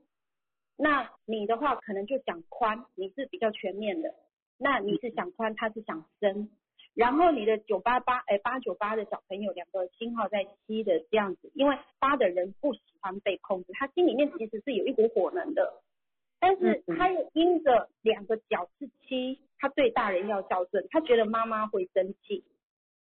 [0.75, 4.15] 那你的话可能就想宽，你是比较全面的，
[4.57, 6.49] 那你是想宽，他是想深。
[6.97, 15.83] 然后你的九八八，哎八九八的小朋友，两个星号在七的这样子，因为八的人不喜欢被控制，他心里面其实是有一股火能的，
[16.39, 22.43] 但是嗯他又因着两个角是七，他对大人要孝顺，他觉得妈妈会生气，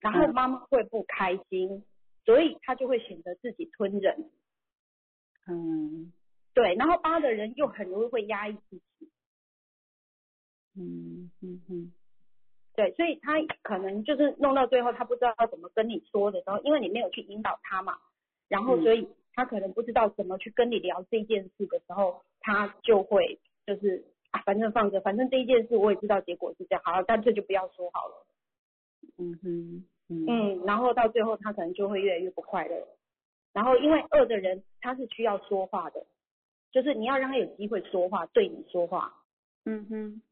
[0.00, 1.84] 然后嗯妈妈会不开心，
[2.24, 4.30] 所以他就会选择自己吞忍。
[5.46, 6.12] 嗯。
[6.52, 9.10] 对，然后八的人又很容易会压抑自己，
[10.76, 11.92] 嗯嗯嗯
[12.74, 17.98] 对，所以他可能就是弄到最后，他不知道要怎么跟你说的时候，因为你没有去引导他嘛，
[18.48, 18.82] 然后嗯。
[18.82, 28.26] 所以他可能不知道怎么去跟你聊这件事的时候，他就会就是啊，反正放着，反正这一件事我也知道结果是这样，好了，干脆就不要说好了，
[29.18, 30.26] 嗯哼嗯。
[30.28, 32.86] 嗯，然后到最后他可能就会越来越不快乐，
[33.52, 36.04] 然后因为二的人他是需要说话的，
[36.70, 39.14] 就是你要让他有机会说话，对你说话，
[39.64, 40.22] 嗯哼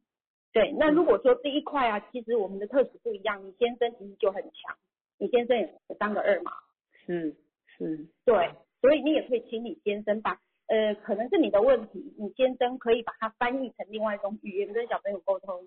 [0.53, 4.76] 对，那如果说这一块啊，其实我们的特质不一样，你先生其实就很强，
[5.18, 6.53] 你先生有三个二嘛，
[7.07, 7.34] 是
[7.66, 8.07] 是。
[8.24, 8.50] 对，
[8.80, 15.66] 所以你也可以请你先生把，呃，可能是你的问题，你先生可以把它翻译成另外一种语言跟小朋友沟通。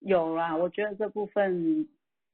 [0.00, 1.88] 有啦，我觉得这部分，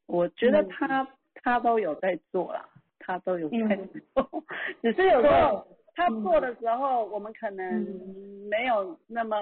[0.07, 0.69] 我觉得嗯。
[0.69, 3.89] 他、他都有在做啦，他都有在嗯。
[4.15, 4.45] 做，
[4.83, 6.23] 只是有时候他嗯。
[6.23, 8.49] 做的时候，我们可能嗯。
[8.51, 9.37] 没有那么，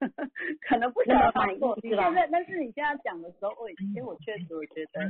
[0.68, 1.78] 可能不晓那么满意得他做。
[1.82, 5.00] 你是吧现在，但是你现在讲的时候，我其实我确实我觉得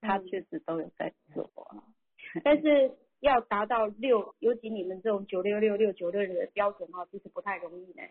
[0.00, 1.82] 他确实都有在做啊。
[2.44, 8.02] 但是要达到六，尤其你们这种九六六六九六的标准哈，其实不太容易呢。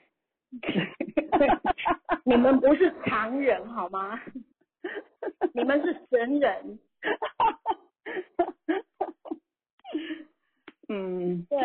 [2.26, 4.20] 你们不是常人好吗？
[5.54, 6.80] 你们是神人。
[10.92, 11.58] 嗯，对，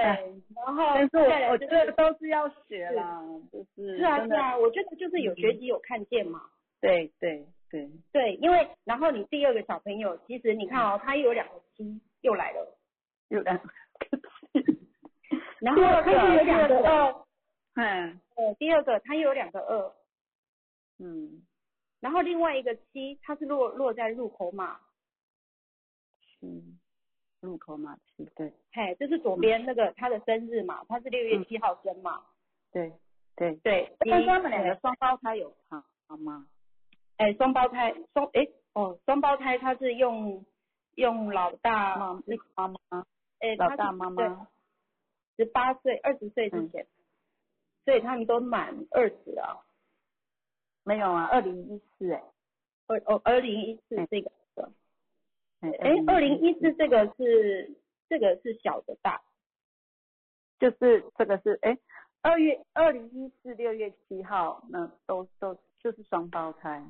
[0.55, 6.43] 然后但是我我觉得都是要学啦，就是是啊是啊，我觉得就是有学习有看见嘛。
[6.81, 12.79] 对对对，对，因为然后你第二个小朋友，其实你看哦，他又有两个七又来了，
[13.29, 13.65] 又 两个
[15.61, 17.15] 然后他又有两个二，
[17.77, 19.93] 嗯呃，第二个他又有两个二，
[20.99, 21.43] 嗯。
[22.01, 24.79] 然后另外一个七，它是落落在入口嘛，
[26.43, 26.79] 嗯，
[27.45, 28.53] 入口马七，对。
[28.73, 32.25] 嘿，这是左边那个他的生日嘛，他是六月七号生嘛，
[32.73, 32.93] 对
[33.37, 35.85] 对，对，但是他们两个双胞胎有差
[36.17, 36.47] 吗？
[37.19, 40.45] 哎，双胞胎，双哎哦，双胞胎他是用
[40.97, 42.15] 用老大，妈
[42.55, 43.07] 妈妈
[43.39, 44.49] 哎，老大妈妈，
[45.37, 46.87] 十八岁、二十岁之前，
[47.85, 49.61] 所以他们都满二十啊。
[50.85, 52.13] 没有啊，二零一四。
[52.13, 52.23] 哎，
[52.89, 54.07] 二哦，二零一四哎。
[54.11, 54.29] 这个。
[54.29, 54.37] 的，
[55.65, 57.75] 哎哎，二零一四这个是
[58.07, 59.23] 这个是小的大，
[60.59, 61.79] 就是这个是哎，
[62.21, 66.85] 二月二零一四六月七号，那都都就是双胞胎，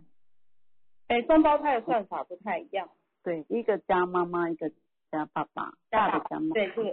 [1.06, 2.90] 哎，双胞胎的算法不太一样，
[3.22, 4.72] 对，一个加妈妈，一个
[5.12, 6.90] 加爸爸，大的加妈，对这个，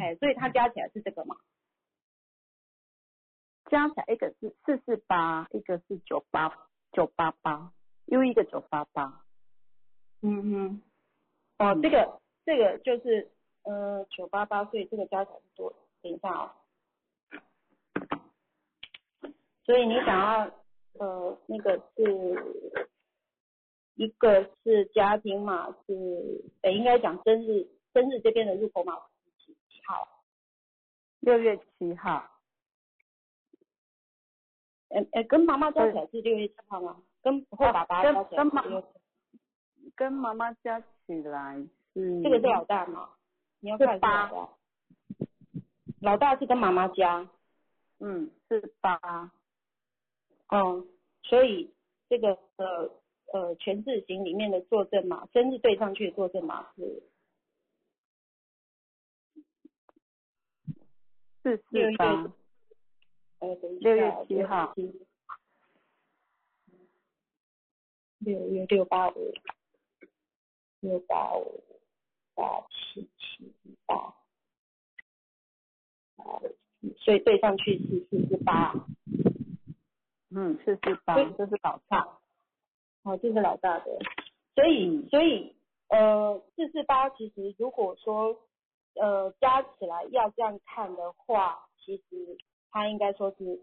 [0.00, 1.36] 哎，所以它加起来是这个嘛，
[3.66, 6.50] 加起来一个是四四八，一个是九八
[6.92, 7.72] 九八八，
[8.06, 9.22] 又一个九八八，
[10.22, 10.82] 嗯哼，
[11.60, 13.30] 哦，这个这个就是
[13.64, 16.56] 呃九八八，所以这个加起来是多，等一下啊、
[19.66, 20.50] 所以你想要
[20.94, 22.72] 呃那个是
[23.96, 30.08] 一个是家庭码是，呃应该讲生日生日这边的入口码是几几号？
[31.18, 32.24] 六月七号，
[34.88, 37.02] 呃呃，跟妈妈加起来是六月七号吗？
[37.22, 38.82] 跟后爸爸跟加起来跟妈是6
[40.00, 43.10] 跟妈妈加起来是这个是老大嘛？
[43.60, 44.30] 你要看是八
[46.00, 47.28] 老大，是跟妈妈加，
[47.98, 48.98] 嗯是八，
[50.48, 50.88] 嗯，
[51.22, 51.70] 所以
[52.08, 52.90] 这个呃
[53.34, 57.02] 呃全字形里面的坐证码，生日对上去的坐证码是
[61.42, 62.32] 四四八，
[63.80, 64.74] 六月七号，
[68.20, 69.34] 六月六八五，
[70.80, 71.62] 六八五
[72.34, 73.52] 八七七
[73.86, 74.14] 八，
[76.16, 76.40] 八
[76.98, 78.74] 所以对上去是四四八，
[80.30, 82.18] 嗯四四八，这是老大，
[83.02, 83.98] 哦，这是老大的，
[84.54, 85.54] 所以所以
[85.88, 88.40] 呃四四八其实如果说
[88.94, 92.38] 呃加起来要这样看的话，其实
[92.70, 93.60] 它应该说是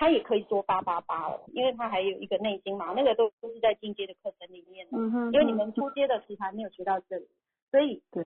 [0.00, 7.26] 它也可以说八八八了，因为他还有一个内经嘛，那个都都是在进阶的课程里面的，嗯哼因为你们初阶的其实还没有学到这里，
[7.72, 8.24] 所以对。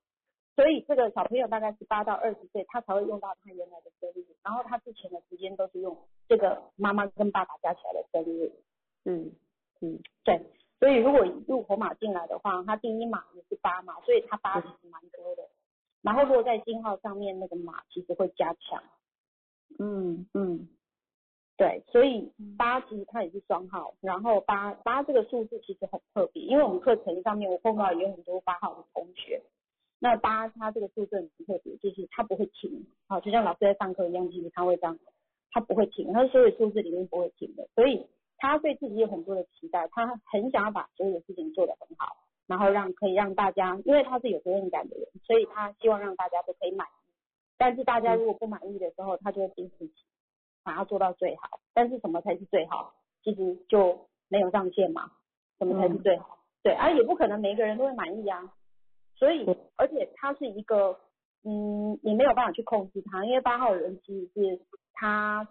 [0.55, 5.97] 所以这个小朋友大概是八到二十岁，他才会用到他原来的生日，然后他之前的时间都是用
[6.29, 8.51] 这个妈妈跟爸爸加起来的生日。
[9.03, 9.31] 嗯
[9.81, 10.39] 嗯对，
[10.79, 15.41] 所以如果入口码进来的话，他第一码也是八码，所以他八其实蛮多的。
[16.03, 18.83] 然后如果在星号上面那个码其实会加强，
[19.79, 20.67] 嗯嗯
[21.55, 29.41] 对，所以八其实它也是双号，然后八八这个数字其实很特别，因为我们课程上面我碰到也有很多八号的同学，
[29.99, 34.97] 那八它这个数字很特别，就是它不会停，好，就像老师在上课一样，其实他会这样，
[35.51, 47.05] 它不会停，它所有数字里面不会停的，所以他对自己有很多的期待，他很想要把所有的事情做得很好，然后让可以让大家，因为他是有责任感的人，所以他希望让大家都可以满意。
[47.57, 49.93] 但是大家如果不满意的时候，他就会逼自己，
[50.63, 51.59] 把它做到最好。
[51.73, 52.93] 但是什么才是最好？
[53.23, 55.11] 其实就没有上限嘛，
[55.59, 56.39] 什么才是最好？
[56.61, 58.53] 对，啊，也不可能每一个人都会满意啊。
[59.15, 59.45] 所以，
[59.75, 60.99] 而且他是一个，
[61.43, 64.59] 嗯，你没有办法去控制他，因为八号人其实是
[64.93, 65.47] 他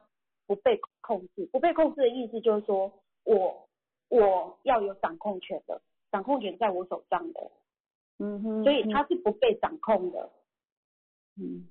[0.46, 2.92] 不被控制，不被控制的意思就是说
[3.24, 3.68] 我
[4.08, 7.50] 我要有掌控权的，掌控权在我手上的，
[8.18, 10.30] 嗯哼，所以他是不被掌控的。
[11.38, 11.66] 嗯，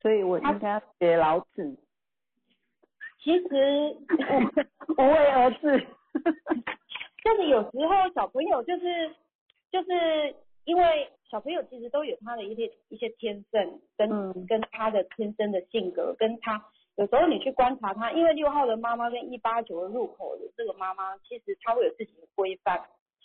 [0.00, 1.76] 所以我他应该要学老子，
[3.22, 3.96] 其实
[4.96, 5.86] 无 为而治。
[7.24, 9.14] 就是有时候小朋友就是
[9.70, 10.34] 就是
[10.64, 16.64] 因为小朋友其实都有他的一些一些天分跟、嗯跟他的天生的性格，跟他
[16.96, 22.80] 有时候你去观察他，因为六号的妈妈跟一八九的入口的这个妈妈，其实她会有自己的规范，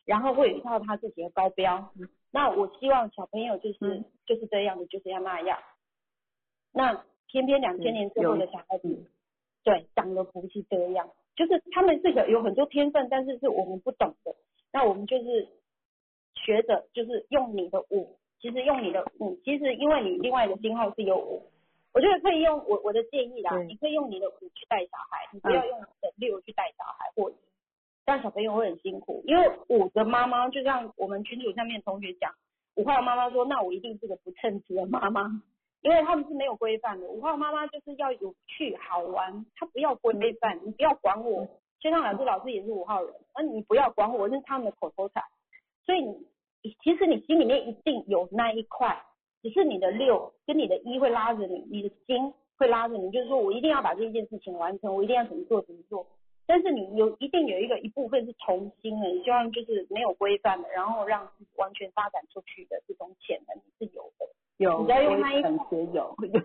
[0.05, 1.91] 然后会有一套他自己的高标。
[2.31, 5.57] 那我希望小朋友就是、嗯就是这样的，就是要那样。
[6.73, 9.05] 那偏偏两千年之后的小孩子，嗯
[9.63, 14.35] 对，长得不是这样，就是他们这个有很多天分，但是是我们不懂的。
[14.73, 15.47] 那我们就是
[16.35, 21.43] 学着，就是用你的五，其实用你的五，其实因为你另外的星号是有五，
[21.93, 27.35] 我觉得可以用我我的建议啦，你可以用你的五去带小孩，你不要用你的六去带小孩或一，
[28.21, 29.23] 小朋友会很辛苦。
[29.25, 32.33] 因为五的妈妈，就像我们群组上面同学讲，
[32.75, 35.41] 五号妈妈说，那我一定是个不称职的妈妈。
[35.83, 41.47] 因为他们是没有规范的，五号妈妈就是要有趣好玩，她不要规范，你不要管我。
[41.79, 45.21] 就像老师，老师也是五号人，那你不要管我，是他们的口头禅。
[45.85, 46.25] 所以你
[46.81, 49.03] 其实你心里面一定有那一块，
[49.41, 56.07] 只是你的六跟你的一会拉着你，你的心会拉着你，就是说我一定要把这件事情完成，我一定要怎么做怎么做。
[56.45, 64.25] 但是你有一定有一个一部分是童心的，你希望就是没有规范的，然后让自己完全发展出去的这种潜能你是有的，
[64.57, 66.41] 有，你只要用那一我也感觉有有。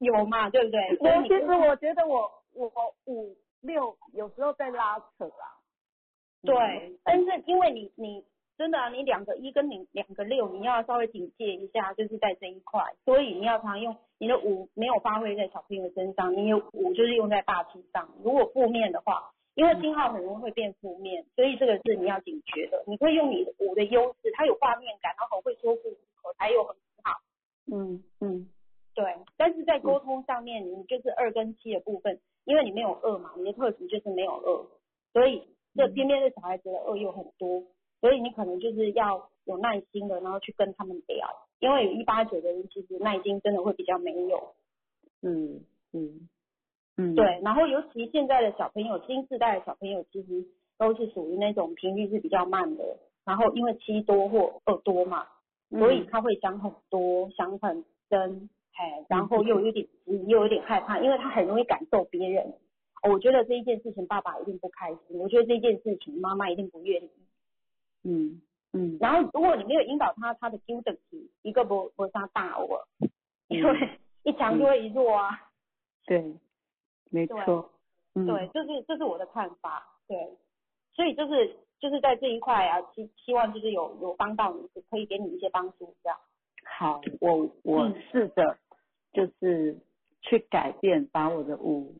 [0.02, 0.98] 有嘛，对不对？
[0.98, 2.70] 我其实我觉得我我
[3.06, 5.46] 五六有时候在拉扯啊。
[6.42, 8.24] 对嗯，但是因为你你
[8.58, 18.08] 真的啊，你两个一跟你两个六，你要稍微警戒一下，就是在这一块，所以你要常用你的五没有发挥在小朋友身上，你有五就是用在大气上。
[18.24, 22.82] 如果负面的话，因为信号很容易会变负面，所以这个是你要警觉的。
[22.88, 26.81] 你可以用你的五的优势，它有画面感，然后很会说故事，口才又很好。
[27.72, 28.48] 嗯嗯。
[28.94, 29.04] 对，
[29.38, 34.66] 但是在沟通上面，你就是二跟七的部分，因为你没有二嘛，你的特质就是没有二，
[35.14, 35.42] 所以
[35.74, 37.62] 这偏偏是小孩子的二又很多，
[38.02, 41.26] 所以你可能就是要有耐心的，然后去跟他们聊，
[41.60, 44.54] 因为有一八九的人其实耐心真的会比较没有。
[45.22, 45.64] 嗯
[45.94, 46.28] 嗯
[46.98, 50.46] 嗯，对，然后尤其现在的小朋友，新时代的小朋友其实
[50.76, 55.28] 都是属于那种频率是比较慢的，然后因为七多或二多嘛，嗯，
[55.78, 62.44] 所以他会想很多，想很深，哎，然后又有点急，又有点害怕，因为他很容易感受别人。
[63.02, 67.10] 哦我觉得这一件事情爸爸一定不开心，我觉得这件事情妈妈一定不愿意。
[68.04, 68.40] 嗯
[68.72, 72.86] 嗯，然后如果你没有引导他，他的纠等级一个不不上大我，
[73.48, 75.50] 因为一强就会一弱啊。
[76.06, 76.34] 对，
[77.10, 77.70] 没对错，
[78.14, 79.84] 嗯，对，这是这是我的看法。
[80.06, 80.16] 对，
[80.94, 86.16] 所以就是就是在这一块啊，希希望就是有有帮到你，可以给你一些帮助，这样。
[86.78, 88.56] 好，我我嗯试着
[89.12, 89.76] 就是
[90.20, 91.92] 去改变，把我的舞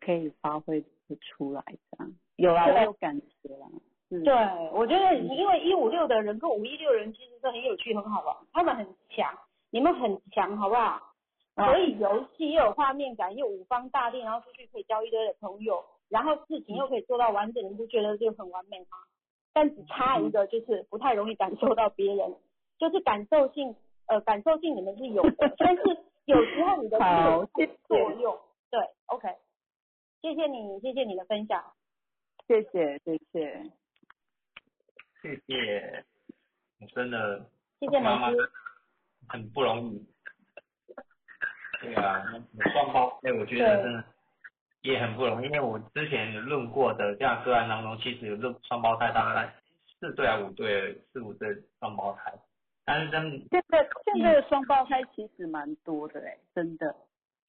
[0.00, 3.68] 可以发挥得出来，这样有啦，对我有感觉啦，
[4.08, 4.34] 是，对，
[4.72, 9.38] 我觉得因为一五六的人跟五一六人其实是很有趣、很好玩，他们很强，
[9.70, 11.04] 你们很强，好不好？
[11.54, 18.96] 啊可以游戏又有画面感，又五方大定，然后出去可以交一堆的朋友，然后事情又可以做到完整，你不觉得就很完美吗？
[19.58, 22.32] 但只差一个就是不太容易感受到别人，
[22.78, 23.74] 就是感受性，
[24.06, 25.82] 呃，感受性你们是有的，但是
[26.26, 26.96] 有时候你的
[27.88, 28.38] 作用，
[28.70, 29.26] 对，OK，
[30.22, 31.72] 谢谢你，谢谢你的分享，
[32.46, 33.72] 谢谢谢谢，
[35.22, 36.04] 谢谢，
[36.78, 37.50] 你真的
[37.80, 38.52] 谢谢妈妈老师，
[39.28, 40.06] 很不容易。
[41.80, 44.04] 对啊，那双胞哎我觉得真的
[44.82, 49.52] 也很不容易，因为我之前有论过的这样个案当中，其实有论双胞胎大概
[49.98, 51.48] 四对啊五对四五对
[51.80, 52.32] 双胞胎，
[52.84, 56.94] 但 是真现在现在的双胞胎其实蛮多的哎、真的，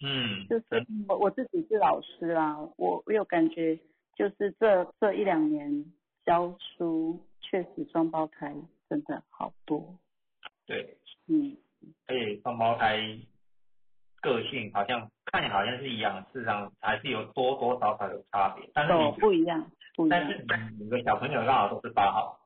[0.01, 0.65] 嗯就是
[1.07, 3.77] 我我自己是老师啦，我我有感觉，
[4.15, 5.85] 就是这这一两年
[6.25, 8.55] 教书，确实双胞胎
[8.89, 9.95] 真的好多，
[10.65, 11.55] 对，嗯，
[12.07, 12.97] 而且双胞胎
[14.21, 20.45] 个性好像看起来好像是一样，事实上还是有多多少少有差别，但是都你不一样，不一但，是
[20.79, 22.39] 你的小朋友刚好都是八号。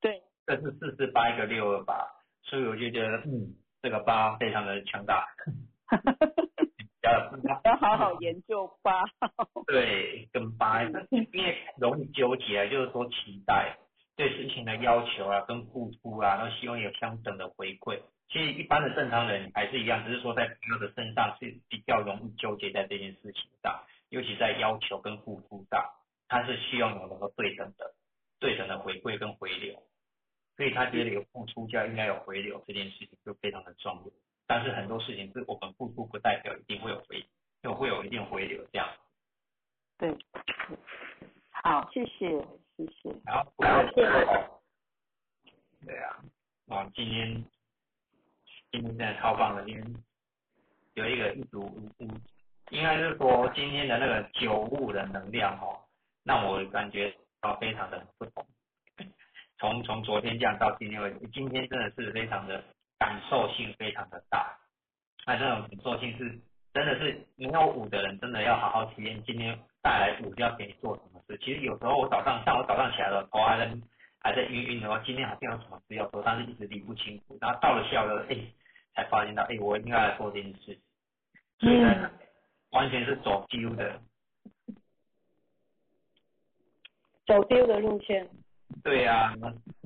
[0.00, 2.06] 对，这是四四八一个六二八，
[2.42, 5.26] 所以我就觉得，嗯，这个八非常的强大。
[7.00, 7.30] 呃，
[7.64, 9.30] 要好好研究八号，
[9.66, 13.78] 对，跟八， 因为容易纠结，就是说期待
[14.14, 17.98] 对事情的要求啊，跟付出啊，然后希望有相等的回馈。
[18.28, 25.82] 其实一般的正常人还是一样，只是说在朋友的身上是比较容易纠结在这件事情上，尤其在要求跟付出上，
[26.28, 27.94] 他是希望有能够对等的、
[28.38, 29.82] 对等的回馈跟回流。
[30.56, 34.10] 所以他觉得有付出就要应该有回流，这件事情就非常的重要。
[34.46, 37.24] 但是很多事情是我们付出不代表一定会有回，
[37.62, 38.88] 就会有一定回流这样。
[39.98, 40.12] 对，
[41.50, 42.28] 好，谢谢
[42.76, 44.48] 谢谢，然后好谢谢
[45.86, 46.18] 对啊，
[46.66, 47.44] 哇，今天
[48.70, 49.94] 今天真的超棒的，今天
[50.94, 52.08] 有一个一组五五，
[52.70, 55.80] 应该是说今天的那个九五的能量哦，
[56.24, 58.46] 让我感觉到非常的不同。
[59.58, 62.62] 从从昨天这样到今天为止，今天真的是非常的
[62.98, 64.56] 感受性非常的大，
[65.26, 66.38] 那这种感受性是
[66.72, 71.36] 真的是没有五的人真的要好好体验今天带来五要给你做什么事。
[71.38, 73.68] 其实有时候我早上像我早上起来了，头还在
[74.20, 77.36] 还在晕晕的话，今天好像有什么事要做，但是一直理不清楚。
[77.40, 78.36] 然后到了下午，哎，
[78.98, 80.76] 才发现到，哎，我应该来做这件事。
[81.60, 82.10] 所以呢，
[82.70, 84.00] 完全是走 feel 的，
[87.24, 88.28] 走 feel 的路线。
[88.82, 89.32] 对呀，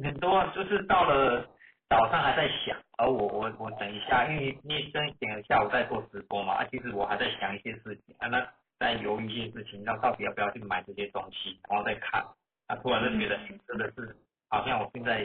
[0.02, 1.46] 很多就是到了
[1.90, 12.24] 早上还在想，而我我我等一下，因为因为真点下午在做直播嘛，啊，其实我还在想一些事情，啊，那在犹豫一些事情，那到底要不要去买这些东西，然后再看，
[12.66, 14.16] 啊，突然就觉得真的是
[14.48, 15.24] 好像我现在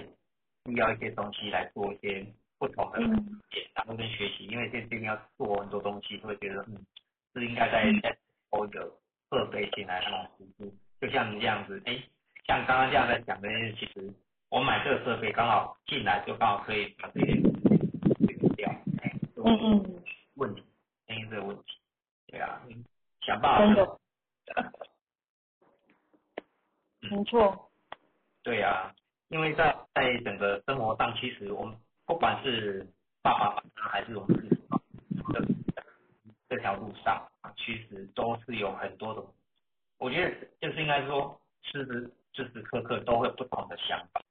[0.66, 2.26] 需要一些东西来做一些
[2.60, 3.00] 不同的
[3.52, 6.86] 检查跟学习，因为这这边要做很多东西，会觉得嗯，
[7.34, 8.18] 是应该在在
[8.52, 8.92] 某一个
[9.30, 12.02] 设备进来那种辅助，就像你这样子，哎。
[12.48, 14.10] 像刚刚这样在讲的，其实
[14.48, 18.72] 我买这个设备刚好进来就刚好可以把这些解掉，
[19.44, 20.02] 嗯嗯，
[20.36, 20.64] 问题，
[21.10, 21.64] 因为这个问题，
[22.28, 22.62] 对啊，
[23.20, 24.00] 想办法，
[27.02, 27.70] 没错，
[28.44, 28.96] 对啊，
[29.28, 31.78] 因为在在整个生活上，其实我们
[32.08, 32.88] 不管是
[33.22, 34.58] 爸爸妈妈还是我们自己，
[35.32, 35.46] 这
[36.50, 39.24] 这条路上，其实都是有很多的，
[40.00, 42.12] 我觉得就是应该说，时时。
[42.34, 44.22] 时时刻刻都会不同的想法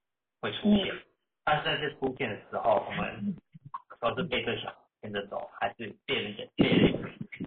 [0.41, 0.95] 会出现，
[1.43, 3.35] 但是在这出现的时候，我们
[3.99, 6.93] 都是被这想跟着走，还是被人家被人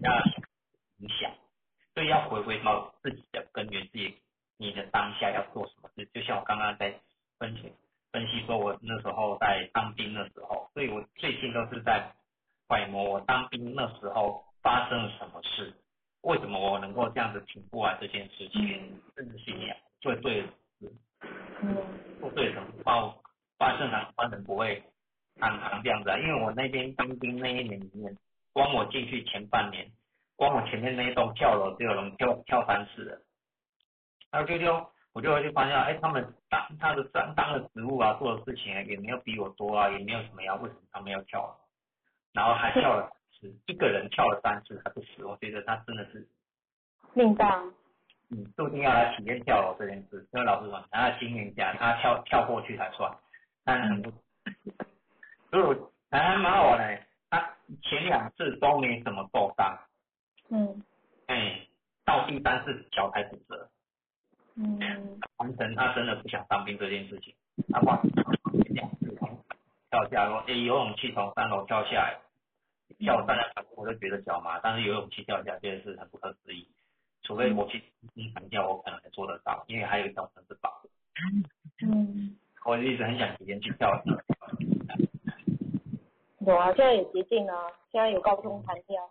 [0.02, 0.22] 家
[0.98, 1.32] 影响？
[1.94, 4.18] 所以要回归到自己的根源，自己
[4.58, 6.06] 你的当下要做什么事。
[6.14, 7.00] 就像我刚刚在
[7.38, 7.72] 分析
[8.12, 12.12] 分析说，我那时候在当兵的时候，所以我最近都是在
[12.68, 15.74] 揣摩我当兵那时候发生了什么事，
[16.22, 19.78] 为什么我能够这样子挺过来这件事情，甚至信仰。
[20.02, 20.48] 做对的
[20.80, 20.94] 事，
[21.62, 21.76] 嗯，
[22.20, 23.14] 做对的事，发
[23.58, 24.82] 发正常发人不会
[25.40, 26.18] 常常这样子啊。
[26.18, 28.16] 因为我那边当兵那一年里面，
[28.54, 29.92] 光我进去前半年，
[30.36, 33.22] 光我前面那一栋跳楼就有人跳跳三次了。
[34.32, 34.90] 然后就就
[35.20, 41.54] 我就会去发现，哎，他们当他的当当的职务啊，做的事情也没有比我多啊，也没有什么呀，为什么他们要跳？
[42.32, 46.26] 然后还跳了是，一个人跳了三次还不死，我觉得他真的是
[47.14, 47.62] 命大。
[48.32, 53.12] 嗯注定要来体验跳楼这件事，因为老师说他经验家，他跳跳过去才算。
[53.66, 54.10] 但很不，
[55.52, 57.04] 所以我还蛮好玩的。
[57.30, 59.78] 他前两次都没怎么受伤。
[60.50, 60.82] 嗯。
[61.28, 61.60] 哎，
[62.06, 63.70] 到第三次脚才骨折。
[64.60, 65.20] 嗯。
[65.38, 67.34] 完成他真的不想当兵这件事情，
[67.72, 68.02] 他把
[68.74, 69.30] 两次从
[69.90, 72.20] 跳下说，哎，有勇气从三楼跳下来，
[72.98, 76.68] 跳三两我都觉得脚麻，但是有勇气跳下这件事很不可思议。
[77.24, 77.82] 除非我去
[78.14, 80.72] 你喊叫，我可能还做得到，因为还有一条绳子绑。
[81.82, 82.36] 嗯。
[82.66, 83.90] 我一直很想提前去跳。
[86.40, 87.56] 有啊，现在也捷径啊，
[87.92, 89.10] 现在有高空弹跳。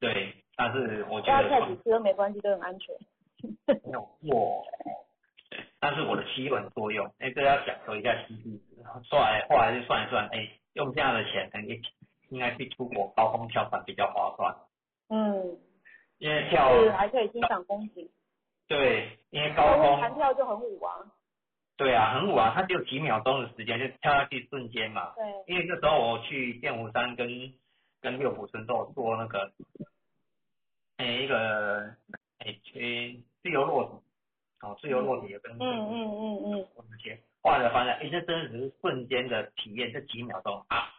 [0.00, 1.48] 对，但是我觉得。
[1.48, 2.94] 跳几次都没关系，都很安全。
[3.66, 4.64] 没有过。
[5.80, 8.60] 但是我的吸稳作用，哎，这要讲究一下吸力。
[9.10, 11.80] 后来后来就算一算，哎，用这样的钱，肯定
[12.30, 14.56] 应该去出国高空跳伞比较划算。
[15.08, 15.58] 嗯。
[16.18, 18.10] 因为跳是还可以欣赏风景。
[18.66, 21.06] 对，因为高空弹跳就很舞啊。
[21.76, 25.14] 对啊，很舞啊，它只有几秒钟的时间就跳下去瞬间嘛。
[25.14, 25.24] 对。
[25.46, 27.28] 因为那时候我去剑湖山跟
[28.00, 29.52] 跟六福村都有做那个，
[30.96, 31.94] 哎一个
[32.38, 33.90] 哎去自由落体，
[34.60, 40.92] 哦自由落体也跟嗯嗯嗯嗯那些换了方向，哎这真的只是瞬间的体验，这几秒钟啊，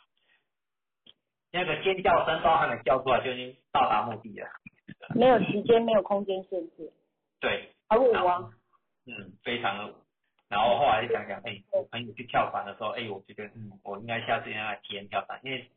[1.51, 4.47] 那个尖叫声都还没叫出来就已经到达目的了。
[5.13, 6.91] 没有时间，没有空间限制。
[7.39, 7.69] 对。
[7.87, 8.49] 很舞啊。
[9.05, 9.93] 嗯，非常的。
[10.47, 15.69] 然后后来就想想，哎，我朋友去跳伞的时候，哎，我觉得，嗯，我应该下次应该体验跳伞，因为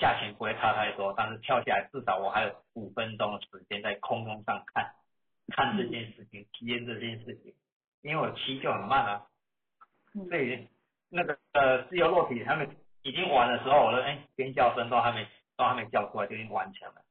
[0.00, 4.94] 价钱不会差太多，但是跳下来至少我还有五分钟的时间在空中上看，
[5.48, 7.54] 看这件事情，体验这件事情，
[8.02, 9.26] 因为我骑就很慢啊。
[10.12, 10.68] 所以
[11.08, 12.68] 那个呃自由落体他们
[13.02, 15.26] 已经完的时候，我说，哎，尖叫声都还没
[15.56, 17.04] 都还没叫出来就已经完成了。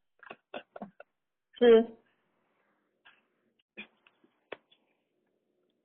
[1.60, 1.86] 是，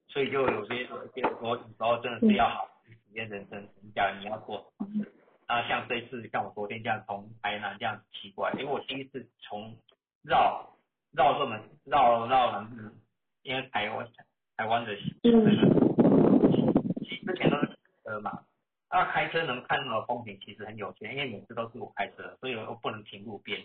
[0.09, 3.69] 所以就有些有些说，有时候真的是要好体验人生。
[3.95, 4.73] 假如你要做，
[5.47, 9.77] 那像这次像我昨天这样从台南这样骑过来，因为我第一次从
[10.23, 10.78] 绕
[11.13, 12.77] 绕这么绕绕南部，
[13.43, 14.09] 因为台湾
[14.57, 15.03] 台湾的骑
[17.25, 18.45] 之前都是车嘛，
[18.91, 23.63] 那开车能看到的风景其实很有限，因为每次都是我开车，所以我不能停路边，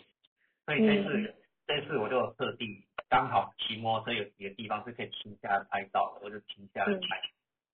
[0.66, 1.36] 所以这次。
[1.66, 7.22] 这次我就特地刚好骑摩托车有几个地方是可以停下来拍照的，我就停下来拍，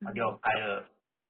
[0.05, 0.85] 我就拍了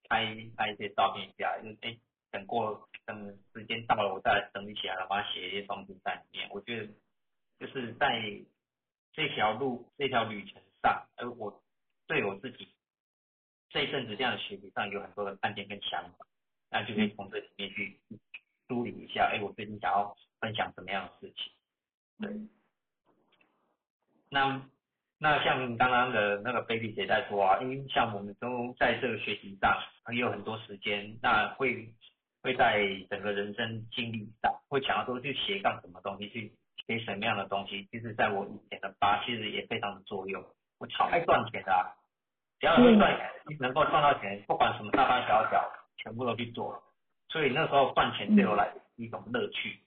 [0.10, 1.98] 拍拍一些照片下来，就是哎
[2.32, 6.50] 等过等时间到了，我再整理起来，然后把它写一些东西在里面。
[6.52, 6.90] 我觉得
[7.60, 8.22] 就是在
[9.14, 11.62] 这条路这条旅程上，而我
[12.08, 12.70] 对我自己
[13.70, 16.26] 这一阵子这样的学习上有很多的看见跟想法，
[16.72, 18.00] 那就可以从这里面去
[18.68, 21.52] 梳理一下，哎，我最近想要分享什么样的事情。
[22.20, 22.48] 对，
[24.30, 24.66] 那
[25.18, 29.78] 那像刚刚的那个 baby 姐在说啊，因为像我们都在这个学习上
[30.14, 31.94] 也有很多时间，那会
[32.42, 36.54] 会在整个人生经历上会想要说去斜杠什么东西，去
[36.90, 37.88] 写什么样的东西。
[37.92, 40.44] 其实在我以前的八，其实也非常的作用。
[40.80, 41.96] 我超爱赚钱的，
[42.60, 46.82] 只要能赚钱，能够赚到钱，不管什么大大小小，全部都去做。
[47.28, 49.80] 所以那时候赚钱对我来一种乐趣。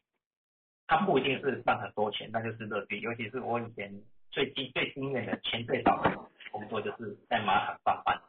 [0.86, 3.00] 它不一定是赚很多钱，那就是乐趣。
[3.00, 3.92] 尤其是我以前
[4.30, 6.16] 最经最经验的钱最少的
[6.52, 8.20] 工作，就是在马场上班。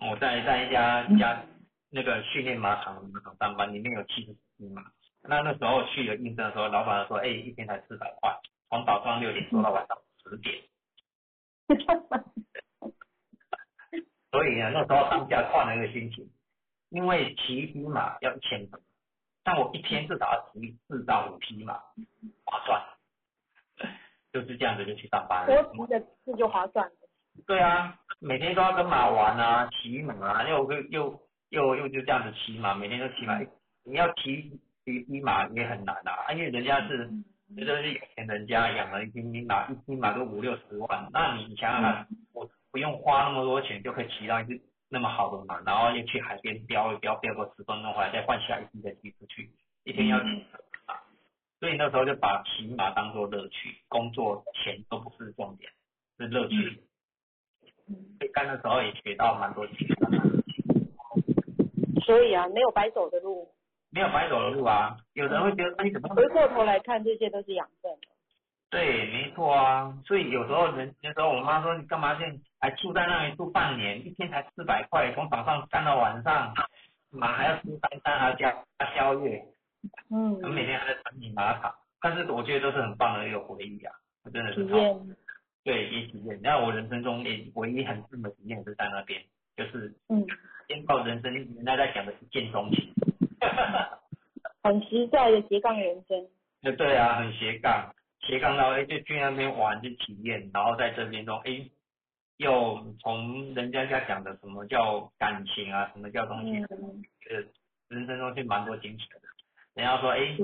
[0.00, 1.44] 我在在一家一家
[1.90, 4.82] 那个训练马场马场上班，里面有七十匹马。
[5.28, 8.38] 那那时候去了应征的时候，老板说：“哎，一天才四百块，
[8.68, 10.62] 从早上六点做到晚上十点。
[14.30, 16.30] ”所以呢，那时候当下换了一个心情，
[16.90, 18.80] 因为骑一匹马要一千多。
[19.42, 21.74] 但我一天至少要骑四到五匹马，
[22.44, 22.82] 划算，
[24.32, 25.62] 就是这样子就去上班了。
[25.62, 26.90] 多骑的次就划算。
[27.46, 31.20] 对啊，每天都要跟马玩啊，骑马啊，又又
[31.50, 33.38] 又又就这样子骑马，每天都骑马。
[33.84, 36.96] 你要骑骑匹马也很难啊，因为人家是，
[37.56, 44.62] 人家是有钱人家养了一匹马，一匹马都五六十万，那你想想看，我不用花那么多钱就可以骑到一只。
[44.88, 49.50] 那么好的马，然后又去海边飙一飙，飙个十分钟回来，再换下一批再骑出去，
[49.82, 50.26] 一天要骑
[50.86, 50.94] 马，
[51.58, 55.68] 所以那时候就把骑马当做乐趣，工作钱都不是重点，
[56.18, 56.80] 是乐趣。
[57.88, 60.06] 所以干的时候也学到蛮多钱的。
[62.04, 63.55] 所以啊，没有白走的路。
[63.96, 66.14] 没有白走的路啊，有人会觉得那你怎么？
[66.14, 67.90] 回过头来看，这些都是养分。
[68.68, 76.52] 对，没错啊，所以有时候人，有时候我妈说你干嘛现还住在那里住半年，一天才四百块，从早上干到晚上，
[77.08, 78.54] 马还要吃三餐，还要加
[78.94, 79.42] 宵夜，
[80.10, 83.94] 嗯，我每天还在整理马卡，但是我觉得都是很棒的一个回忆啊，
[84.30, 85.16] 真的是体验，
[85.64, 86.38] 对，也体验。
[86.42, 89.22] 那我人生中也唯一很深的体验是在那边，
[89.56, 90.22] 就是嗯，
[90.68, 92.92] 先报人生，人家在讲的是见钟情，
[94.62, 96.28] 很实在的斜杠人生。
[96.62, 97.94] 呃，对啊，很斜杠。
[98.20, 101.70] 斜杠到哎，就去那边玩去体验，然后在这边中哎，
[102.38, 107.36] 又从人家家讲的什么叫感情啊，什么叫东西，呃，
[107.88, 109.20] 人生中是蛮多惊喜的。
[109.74, 110.36] 人家说哎，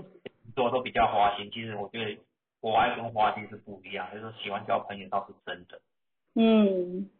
[0.54, 2.16] 做都比较花心，其实我觉得
[2.60, 5.80] 我爱跟花心是不一样，就是说喜欢交朋友倒是真的。
[6.34, 7.10] 嗯，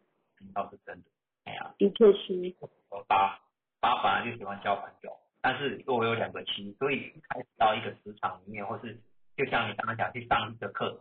[0.53, 1.09] 倒是真的，
[1.43, 2.55] 哎呀，的确是。
[2.89, 3.39] 我爸
[3.81, 5.11] 爸本来就喜欢交朋友，
[5.43, 8.99] 但是我有两个期，所以开始到一个职场里面或是。
[9.35, 10.95] 就像你刚刚讲去上一个课，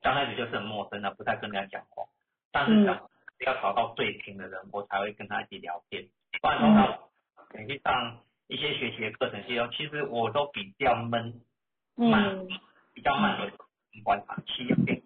[0.00, 2.02] 刚开始就是很陌生的，不太跟人家讲话。
[2.50, 2.96] 但是讲
[3.44, 6.02] 要找到最平的人，我才会跟他一起聊天。
[6.40, 6.98] 不然的话，
[7.52, 11.42] 你去上一些学习的课程，其实其实我都比较闷，
[11.96, 12.38] 慢，
[12.94, 13.52] 比较慢的
[14.02, 15.02] 观察，七要变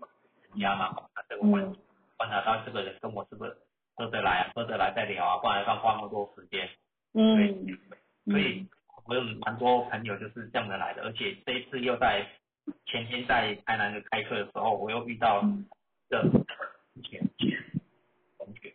[0.51, 1.77] 人家嘛，他这个观
[2.17, 3.57] 观察到这个人跟我是不是
[3.97, 6.71] 合得来啊，合得来再聊啊，不然要花那么多时间。
[7.15, 7.77] 嗯。
[8.27, 8.67] 所以
[9.07, 12.27] 我有蛮多朋友就是这样的来的，而且这一次又在。
[12.87, 15.43] 前天在台南的开课的时候，我又遇到
[16.09, 16.23] 的
[17.03, 17.21] 前
[18.39, 18.73] 同学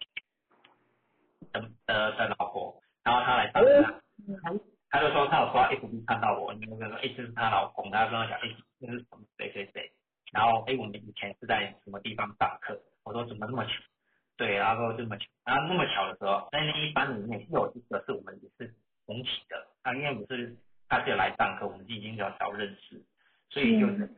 [1.54, 4.60] 的的的老婆，然后他来上课，
[4.90, 8.50] 他就说他有刷 FB 看到我，那个说哎这是他老公，他跟我讲哎
[8.82, 9.90] 这是什么谁谁谁，
[10.34, 13.72] 然后哎我们以前是在什么地方上课，我说怎么那么巧，
[14.36, 18.76] 对，然后说这么巧，然后那么巧的时候，在那一班里面有一个是我们也是
[19.08, 20.56] 同起的，啊因为我是
[20.88, 23.02] 他是来上课，我们已经较早认识。
[23.50, 24.10] 所以就是，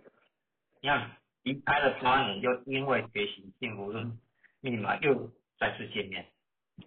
[0.82, 1.12] 你看
[1.44, 4.20] 离开了八年，又因为学习幸福论
[4.60, 6.26] 密码又再次见面。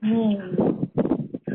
[0.01, 0.39] 嗯，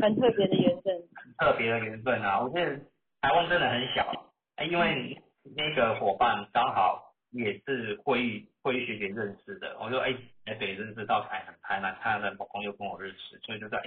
[0.00, 0.94] 很特别的缘分。
[1.14, 2.40] 很特别的缘分啊！
[2.40, 2.76] 我觉得
[3.20, 4.32] 台湾真的很小，
[4.64, 5.22] 因为
[5.56, 10.12] 那个伙伴刚好也是会议会议学姐认识的，我说哎
[10.44, 13.84] 台北认识到台南，台南他的老公又跟我认识，所以就在哎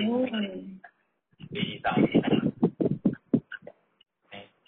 [1.49, 2.29] 飞机上，哎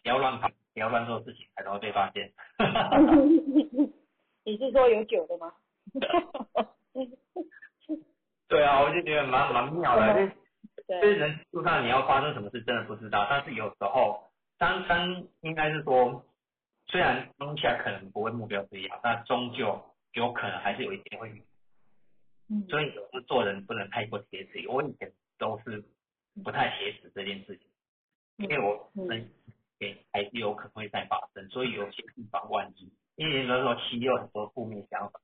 [0.03, 0.49] 不要乱跑。
[0.73, 2.33] 不要乱做事情，才能会被发现。
[4.43, 5.53] 你是说有酒的吗？
[8.49, 10.31] 对啊，我就觉得蛮蛮妙的。
[10.87, 10.99] 对。
[10.99, 13.27] 就是人路上你要发生什么事，真的不知道。
[13.29, 16.25] 但是有时候，当当应该是说，
[16.87, 19.79] 虽然当下可能不会目标不一样，但终究
[20.13, 21.29] 有可能还是有一天会。
[22.49, 22.65] 嗯。
[22.67, 24.67] 所以有时做人不能太过铁齿。
[24.67, 25.83] 我以前都是
[26.43, 27.67] 不太写实这件事情，
[28.37, 29.29] 因为我们
[29.83, 35.19] 也还是有可能会再发生，所以有些地方万一，因为有时候七有很多负面想法，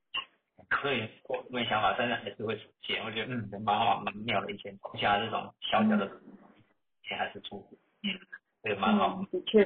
[0.82, 3.04] 所以负面想法真的还是会出现。
[3.04, 6.10] 我觉得嗯，蛮好蛮妙的，以前放下这种小小的，
[7.10, 7.66] 也还是出，
[8.62, 9.26] 对，蛮好。
[9.32, 9.64] 的确。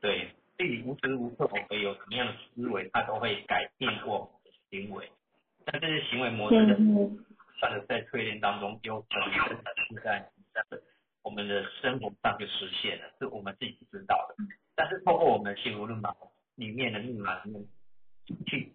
[0.00, 4.30] 对，所以无时无刻我们有什么样的思维，它都会改变过
[4.70, 5.10] 行为。
[5.64, 6.76] 但这些行为模式的。
[7.60, 9.30] 算的在淬炼当中，有可能
[9.90, 10.26] 是在
[11.22, 14.34] 我们的生活上就实现了，是我们自己知道的。
[14.74, 16.14] 但是透过我们心无论码
[16.54, 17.66] 里面的密码里面
[18.46, 18.74] 去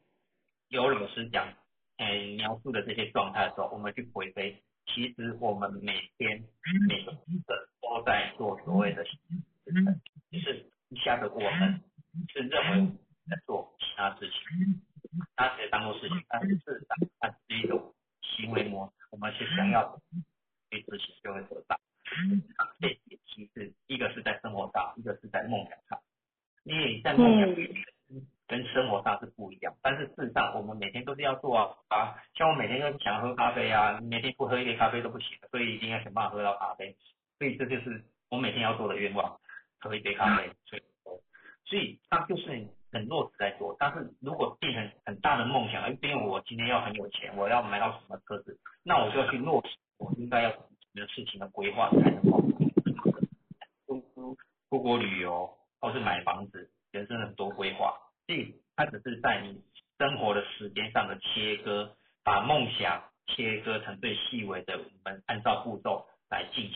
[0.69, 1.53] 有老师讲，
[1.97, 6.43] 哎，描述的这些状态的时候，我们去回归，其实我们每天
[6.87, 7.11] 每个
[7.81, 11.81] 都在做所谓的，就是一下子我们
[12.29, 12.91] 是认为
[13.29, 14.81] 在做其他事情，
[15.35, 17.91] 它只当做事情，但是事实上它是一种。
[18.37, 19.97] 行为模式，我们是想要
[20.69, 21.79] 去执行就会得到。
[22.79, 22.89] 这
[23.25, 25.99] 其实一个是在生活上，一个是在梦想上。
[26.63, 27.49] 因为在梦想
[28.47, 36.95] 跟生活上是不一样，但是事实上我们每天都是要做啊啊，像我每天都想喝咖啡啊，每天不喝一杯咖啡都不行，所以一定要想办法喝到咖啡。
[37.37, 39.39] 所以这就是我每天要做的愿望，
[39.79, 40.51] 喝一杯咖啡。
[40.65, 40.83] 所以，
[41.65, 42.67] 所以它就是。
[42.91, 50.49] 很落实在做，但是如果变成很大的梦想，哎，因为我今天要很有钱，我要买到什么车子，那我就要去落实，我应该要
[50.95, 52.41] 什么事情的规划才能够
[54.69, 55.49] 出国旅游，
[55.81, 57.93] 或是买房子，人生很多规划，
[58.25, 59.61] 所以它只是在你
[59.99, 61.91] 生活的时间上的切割，
[62.23, 66.73] 把梦想切割成最细微的，我们按照步骤来进行，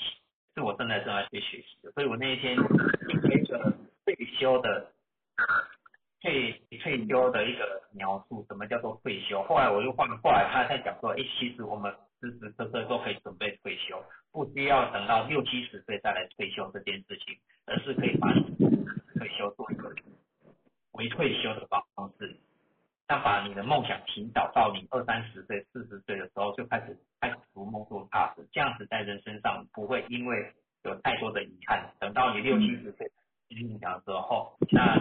[0.53, 3.73] 是我正在正在去学习的，所以我那一天一个
[4.05, 4.91] 退休的。
[6.21, 6.51] 退
[6.81, 9.41] 退休的一个描述，什么叫做退休？
[9.43, 18.43] 后来我又换过来，他在讲说，哎，其实我们时时刻刻都可以准备退休，不需要等到六七十岁再来退休这件事情，而是可以把你
[19.17, 19.93] 退休做一个
[20.91, 21.83] 为退休的方
[22.19, 22.37] 式，
[23.07, 33.11] 那把你的梦想提早到你二三十岁、四十岁的时候就开始开始逐梦做踏实，这样子在人身上不会因为有太多的遗憾，等到你六七十岁
[33.49, 34.99] 梦想的时候，那。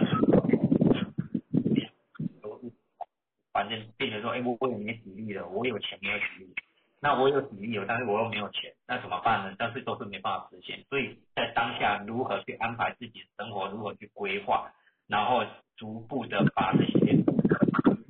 [3.51, 6.55] 反正变成说，哎，我我有没体力了，我有钱没有体力，
[7.01, 9.55] 那我有体力有，但是我又没有钱，那怎么办呢？
[9.57, 14.73] 但是都是没办法实现，所以在当下如何去安排自己的生活，如何去规划，
[15.07, 15.45] 然后
[15.77, 17.23] 逐步的把这些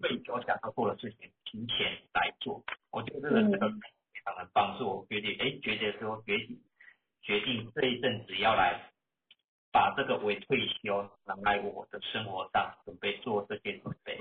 [0.01, 6.59] 退休想要做的事情提前来做，我觉得这个这个非常的帮助我决定，哎，决定说决定
[7.21, 8.89] 决定这一阵子要来
[9.71, 14.17] 把这个为退休拿来我的生活上准备做这些准备。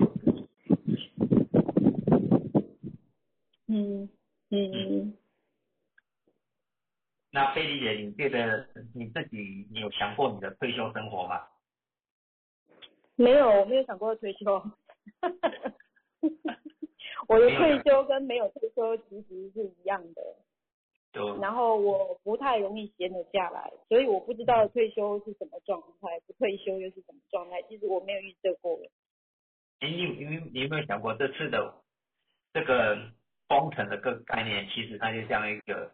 [3.67, 4.09] 嗯
[4.51, 5.15] 嗯，
[7.29, 11.47] 那菲丽姐，你觉得你自己你有想过你的退休生活吗？
[13.15, 14.59] 没有，我没有想过退休。
[17.27, 20.35] 我的退休跟没有退休其实是一样的。
[21.39, 27.61] 然后我不太容易闲得下来，所以我不知道退休是什么状态，不退休又是什么状态。
[27.69, 28.79] 其实我没有预测过。
[29.81, 31.75] 哎，你你你有没有想过这次的
[32.53, 33.11] 这个？
[33.49, 35.91] 封城的个概念，其实它就像一个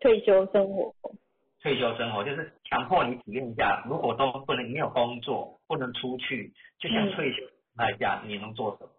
[0.00, 0.94] 退休生活。
[1.62, 7.42] 退休生活就是强迫你体验一下，如果都不能没有工作，不能出去，就像退休
[7.74, 8.90] 那一家，你能做什么？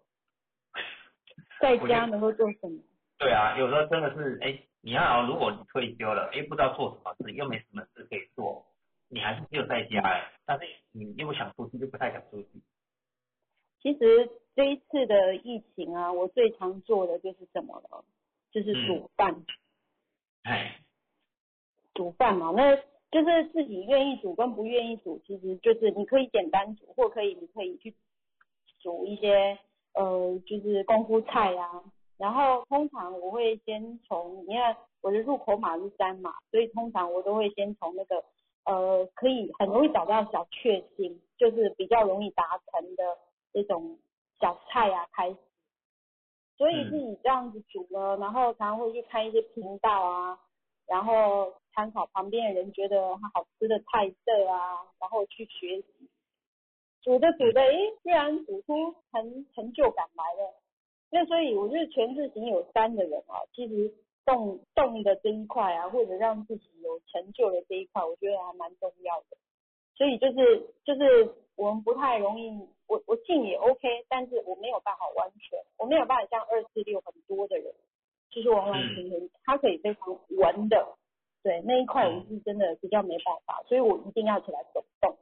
[1.60, 2.78] 在家能够做什么？
[3.18, 8.66] 对啊，有时候真的是，哎，你要如果你退休了，哎，不知道做什么事，又没什么事可以做，
[9.08, 12.48] 你还是只有在家哎，但是你又不想出去，就不太想出去。
[13.80, 14.30] 其实。
[14.54, 18.04] 这一次的疫情啊，我最常做的就是什么了？
[18.50, 19.44] 就是煮饭。
[20.44, 20.78] 哎。
[21.94, 22.74] 煮饭嘛，那
[23.10, 27.94] 就是自己愿意煮跟不愿意煮，其实就是你可以简单煮，或可以你可以去
[28.80, 29.58] 煮一些
[29.92, 31.84] 呃，就是功夫菜啊。
[32.16, 38.24] 然后通常我会先从，你看我的入口码是三嘛，所以通常我都会先从那个
[38.64, 43.04] 呃，可以很容易找到小确幸，就是比较容易达成的
[43.52, 43.98] 这种。
[44.42, 45.36] 小菜啊，开始，
[46.58, 50.40] 所以自己这样子煮了，然后常常会去看一些频道啊，
[50.88, 56.10] 然后参考旁边的人觉得它好吃的菜色啊，然后去学习，
[57.02, 60.60] 煮着煮着，诶，居然煮出成成就感来了。
[61.08, 63.94] 那所以我觉得全智行有三的人啊，其实
[64.24, 69.36] 动动的这一块啊，或者让自己有成就的这一块，我觉得还蛮重要的。
[70.02, 72.50] 所以就是就是我们不太容易。
[72.88, 77.72] 我我进也 OK，但是我没有办法完全，我没有办法像二四六很多的人，
[78.30, 80.84] 就是完完全全，他可以非常稳的
[81.42, 85.16] 对那一块我是真的比较没办法，所以我一定要起来走动。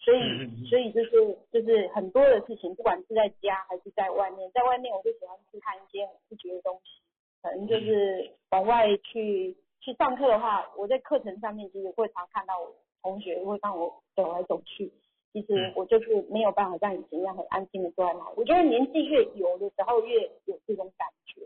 [0.00, 7.02] 所以嗯所以就是就是很多的事情，不管是在家还是在外面，在外面我就喜欢去看一些我不觉的东西，
[7.42, 14.92] 可能就是往外去去上课的话，我在课程上面其实会常看到我同学会让我走来走去，
[15.32, 15.72] 其实嗯。
[15.76, 18.34] 我就是没有办法像以前一样很安静的坐在那里。
[18.36, 21.42] 我觉得年纪越有的时候越有这种感觉，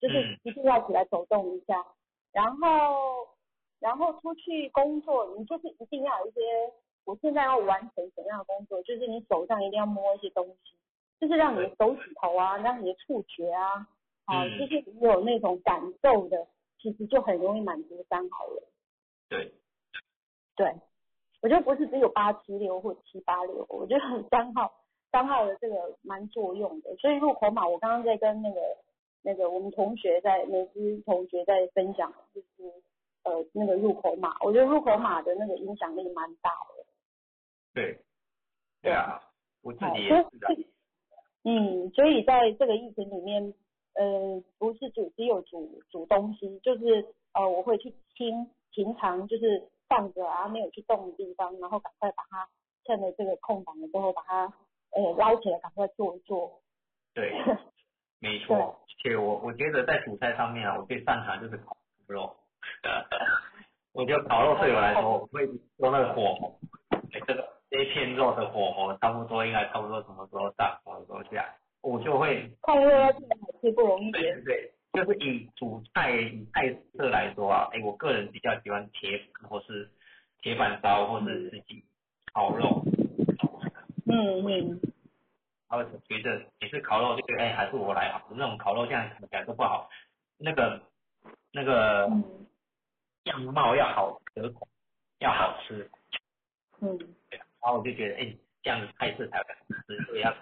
[0.00, 0.38] 就是嗯。
[0.44, 1.84] 一定要起来走动一下，
[2.32, 3.28] 然后
[3.80, 6.40] 然后出去工作，你就是一定要有一些，
[7.04, 10.74] 我现在要完成什么样的工作，就是你手上一定要摸一些东西，
[11.20, 13.86] 就是让你的手指头啊，让你的触觉啊，
[14.24, 14.58] 啊，嗯。
[14.58, 16.46] 就是你有那种感受的，
[16.80, 18.62] 其实就很容易满足三好了。
[19.28, 19.52] 对，
[20.56, 20.74] 对，
[21.42, 24.72] 我觉得不是只有八七六或七八六，我觉得很三号
[25.12, 26.96] 三号的这个蛮作用的。
[26.96, 28.60] 所以入口码，我刚刚在跟那个
[29.22, 32.72] 那个我们同学在美姿同学在分享，就是
[33.24, 36.86] 呃那个入口码，我觉得入口码的那个影响力蛮大的。
[37.74, 37.98] 对，
[38.82, 39.20] 对啊，
[39.62, 40.48] 我自，己也是的，
[41.44, 43.52] 嗯，所以在这个疫情里面，
[43.94, 52.48] 呃，不是煮只有煮煮东西，就是呃，我会去听平常就是放着啊没有去动的地方，然后赶快把它
[52.84, 54.52] 趁着这个空档的时候把它
[54.90, 56.60] 呃捞起来，赶快做一做。
[57.14, 57.32] 对，
[58.20, 58.56] 没错。
[58.56, 61.76] 而且我我觉得在主菜上面啊，我最擅长就是烤
[62.06, 62.36] 肉。
[63.92, 65.46] 我觉得烤肉对我来说，我会
[65.78, 66.58] 用那个火候，
[67.12, 74.10] 哎，这个这一片肉的火候差不多应该差不多什么时候上，什么时候下，我就会看热要自己好吃不容易。
[74.12, 79.90] 对对对，就是以主菜以菜色来说啊，哎，我个人比较喜欢铁板或是
[80.40, 81.84] 铁板烧，或是自己
[82.32, 82.82] 烤肉。
[84.06, 84.80] 嗯嗯，
[85.68, 89.90] 然后觉得每次烤肉就觉得哎还是我来好，那种烤肉这样看起来都不好，
[90.38, 90.80] 那个
[91.52, 92.46] 那个嗯
[93.24, 94.66] 样貌要好可口，
[95.18, 95.90] 要好吃，
[96.80, 96.96] 嗯，
[97.28, 99.44] 对然后我就觉得哎这样子菜色才好
[99.86, 100.34] 吃，所以要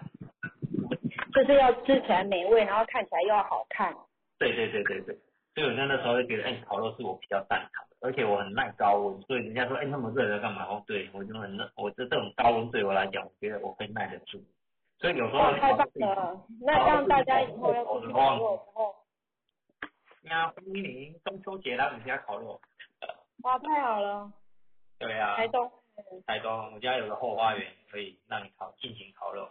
[1.33, 3.93] 就是要吃起来美味，然后看起来又要好看。
[4.37, 5.17] 对对对对对，
[5.53, 10.65] 所以我那那时候就觉得哎烤肉是我比较擅长的，而且我很耐高温，所以人家说哎那么热的干嘛？
[10.65, 14.43] 哦对我就很热，我这这种高温对我来讲，我觉得我可以耐得住，
[14.99, 16.45] 所以有时候哇，太棒了！
[16.61, 18.95] 那让大家以后要出去烤肉的时候，
[20.23, 22.59] 呀，欢迎您中秋节来我们家烤肉。
[23.43, 24.31] 哇，太好了，
[24.99, 25.71] 对啊，台东。
[26.27, 29.47] 台东，我家有个后花园，可以让你烤尽情烤肉。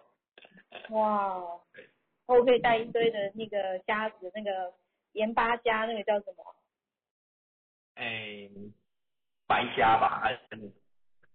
[0.90, 1.40] 哇
[1.72, 1.88] 对，
[2.26, 4.72] 我可以带一堆的那个虾子，那个
[5.12, 6.44] 盐巴虾，那个叫什么？
[7.94, 8.48] 哎，
[9.46, 10.72] 白虾吧，还是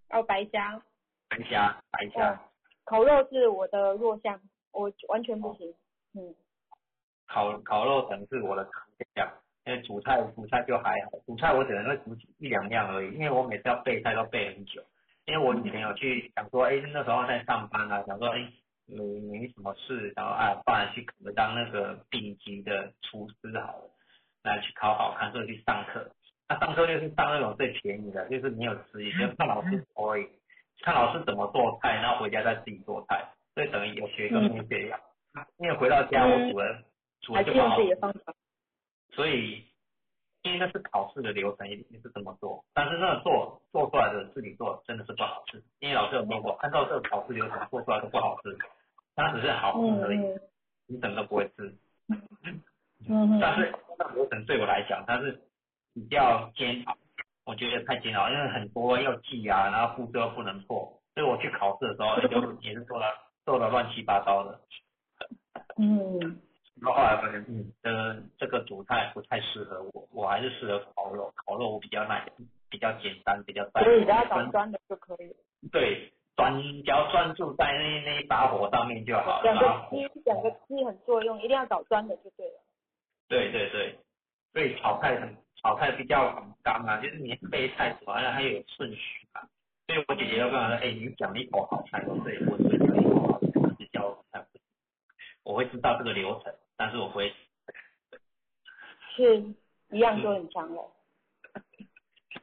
[0.09, 0.81] 哦，白虾。
[1.29, 1.81] 白虾？
[1.91, 2.33] 白虾。
[2.33, 2.39] 哦
[2.85, 4.41] 烤肉是我的弱项，
[4.71, 5.71] 我完全不行。
[6.15, 6.33] 嗯，
[7.27, 8.73] 烤烤肉可能是我的强
[9.13, 9.31] 项，
[9.65, 14.83] 因为煮菜煮菜就还好，煮菜我只能会煮一两样而已，因为我每次要备菜都备很久。
[15.25, 18.51] 因为我以前有去想说，哎，那时候在上班啊，想说，哎，
[18.91, 23.89] 没没什么事，然后啊，不然去可能当那个顶级的厨师好了，
[24.43, 26.11] 来去考好看，所以去上课。
[26.47, 30.27] 那上课就是上那种最便宜的，就是没有吃，也就看老师说而已，
[30.81, 34.99] 看老师怎么做菜，然后回家再自己做菜，所以等于有学跟没学一样。
[35.57, 36.83] 因为回到家我煮了，
[37.21, 38.33] 煮了还用就是不好自己的方法。
[39.11, 39.63] 所以
[40.41, 42.65] 因为那是考试的流程，一定是这么做。
[42.73, 48.57] 但是那个做做出来的自己做真的是不好吃，因为老师有说过，按照这个考试流程做出来都不好吃，
[49.19, 50.41] 它只是好吃而已，嗯
[50.87, 51.75] 你怎么都不会吃。
[53.39, 55.39] 但是那个流程对我来讲，它是
[55.93, 56.97] 比较煎熬，
[57.45, 63.05] 我觉得太煎熬，因为很多要记啊，然后步骤不能错，所以我去考试的时候，就也是做了
[63.45, 64.59] 做的乱七八糟的。
[65.77, 66.19] 嗯，
[66.81, 71.31] 然后后来发现，嗯，这个这个煮菜不太适合我，我还是适合烤肉。
[71.35, 72.27] 烤肉我比较耐，
[72.69, 75.35] 比较简单，比较单所以只要的就可以。
[75.71, 79.43] 对，专只要专注在那那一把火上面就好了。
[79.43, 82.53] 两个然后鸡，两个鸡很作用，一定要找专的就对了。
[83.27, 83.99] 对对对，
[84.53, 89.43] 所以炒菜很炒菜比较很干啊，就是你备菜什么的还有顺序啊。
[89.85, 93.47] 所以我姐姐就跟我说，哎、你讲一口好菜，对我是讲一口好菜，
[93.77, 94.45] 是教我菜，
[95.43, 97.33] 我会知道这个流程，但是我不会
[99.13, 99.43] 是
[99.91, 100.89] 一样就很强了。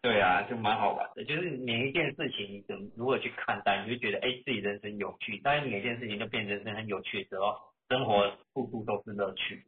[0.02, 1.24] 对啊，就蛮好玩的。
[1.24, 5.38] 就是每一件事情，你怎么如何去看待，你就觉得哎，自己人生有趣。
[5.38, 7.54] 当然，每件事情都变成人生很有趣的时候，
[7.88, 9.64] 生活处处都是乐趣。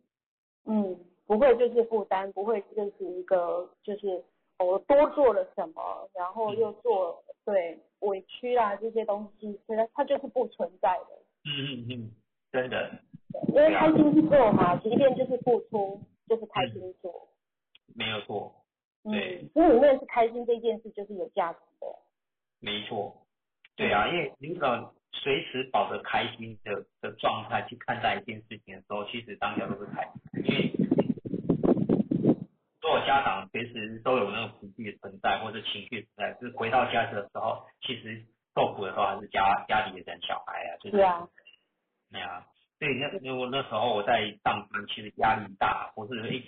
[0.66, 4.24] 嗯，不会就是负担，不会就是一个就是
[4.58, 11.22] 我多做了什么，然后又做对委屈啦这些东西，其实它就是不存在的。
[11.44, 12.10] 嗯嗯嗯，
[12.50, 12.90] 真的
[13.48, 17.28] 因为开心去做嘛，即便就是付出，就是开心做。
[17.94, 18.52] 没有错。
[19.10, 19.42] 对。
[19.42, 21.86] 嗯，因为你那是开心这件事就是有价值的。
[22.60, 23.26] 没错，
[23.76, 30.02] 对啊，因为你可随时保持开心的的状态去看待一件事情的时候，其实当下都是开
[30.32, 30.72] 心，因为
[32.80, 38.24] 所有家长随时都有那种情绪存在或者情绪存在，就是回到家的时候，其实
[38.54, 41.28] 受苦的时候还是家家里的人小孩啊，就是对啊，
[42.10, 42.46] 对啊，
[42.78, 46.42] 所以那因为我那时候我在上班，其实压力大，或是一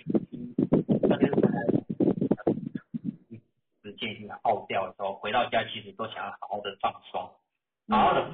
[4.01, 7.21] 那边时间性的耗掉的时候，回到家其实都想要好好的放松，
[7.89, 8.31] 好好的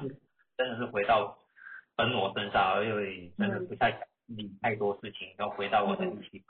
[0.56, 1.36] 真的是回到
[1.94, 6.42] 本我身上，而且真的不太想理太多事情，然后回到我的一起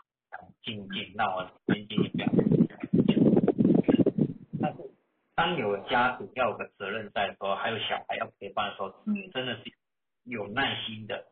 [0.62, 2.26] 静静，让我安静一表。
[4.60, 4.78] 但是
[5.34, 9.30] 当有家属要有个责任在的时候，还有小孩要陪伴的时候，嗯。
[9.32, 9.72] 真的是
[10.24, 11.24] 有耐心的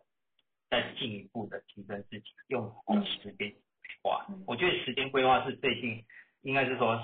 [0.69, 3.57] 再进一步的提升自己，用好时间规
[4.03, 4.27] 划。
[4.29, 4.43] 嗯。
[4.47, 6.05] 我觉得时间规划是最近
[6.43, 7.01] 应该是说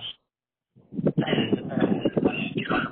[1.21, 1.77] 在人生的
[2.55, 2.83] 一段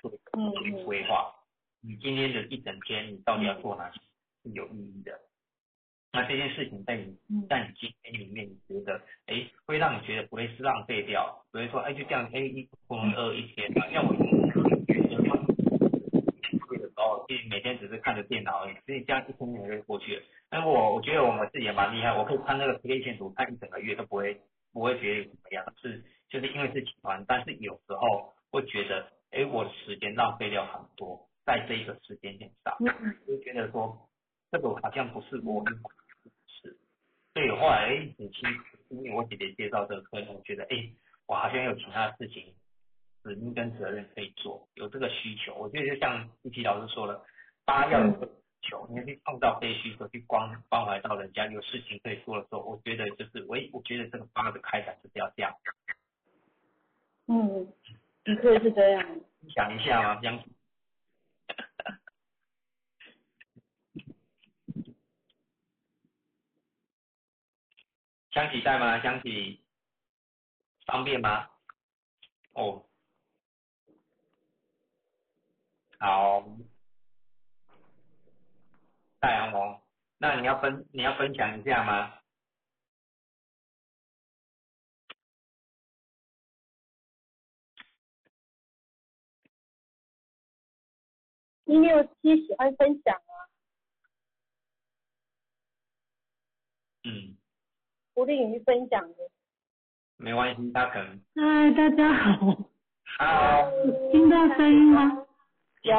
[0.00, 1.32] 做嗯做一个规划。
[1.80, 4.00] 你今天的一整天，你到底要做哪些
[4.42, 5.20] 是有意义的？
[6.12, 14.30] 那这件事情在你嗯在你今天里面，你觉得哎会让你觉得不会是浪费掉，不会说哎就这样哎一饿一天啊，像我觉得
[16.78, 20.22] 的时候，其实每天只是看着电脑而已，所以这样一天天就过去了。
[20.48, 24.40] 但是我我觉得我们自己也蛮厉害，我可以看那个 K 线图看一整个月都不会
[24.72, 26.02] 不会觉得怎么样，是
[26.36, 34.06] 就是因为是集团，但是有时候会觉得，哎，我时间浪费掉很多在这一个时间点上，嗯就觉得说
[34.50, 35.90] 这个好像不是我应该做
[36.24, 36.76] 的事，
[37.32, 40.90] 所以后来哎，很清楚，因为我姐姐介绍这个课程，我觉得哎，
[41.26, 42.54] 我好像有其他事情
[43.22, 45.54] 使命跟责任可以做，有这个需求。
[45.54, 47.24] 我觉得就像一奇老师说了，
[47.64, 55.50] 大家要有这个需求，你要去创造这些需求，去关关怀到人家有事情可以做的时候，我觉得就是我我觉得这个八的开展就是要这样。
[57.26, 57.66] 嗯，
[58.24, 59.20] 的确是这样。
[59.40, 60.42] 你想一下嘛，江
[68.30, 69.00] 香起在吗？
[69.00, 69.60] 香起
[70.86, 71.48] 方便吗？
[72.52, 72.84] 哦，
[75.98, 76.46] 好，
[79.18, 79.80] 大阳龙，
[80.18, 82.14] 那你要分你要分享一下吗？
[91.66, 93.34] 一六七喜欢分享啊，
[97.04, 97.36] 嗯，
[98.14, 99.16] 不利于分享的。
[100.16, 101.20] 没关系，大可能。
[101.34, 102.56] 嗨，大家好，
[103.18, 103.70] 好，
[104.12, 105.26] 听到声音吗？
[105.82, 105.96] 有，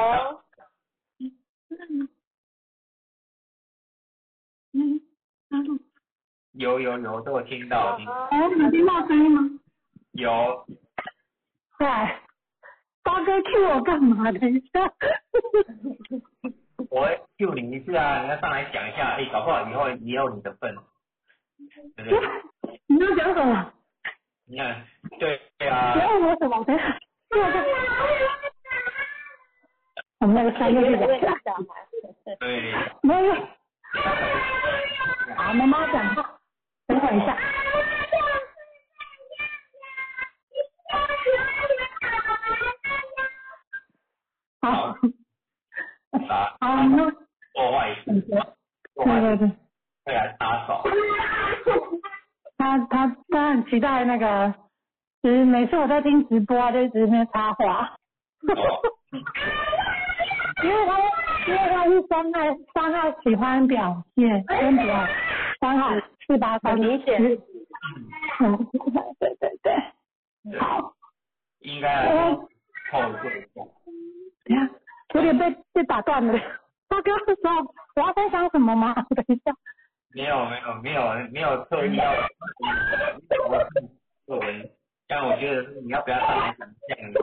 [1.19, 1.37] 嗯，
[4.71, 5.01] 嗯，
[6.53, 9.59] 有有有，都有听到，听哎，有听到声音吗？
[10.13, 10.65] 有。
[11.77, 11.87] 对，
[13.07, 14.29] 八哥 Q 我干嘛？
[14.35, 14.91] 等一下。
[16.89, 20.75] 我会 Q 你一次啊，你要上来讲一下，哎、搞不好以后也有你的份，
[21.95, 22.19] 对不对？
[22.87, 23.73] 你要讲什么？
[24.45, 24.83] 你看，
[25.19, 26.63] 对对啊你，要我什么？
[26.65, 26.77] 等
[30.19, 31.63] 我们那个三个因月的为小孩。
[32.39, 32.73] 对，
[33.03, 33.33] 没有。
[35.35, 36.39] 好，妈妈讲话，
[36.87, 37.37] 等会一下。
[44.71, 44.95] 好，
[46.27, 47.11] 啊，好，那
[47.53, 48.39] 做坏事，做
[49.05, 49.47] 对对对，
[50.05, 50.83] 会来插手，
[52.57, 54.53] 他他他很期待那个，
[55.21, 57.95] 就是每次我在听直播啊，就一直在插话。
[60.63, 60.99] 因为他
[61.47, 62.39] 因为他是三号
[62.73, 65.07] 三号喜欢表现跟表
[65.59, 65.91] 三号
[66.25, 67.37] 四八三明显，对
[69.39, 69.73] 对对，
[70.59, 70.93] 好，
[71.59, 72.49] 应该后
[73.21, 73.61] 对动，等一下
[75.13, 76.33] 有点被被打断了。
[76.89, 78.93] 他刚刚说我要分享什么吗？
[79.15, 79.51] 等一下，
[80.13, 82.11] 没有没有没有没有特意要，
[83.49, 83.87] 我是
[84.25, 84.69] 作文，
[85.07, 87.19] 但我觉得你要不要上来讲一下，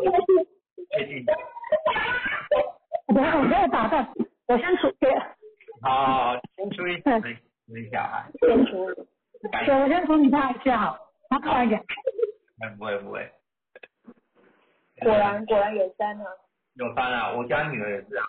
[0.90, 1.24] 确定，
[3.08, 4.06] 等一下我被打断，
[4.48, 5.08] 我先处给，
[5.80, 7.34] 好好好，先处理处理
[7.66, 9.06] 处理小孩，先处理。
[9.66, 10.98] 对，我先处理他一下好，
[11.30, 11.82] 他快一点。
[12.78, 13.30] 不会不会，
[15.02, 16.26] 果然果然有三啊。
[16.74, 18.26] 有翻啊，我家女儿也是啊。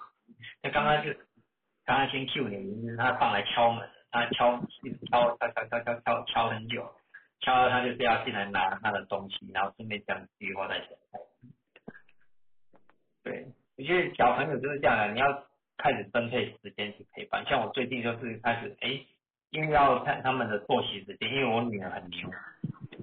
[0.61, 1.11] 那刚刚就
[1.83, 6.87] 刚刚先 Q 你，就是她上来敲门，她敲一直敲敲敲敲敲敲敲很久，
[7.41, 10.95] 敲到她就是要进来拿她的东西，然后顺便讲几句话再走。
[13.23, 13.47] 对，
[13.77, 15.43] 我觉得小朋友就是这样的，你要
[15.77, 17.43] 开始分配时间去陪伴。
[17.45, 19.03] 像我最近就是开始哎，
[19.49, 22.29] 因为要看他们的作息时间，因为我女儿很牛，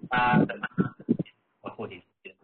[0.09, 0.57] 她的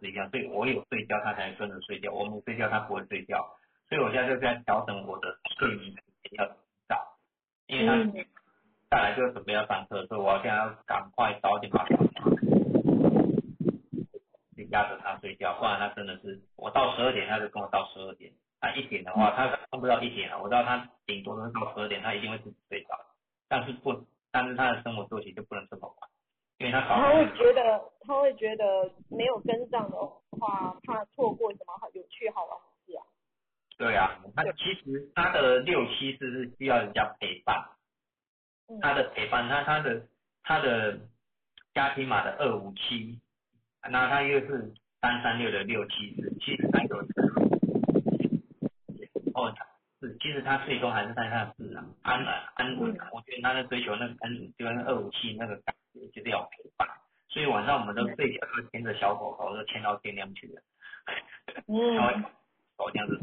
[0.07, 3.55] 一样，所以我有睡觉，他才跟着睡觉；我没睡觉，他不会睡觉。
[3.89, 6.45] 所以我现在就在调整我的睡眠时间要
[6.87, 7.17] 早，
[7.67, 8.25] 因为他嗯
[8.89, 11.95] 再来就准备要上课，所以我现在要赶快早点把他
[14.55, 22.89] 就压着他睡觉，不然他真的是我到十二点他就跟我到十二点，他一点的话他看不到一点了，我知道他顶多能到十二点，他一定会自己睡着，
[23.47, 26.09] 但是不，但是他的生活作息就不能这么晚，
[26.59, 29.97] 他会觉得他会觉得没有跟上的
[30.31, 33.03] 话，怕错过什么好有趣好玩的事啊。
[33.77, 37.63] 对啊，他其实他的六七是是需要人家陪伴，
[38.67, 38.77] 嗯。
[38.81, 40.05] 他的陪伴，他他的
[40.43, 40.99] 他的
[41.73, 43.21] 家庭码的二五七，
[43.89, 46.97] 那他又是三三六的六七四，其实他有
[49.33, 49.55] 哦，
[50.01, 55.73] 是，其实他最终还是在他的自然安稳安稳啊，我觉得他在追求那个安，就跟二五七那个感
[56.11, 56.87] 觉，就是要陪伴，
[57.29, 60.61] 所以晚上我们都睡觉都牵着小狗狗，都牵到天亮去了，
[61.65, 62.23] 然后嗯，
[62.75, 63.19] 狗这样子。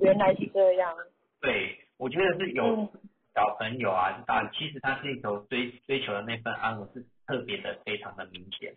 [0.00, 0.94] 原来是这样。
[1.40, 2.88] 对，我觉得是有嗯
[3.34, 8.74] 小朋友啊，啊，其实他追求追追求的那份安稳是特别的非常的明显。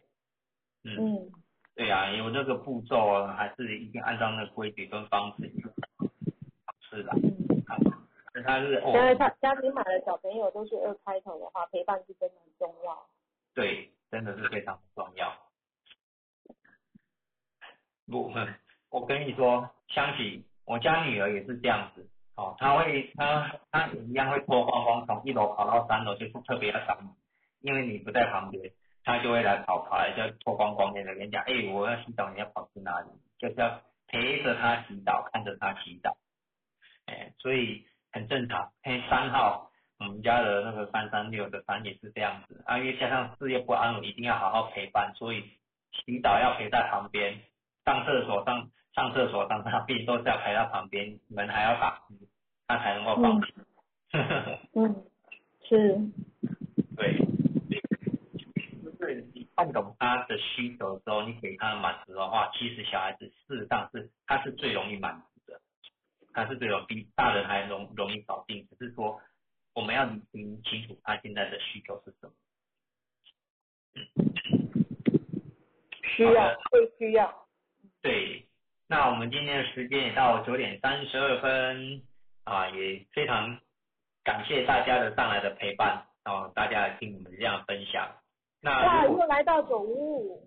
[0.83, 1.31] 嗯，嗯
[1.75, 5.63] 对啊，有那个步骤啊，还是一定按照那个规矩跟方式去
[6.89, 7.11] 是的。
[8.47, 8.53] 嗯。
[8.53, 13.05] 但他是现在哦，他家庭买的小朋友都是二开头的话，陪伴是真的很重要。
[13.53, 15.33] 对，真的是非常重要。
[18.09, 18.31] 不，
[18.89, 22.07] 我跟你说，相比我家女儿也是这样子，
[22.37, 27.09] 哦，她会，她她一样会脱光光从一楼跑到三楼，就是特别要找你，
[27.59, 28.71] 因为你不在旁边，
[29.03, 33.07] 她就会来跑跑来就脱光光的跟你讲，哎、我要洗澡，你要跑去哪里？
[33.39, 36.15] 就是要陪着她洗澡，看着她洗澡，
[37.07, 37.85] 哎、所以
[38.17, 38.71] 很正常。
[38.81, 39.69] 哎，三号，
[39.99, 45.43] 我们家的那个三三六的三也是这样子，啊，因为加上事业不安稳，一定要好好陪伴，所以
[45.91, 47.39] 洗澡要陪在旁边，
[47.85, 52.15] 上厕所上上厕所上大便都是要陪在旁边，门还要打开，
[52.67, 53.53] 他才能够放心。
[54.73, 55.03] 嗯，
[55.67, 55.99] 是。
[56.95, 57.19] 对，
[58.83, 65.36] 就是你看懂他的需求之后，你给他满足的话，其实小孩子事实上是他是最容易满足
[66.37, 69.19] 的，他是最容易比大人还容容易搞定，只是说
[69.73, 72.33] 我们要理清清楚他现在的需求是什么。
[76.03, 77.47] 需要，会需要。
[78.01, 78.47] 对，
[78.87, 82.03] 那我们今天的时间也到九点三十二分
[82.43, 83.59] 啊，也非常
[84.23, 88.15] 感谢大家的上来的陪伴哦，大家来听我们这样分享。
[88.61, 90.46] 那哇，如果又来到九五五，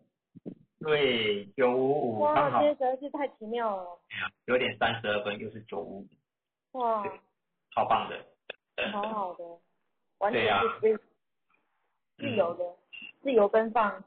[0.80, 3.86] 对九五五哇，刚好今天实在是太奇妙了，
[4.46, 6.06] 九点三十二分，又是九五
[6.72, 7.04] 五，哇，
[7.74, 8.16] 超棒的。
[8.92, 9.44] 好好的，
[10.18, 10.42] 完全
[10.80, 10.98] 是
[12.16, 12.64] 自由的，
[13.22, 14.02] 自由奔放，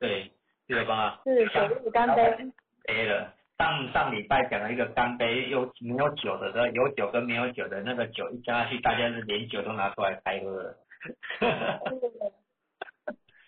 [0.00, 0.32] 对，
[0.66, 3.32] 自由奔放，是九五干杯，杯了。
[3.58, 10.76] 上上礼拜讲了一个干杯，有没有酒的，的有酒跟没有酒的那个酒一加下去，大家是连酒都拿出来开喝了。
[11.38, 11.46] 是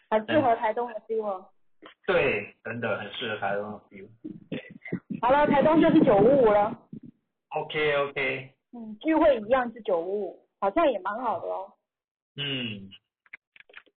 [0.09, 1.49] 很适合台东的 feel 哦。
[2.07, 4.09] 对，真的很适合台东的 feel。
[5.21, 6.77] 好了，台东就是九五五了
[7.51, 11.73] ，OK OK，嗯，聚会一样是九五五，好像也蛮好的哦。
[12.37, 12.89] 嗯，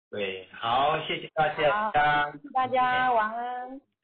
[0.09, 2.33] 对，好，谢谢大好家。
[2.53, 3.81] 大家晚安。